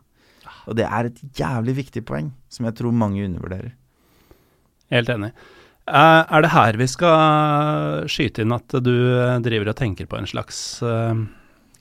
[0.68, 3.74] Og det er et jævlig viktig poeng, som jeg tror mange undervurderer.
[4.92, 5.32] Helt enig.
[5.88, 10.20] Eh, er det her vi skal skyte inn at du eh, driver og tenker på
[10.20, 11.22] en slags eh,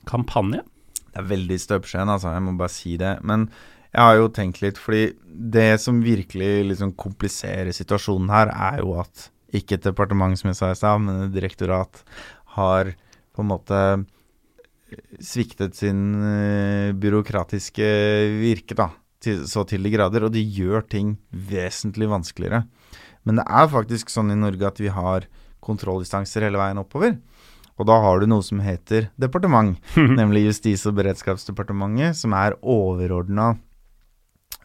[0.07, 0.63] kampanje?
[1.07, 2.31] Det er veldig støpskjeen, altså.
[2.35, 3.17] Jeg må bare si det.
[3.27, 3.49] Men
[3.91, 8.95] jeg har jo tenkt litt, fordi det som virkelig liksom kompliserer situasjonen her, er jo
[9.01, 12.03] at ikke et departement som jeg sa i stad, men et direktorat,
[12.57, 12.93] har
[13.35, 13.79] på en måte
[15.23, 17.87] sviktet sin uh, byråkratiske
[18.39, 18.89] virke, da,
[19.23, 20.27] til, så til de grader.
[20.27, 22.63] Og de gjør ting vesentlig vanskeligere.
[23.27, 25.27] Men det er faktisk sånn i Norge at vi har
[25.65, 27.17] kontrollinstanser hele veien oppover.
[27.77, 29.77] Og da har du noe som heter departement,
[30.19, 33.51] nemlig Justis- og beredskapsdepartementet, som er overordna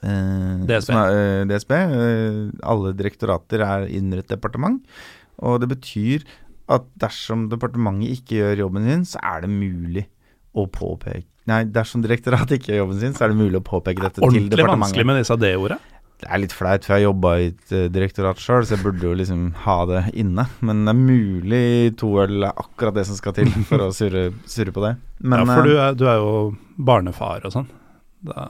[0.01, 0.95] eh, DSB.
[0.97, 1.75] Er, eh, DSB.
[1.77, 2.39] Eh,
[2.73, 4.81] alle direktorater er under et departement.
[5.43, 6.25] Og det betyr
[6.73, 10.07] at dersom departementet ikke gjør jobben sin, så er det mulig
[10.53, 13.99] å påpeke Nei, dersom direktoratet ikke gjør jobben sin, så er det mulig å påpeke
[13.99, 14.61] dette til departementet.
[14.61, 15.79] Ordentlig vanskelig med disse D-orda.
[16.23, 18.85] Det er litt flaut, for jeg har jobba i et eh, direktorat sjøl, så jeg
[18.85, 20.45] burde jo liksom ha det inne.
[20.63, 21.65] Men det er mulig
[21.99, 24.93] to øl er akkurat det som skal til for å surre, surre på det.
[25.19, 26.37] Men, ja, for du eh, er, du er jo
[26.79, 27.67] barnefar og sånn.
[28.23, 28.47] Da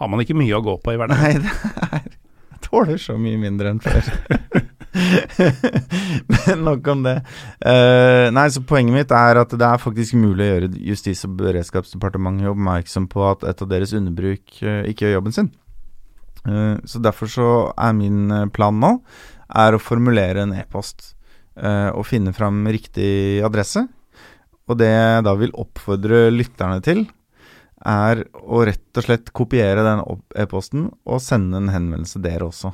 [0.00, 1.22] har man ikke mye å gå på i hverdagen.
[1.22, 2.10] Nei, det er
[2.58, 4.10] Jeg tåler så mye mindre enn før.
[6.32, 7.16] Men nok om det.
[7.62, 11.36] Uh, nei, så poenget mitt er at det er faktisk mulig å gjøre Justis- og
[11.40, 15.52] beredskapsdepartementet oppmerksom på at et av deres underbruk uh, ikke gjør jobben sin.
[16.46, 18.96] Uh, så derfor så er min plan nå
[19.48, 21.14] er å formulere en e-post
[21.58, 23.80] og finne fram riktig adresse.
[24.70, 27.00] Og det jeg da vil oppfordre lytterne til,
[27.82, 30.04] er å rett og slett kopiere den
[30.38, 32.70] e-posten og sende en henvendelse der også.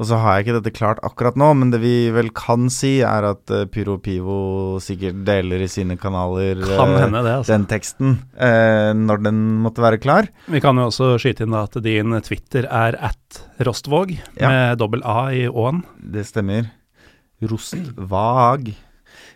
[0.00, 2.94] Og så har jeg ikke dette klart akkurat nå, men det vi vel kan si,
[3.04, 4.36] er at uh, Pyro Pivo
[4.82, 7.52] sikkert deler i sine kanaler Kan eh, hende det, altså.
[7.52, 10.30] den teksten uh, når den måtte være klar.
[10.52, 14.48] Vi kan jo også skyte inn da at din Twitter er at Rostvåg, Ja.
[14.48, 15.84] med dobbel A i Å-en.
[15.98, 16.72] Det stemmer.
[17.42, 18.72] Rostvag.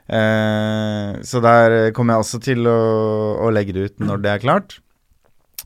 [0.07, 2.81] Uh, så der kommer jeg også til å,
[3.45, 4.81] å legge det ut når det er klart.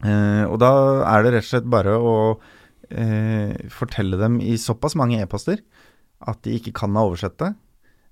[0.01, 0.71] Eh, og da
[1.13, 2.15] er det rett og slett bare å
[2.91, 5.63] eh, fortelle dem i såpass mange e-poster
[6.29, 7.55] at de ikke kan ha oversett det.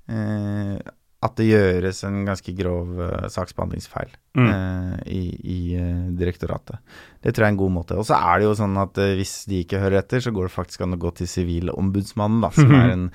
[0.09, 0.79] Eh,
[1.19, 4.47] at det gjøres en ganske grov eh, saksbehandlingsfeil Mm.
[4.47, 6.79] eh, i, i eh, direktoratet.
[7.25, 7.97] Det tror jeg er en god måte.
[7.99, 10.55] Og så er det jo sånn at hvis de ikke hører etter, så går det
[10.55, 13.09] faktisk an å gå til Sivilombudsmannen, da, som, er en,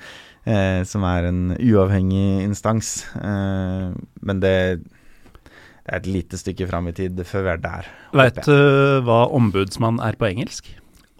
[0.44, 3.06] eh, som er en uavhengig instans.
[3.16, 4.52] Eh, men det,
[4.84, 7.88] det er et lite stykke fram i tid før vi er der.
[8.20, 8.54] Veit du
[9.08, 10.68] hva ombudsmann er på engelsk?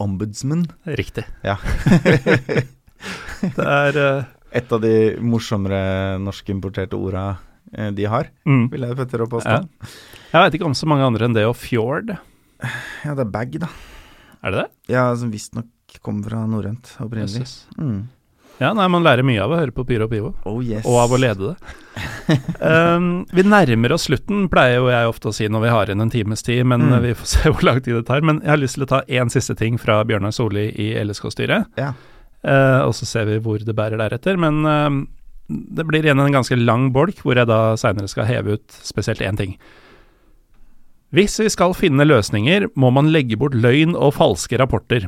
[0.02, 0.66] Ombudsman.
[0.84, 1.26] Riktig.
[1.46, 1.58] Ja.
[3.44, 4.30] Det er uh...
[4.54, 7.24] Et av de morsommere norskimporterte orda
[7.74, 8.68] eh, de har, mm.
[8.70, 9.32] vil jeg tørre å ja.
[9.32, 9.88] påstå.
[10.30, 12.12] Jeg veit ikke om så mange andre enn det og fjord.
[13.02, 13.72] Ja, det er bag, da.
[14.46, 14.94] Er det det?
[14.94, 17.48] Ja, som visstnok kommer fra norrønt opprinnelig.
[17.74, 18.04] Mm.
[18.62, 20.28] Ja, nei, man lærer mye av å høre på Pyro og Pivo.
[20.46, 20.84] Oh yes.
[20.86, 22.36] Og av å lede det.
[22.62, 26.04] um, vi nærmer oss slutten, pleier jo jeg ofte å si når vi har igjen
[26.04, 27.00] en times tid, men Mm.
[27.02, 28.22] vi får se hvor lang tid det tar.
[28.22, 31.66] Men jeg har lyst til å ta én siste ting fra Bjørnar Solli i LSK-styret.
[31.80, 31.92] Ja.
[32.44, 34.36] Uh, og så ser vi hvor det bærer deretter.
[34.38, 35.02] Men uh,
[35.50, 39.20] det blir igjen en ganske lang bolk, hvor jeg da seinere skal heve ut spesielt
[39.24, 39.56] én ting.
[41.14, 45.06] Hvis vi skal finne løsninger, må man legge bort løgn og falske rapporter.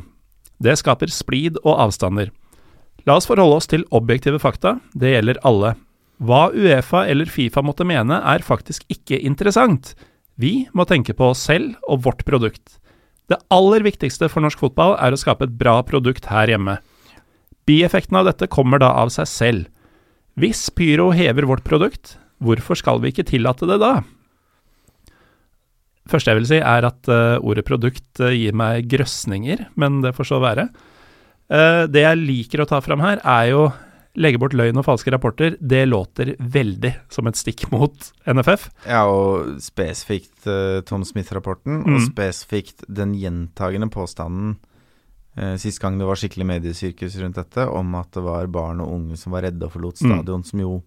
[0.63, 2.29] Det skaper splid og avstander.
[3.07, 5.77] La oss forholde oss til objektive fakta, det gjelder alle.
[6.17, 9.93] Hva Uefa eller Fifa måtte mene er faktisk ikke interessant.
[10.35, 12.77] Vi må tenke på oss selv og vårt produkt.
[13.31, 16.77] Det aller viktigste for norsk fotball er å skape et bra produkt her hjemme.
[17.67, 19.63] Bieffekten av dette kommer da av seg selv.
[20.39, 23.95] Hvis Pyro hever vårt produkt, hvorfor skal vi ikke tillate det da?
[26.07, 30.13] Første jeg vil si er at eh, ordet produkt eh, gir meg grøsninger, men det
[30.15, 30.69] får så være.
[31.49, 33.67] Eh, det jeg liker å ta fram her, er jo
[34.17, 35.55] legge bort løgn og falske rapporter.
[35.61, 38.63] Det låter veldig som et stikk mot NFF.
[38.89, 42.07] Ja, og spesifikt uh, Tom Smith-rapporten, og Mm.
[42.09, 44.55] spesifikt den gjentagende påstanden
[45.37, 48.89] uh, sist gang det var skikkelig mediesirkus rundt dette, om at det var barn og
[48.95, 50.09] unge som var redde og forlot Mm.
[50.17, 50.83] stadion, som jo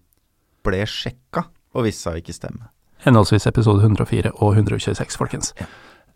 [0.63, 2.67] ble sjekka, og viste seg å ikke stemme.
[3.05, 5.53] Henholdsvis episode 104 og 126, folkens.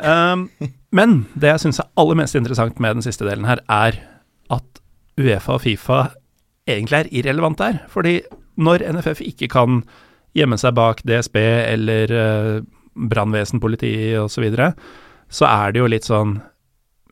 [0.04, 0.50] Um,
[0.92, 3.96] men det jeg syns er aller mest interessant med den siste delen her, er
[4.54, 4.82] at
[5.20, 6.00] Uefa og Fifa
[6.68, 7.80] egentlig er irrelevant der.
[7.92, 8.20] Fordi
[8.62, 9.84] når NFF ikke kan
[10.36, 12.66] gjemme seg bak DSB eller uh,
[12.96, 14.74] brannvesen, politi osv., så, videre,
[15.32, 16.38] så er det jo litt sånn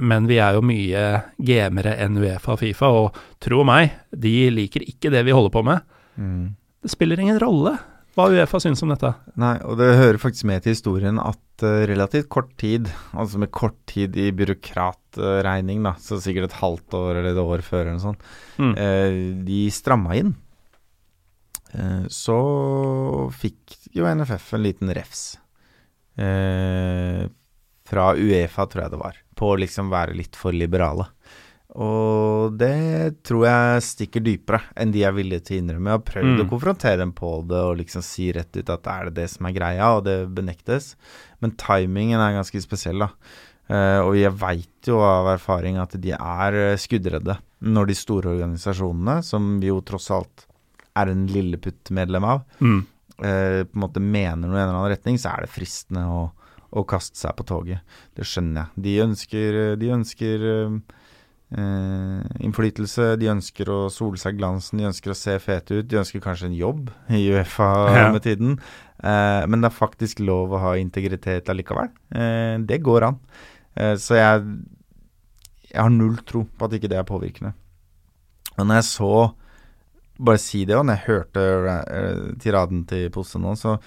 [0.03, 1.01] Men vi er jo mye
[1.37, 5.61] gamere enn Uefa og Fifa, og tro meg, de liker ikke det vi holder på
[5.63, 5.85] med.
[6.83, 7.77] Det spiller ingen rolle
[8.13, 9.09] hva Uefa syns om dette.
[9.41, 13.49] Nei, og det hører faktisk med til historien at uh, relativt kort tid, altså med
[13.55, 17.97] kort tid i byråkratregning, da, så sikkert et halvt år eller et år før eller
[17.97, 18.21] noe sånt,
[18.61, 18.73] Mm.
[18.77, 20.35] uh, de stramma inn.
[21.73, 22.35] Eh, så
[23.33, 25.23] fikk jo NFF en liten refs.
[27.89, 31.07] Fra Uefa, tror jeg det var, på å liksom være litt for liberale.
[31.81, 35.89] Og det tror jeg stikker dypere enn de er villige til å innrømme.
[35.89, 36.41] Jeg har prøvd Mm.
[36.45, 39.45] å konfrontere dem på det og liksom si rett ut at er det det som
[39.47, 40.95] er greia, og det benektes.
[41.41, 43.09] Men timingen er ganske spesiell, da.
[43.69, 48.33] Uh, og jeg veit jo av erfaring at de er eh, skuddredde når de store
[48.35, 50.45] organisasjonene, som vi jo tross alt
[50.99, 52.85] er en lilleputt-medlem av, Mm.
[53.23, 56.03] uh, på en måte mener noe i en eller annen retning, så er det fristende
[56.05, 56.31] å,
[56.73, 57.79] å kaste seg på toget.
[58.13, 58.83] Det skjønner jeg.
[58.83, 60.79] De ønsker, de ønsker eh,
[61.53, 66.23] innflytelse, de ønsker å sole seg glansen, de ønsker å se fete ut, de ønsker
[66.23, 68.07] kanskje en jobb i Uefa Ja.
[68.13, 68.55] med tiden.
[69.03, 71.91] Eh, men det er faktisk lov å ha integritet allikevel.
[72.15, 73.19] Eh, det går an.
[73.75, 74.47] Eh, så jeg,
[75.69, 77.53] jeg har null tro på at ikke det er påvirkende.
[78.57, 79.13] Og når jeg så
[80.23, 83.79] bare si det, og når jeg hørte uh, tiraden til Posse nå, så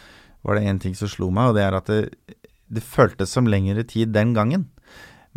[0.43, 2.01] var det én ting som slo meg, og det er at det,
[2.66, 4.66] det føltes som lengre tid den gangen.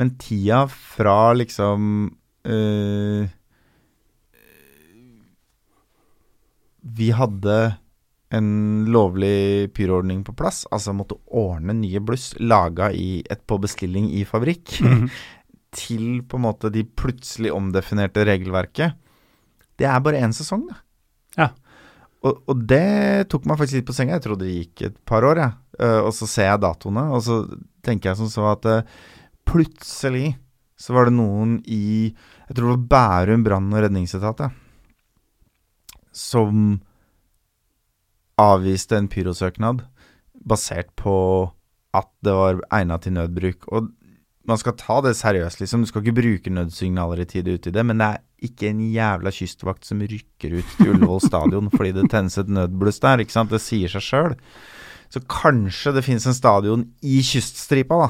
[0.02, 2.10] Men tida fra liksom
[2.46, 3.30] eh,
[6.80, 7.56] Vi hadde
[8.30, 8.50] en
[8.94, 14.24] lovlig pyroordning på plass, altså måtte ordne nye bluss laga i et på bestilling i
[14.28, 14.76] fabrikk,
[15.80, 18.98] til på en måte de plutselig omdefinerte regelverket.
[19.80, 20.80] Det er bare én sesong, da.
[21.40, 21.50] Ja.
[22.26, 24.18] Og, og det tok meg faktisk litt på senga.
[24.18, 25.56] Jeg trodde det gikk et par år, jeg.
[25.80, 27.40] Eh, og så ser jeg datoene, og så
[27.86, 28.98] tenker jeg som så at uh,
[29.48, 30.34] plutselig
[30.80, 32.16] så var det noen i
[32.48, 34.50] Jeg tror det var Bærum brann- og redningsetat, ja,
[36.16, 36.80] som
[38.40, 39.84] avviste en pyrosøknad
[40.48, 41.16] basert på
[41.96, 43.68] at det var egna til nødbruk.
[43.68, 43.90] Og
[44.50, 45.84] man skal ta det seriøst, liksom.
[45.84, 49.34] Du skal ikke bruke nødsignaler i tide i det, men det er ikke en jævla
[49.36, 53.54] kystvakt som rykker ut til Ullevål stadion fordi det tennes et nødbluss der, ikke sant.
[53.54, 54.38] Det sier seg sjøl.
[55.10, 58.10] Så kanskje det finnes en stadion i kyststripa, da,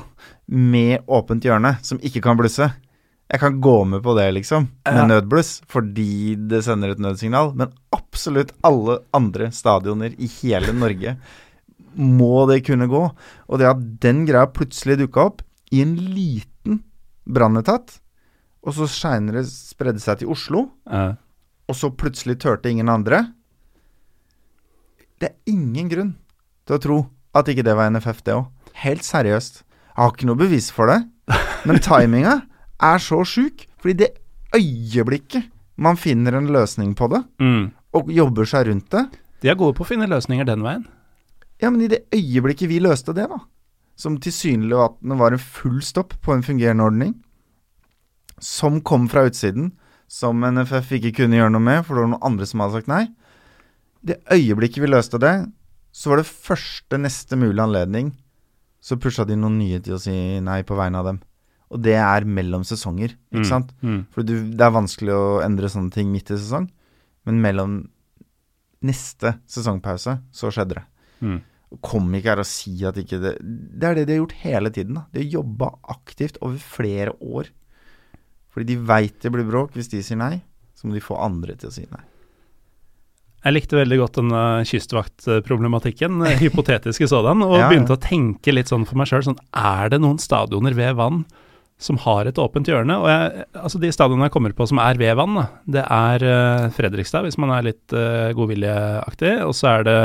[0.52, 2.68] med åpent hjørne, som ikke kan blusse.
[3.30, 5.06] Jeg kan gå med på det, liksom, med Ja.
[5.08, 7.54] nødbluss, fordi det sender et nødsignal.
[7.56, 11.18] Men absolutt alle andre stadioner i hele Norge
[11.96, 13.04] må det kunne gå.
[13.48, 16.84] Og det at den greia plutselig dukka opp i en liten
[17.30, 18.00] brannetat,
[18.66, 21.16] og så seinere spredde seg til Oslo, ja.
[21.70, 23.34] og så plutselig turte ingen andre
[25.20, 26.16] Det er ingen grunn
[26.70, 27.00] til å tro
[27.38, 28.48] at ikke det var NFF, det òg.
[28.84, 29.64] Helt seriøst.
[29.90, 31.02] Jeg har ikke noe bevis for det,
[31.68, 32.40] men timinga
[32.80, 33.66] er så sjuk.
[33.82, 34.10] Fordi det
[34.56, 37.70] øyeblikket man finner en løsning på det, mm.
[37.96, 39.06] og jobber seg rundt det
[39.40, 40.84] De er gode på å finne løsninger den veien.
[41.64, 43.40] Ja, men i det øyeblikket vi løste det, da,
[44.00, 47.14] som tilsynelatende var en full stopp på en fungerende ordning,
[48.44, 49.74] som kom fra utsiden,
[50.12, 52.88] som NFF ikke kunne gjøre noe med, for det var noen andre som hadde sagt
[52.90, 53.04] nei
[54.02, 55.34] Det øyeblikket vi løste det,
[55.92, 58.12] så var det første neste mulige anledning,
[58.82, 61.20] så pusha de noen nye til å si nei på vegne av dem.
[61.70, 63.72] Og det er mellom sesonger, ikke Mm, sant?
[63.84, 64.06] Mm.
[64.14, 66.70] For du, det er vanskelig å endre sånne ting midt i sesong,
[67.26, 67.76] men mellom
[68.82, 70.86] neste sesongpause, så skjedde det.
[71.22, 71.40] Mm.
[71.86, 74.70] Kom ikke her og si at ikke det Det er det de har gjort hele
[74.74, 74.96] tiden.
[74.96, 77.52] da De har jobba aktivt over flere år.
[78.50, 79.76] Fordi de veit det blir bråk.
[79.78, 80.42] Hvis de sier nei,
[80.74, 82.02] så må de få andre til å si nei.
[83.40, 87.70] Jeg likte veldig godt denne kystvaktproblematikken, hypotetiske sådan, og Ja, ja.
[87.72, 91.22] begynte å tenke litt sånn for meg sjøl, sånn er det noen stadioner ved vann
[91.80, 92.98] som har et åpent hjørne?
[93.00, 95.46] Og jeg, altså de stadionene jeg kommer på som er ved vann, da,
[95.78, 100.00] det er uh, Fredrikstad, hvis man er litt uh, godviljeaktig, og så er det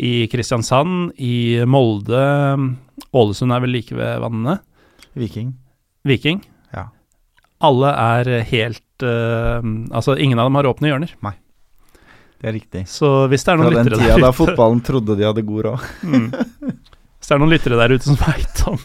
[0.00, 2.22] i Kristiansand, i Molde,
[3.16, 4.58] Ålesund er vel like ved vannene,
[5.18, 5.52] Viking.
[6.08, 6.40] Viking.
[6.72, 6.86] Ja.
[7.64, 9.60] Alle er helt uh,
[9.90, 11.12] Altså, ingen av dem har åpne hjørner.
[12.38, 12.84] Det er riktig.
[12.90, 15.70] Så hvis det er Fra noen den lyttere tida da fotballen trodde de hadde god
[15.70, 15.88] råd.
[16.08, 16.28] Mm.
[17.18, 18.78] Hvis det er noen lyttere der ute som veit om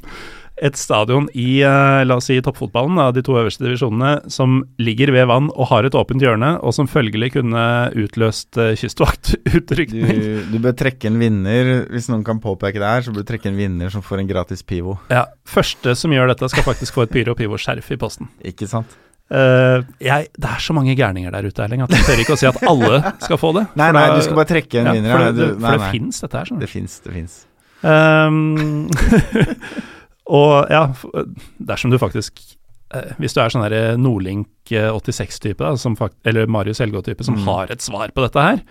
[0.63, 5.11] et stadion i eh, la oss si toppfotballen, da, de to øverste divisjonene, som ligger
[5.15, 7.63] ved vann og har et åpent hjørne, og som følgelig kunne
[7.99, 10.21] utløst kystvaktutrykning.
[10.21, 11.71] Du, du bør trekke en vinner.
[11.93, 14.30] Hvis noen kan påpeke det her, så bør du trekke en vinner som får en
[14.30, 14.97] gratis pivo.
[15.13, 18.30] Ja, Første som gjør dette, skal faktisk få et Pyro Pivo-skjerf i posten.
[18.45, 18.93] Ikke sant?
[19.34, 22.39] Eh, jeg, det er så mange gærninger der ute, Erling, at jeg tør ikke å
[22.39, 23.65] si at alle skal få det.
[23.81, 25.14] Nei, nei, du skal bare trekke en ja, vinner.
[25.15, 26.51] For det, det, for det fins, dette her.
[26.51, 26.61] Sånn.
[26.61, 27.38] Det fins, det fins.
[27.84, 28.91] Um,
[30.39, 30.85] og ja,
[31.60, 32.39] dersom du faktisk
[32.95, 33.65] eh, Hvis du er sånn
[33.99, 37.47] Nordlink 86-type, da, eller Marius Helgå-type, som Mm.
[37.49, 38.61] har et svar på dette her,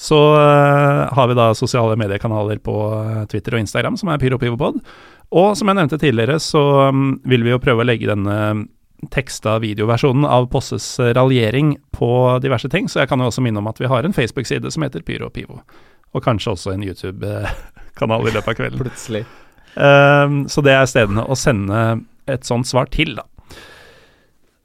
[0.00, 4.78] så uh, har vi da sosiale mediekanaler på eh, Twitter og Instagram, som er PyroPivopod.
[5.36, 8.36] Og som jeg nevnte tidligere, så um, vil vi jo prøve å legge denne
[9.08, 10.86] teksta videoversjonen av Posses
[11.16, 12.10] raljering på
[12.44, 14.84] diverse ting, så jeg kan jo også minne om at vi har en Facebook-side som
[14.84, 15.60] heter Pyro og Pivo.
[16.12, 18.82] Og kanskje også en YouTube-kanal i løpet av kvelden.
[18.84, 19.24] Plutselig.
[19.76, 22.00] Um, så det er stedene å sende
[22.30, 23.26] et sånt svar til, da.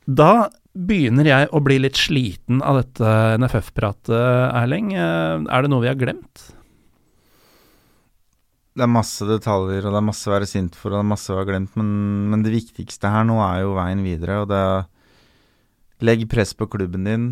[0.06, 0.32] Da
[0.76, 4.12] begynner jeg å bli litt sliten av dette NFF-pratet,
[4.52, 4.92] Erling.
[4.94, 6.50] Eh, er det noe vi har glemt?
[8.76, 11.12] Det er masse detaljer, og det er masse å være sint for, og det er
[11.14, 11.88] masse å ha glemt, men,
[12.34, 14.86] men det viktigste her nå er jo veien videre, og det er
[16.04, 17.28] Legg press på klubben din.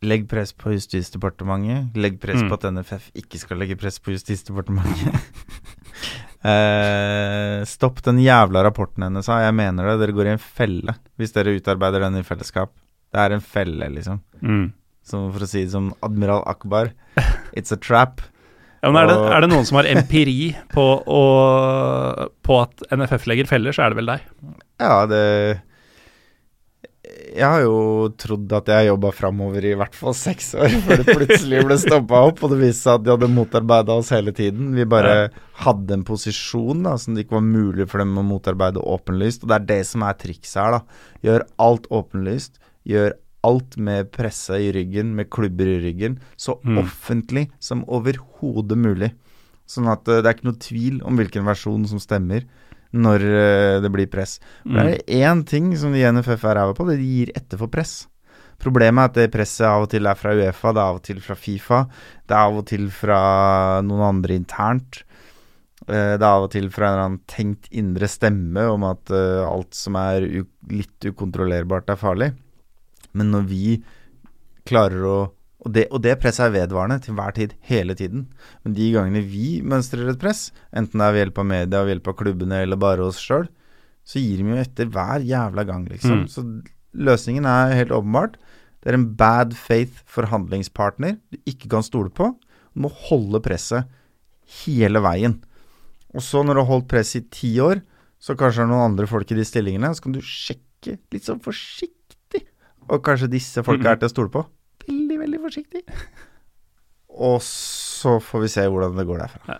[0.00, 1.90] Legg press på Justisdepartementet.
[2.00, 2.48] Legg press Mm.
[2.48, 5.12] på at NFF ikke skal legge press på Justisdepartementet.
[6.48, 9.98] eh, stopp den jævla rapporten hennes, jeg mener det.
[10.00, 12.72] Dere går i en felle hvis dere utarbeider den i fellesskap.
[13.12, 14.22] Det er en felle, liksom.
[14.40, 14.70] Mm.
[15.04, 16.94] Som for å si det som admiral Akbar.
[17.58, 18.22] It's a trap.
[18.82, 21.22] Ja, men er, det, er det noen som har empiri på, å,
[22.46, 24.28] på at NFF legger feller, så er det vel deg.
[24.78, 25.22] Ja, det
[27.34, 31.16] Jeg har jo trodd at jeg jobba framover i hvert fall seks år, før det
[31.18, 34.70] plutselig ble stoppa opp, og det viste seg at de hadde motarbeida oss hele tiden.
[34.78, 35.16] Vi bare
[35.64, 39.50] hadde en posisjon da, som det ikke var mulig for dem å motarbeide åpenlyst, og
[39.50, 41.06] det er det som er trikset her, da.
[41.26, 42.60] Gjør alt åpenlyst.
[42.88, 46.78] Gjør alt med pressa i ryggen, med klubber i ryggen, så Mm.
[46.82, 49.12] offentlig som overhodet mulig.
[49.68, 52.44] Sånn at eh, det er ikke noe tvil om hvilken versjon som stemmer
[52.92, 54.38] når eh, det blir press.
[54.64, 54.74] Mm.
[54.74, 57.32] Det er én ting som de i NFF er ræva på, det er de gir
[57.36, 58.06] etter for press.
[58.58, 61.02] Problemet er at det presset av og til er fra Uefa, det er av og
[61.06, 61.82] til fra Fifa,
[62.26, 65.04] det er av og til fra noen andre internt.
[65.86, 69.08] Eh, Det er av og til fra en eller annen tenkt indre stemme om at
[69.12, 70.26] alt som er
[70.68, 72.32] litt ukontrollerbart, er farlig.
[73.16, 73.64] Men når vi
[74.68, 75.18] klarer å
[75.66, 78.28] og det, og det presset er vedvarende til hver tid, hele tiden.
[78.62, 81.96] Men de gangene vi mønstrer et press, enten det er ved hjelp av media, ved
[81.96, 83.48] hjelp av klubbene eller bare oss sjøl,
[84.06, 86.22] så gir de jo etter hver jævla gang, liksom.
[86.22, 86.28] Mm.
[86.30, 86.44] Så
[87.08, 88.38] løsningen er helt åpenbart.
[88.78, 92.30] Det er en bad faith forhandlingspartner du ikke kan stole på.
[92.72, 93.90] Du må holde presset
[94.62, 95.40] hele veien.
[96.14, 97.82] Og så, når du har holdt press i ti år,
[98.22, 101.26] så kanskje det er noen andre folk i de stillingene, så kan du sjekke litt
[101.26, 101.97] sånn forsiktig.
[102.88, 104.44] Og kanskje disse folka er til å stole på.
[104.88, 105.82] Veldig, veldig forsiktig.
[107.18, 109.58] Og så får vi se hvordan det går derfra.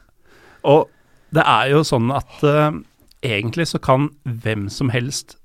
[0.69, 0.87] Og
[1.35, 2.71] det er jo sånn at uh,
[3.27, 5.37] egentlig så kan hvem som helst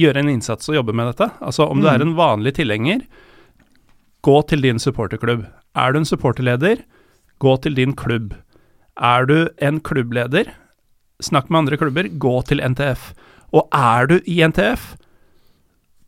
[0.00, 1.30] gjøre en innsats og jobbe med dette.
[1.44, 3.04] Altså om du er en vanlig tilhenger,
[4.26, 5.46] gå til din supporterklubb.
[5.78, 6.82] Er du en supporterleder,
[7.42, 8.34] gå til din klubb.
[8.98, 10.50] Er du en klubbleder,
[11.22, 13.12] snakk med andre klubber, gå til NTF.
[13.54, 14.94] Og er du i NTF,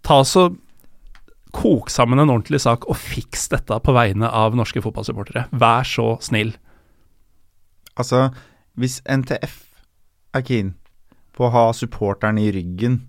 [0.06, 0.48] ta så
[1.56, 5.46] Kok sammen en ordentlig sak og fiks dette på vegne av norske fotballsupportere.
[5.56, 6.52] Vær så snill.
[7.96, 8.28] Altså,
[8.76, 9.54] hvis NTF
[10.36, 10.74] er keen
[11.36, 13.06] på å ha supporteren i ryggen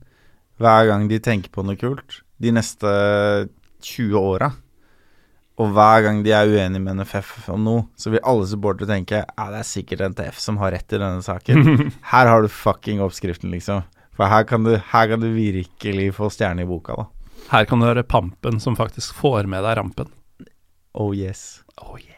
[0.62, 2.88] hver gang de tenker på noe kult de neste
[3.84, 4.52] 20 åra,
[5.58, 9.24] og hver gang de er uenige med NFF om noe, så vil alle supportere tenke
[9.24, 11.88] ja, det er sikkert NTF som har rett i denne saken.
[12.14, 13.84] Her har du fucking oppskriften, liksom.
[14.18, 17.04] For her kan du, her kan du virkelig få stjerne i boka, da.
[17.52, 20.10] Her kan du høre Pampen som faktisk får med deg rampen.
[20.98, 21.62] Oh yes.
[21.80, 22.14] Oh yeah.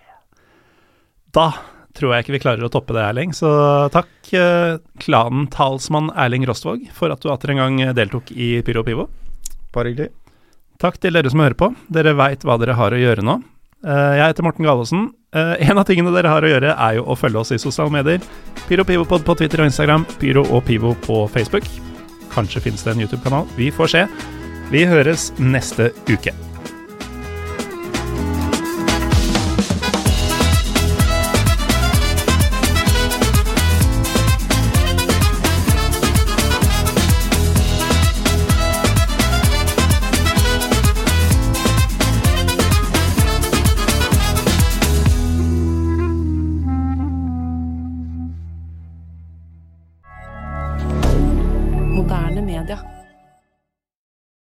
[1.36, 1.52] Da
[1.94, 3.34] tror jeg ikke vi klarer å toppe det, Erling.
[3.36, 3.50] Så
[3.94, 9.10] takk, eh, klanen-talsmann Erling Rostvåg, for at du atter en gang deltok i Pyro Pivo.
[9.76, 10.10] Bare hyggelig.
[10.80, 11.74] Takk til dere som hører på.
[11.92, 13.38] Dere veit hva dere har å gjøre nå.
[13.84, 15.10] Eh, Jeg heter Morten Galaasen.
[15.36, 17.92] Eh, En av tingene dere har å gjøre, er jo å følge oss i sosiale
[17.92, 18.24] medier.
[18.68, 20.06] Pyro Pivopod på Twitter og Instagram.
[20.18, 21.68] Pyro og Pivo på Facebook.
[22.32, 23.46] Kanskje finnes det en YouTube-kanal.
[23.58, 24.39] Vi får se.
[24.70, 26.49] Vi høres neste uke.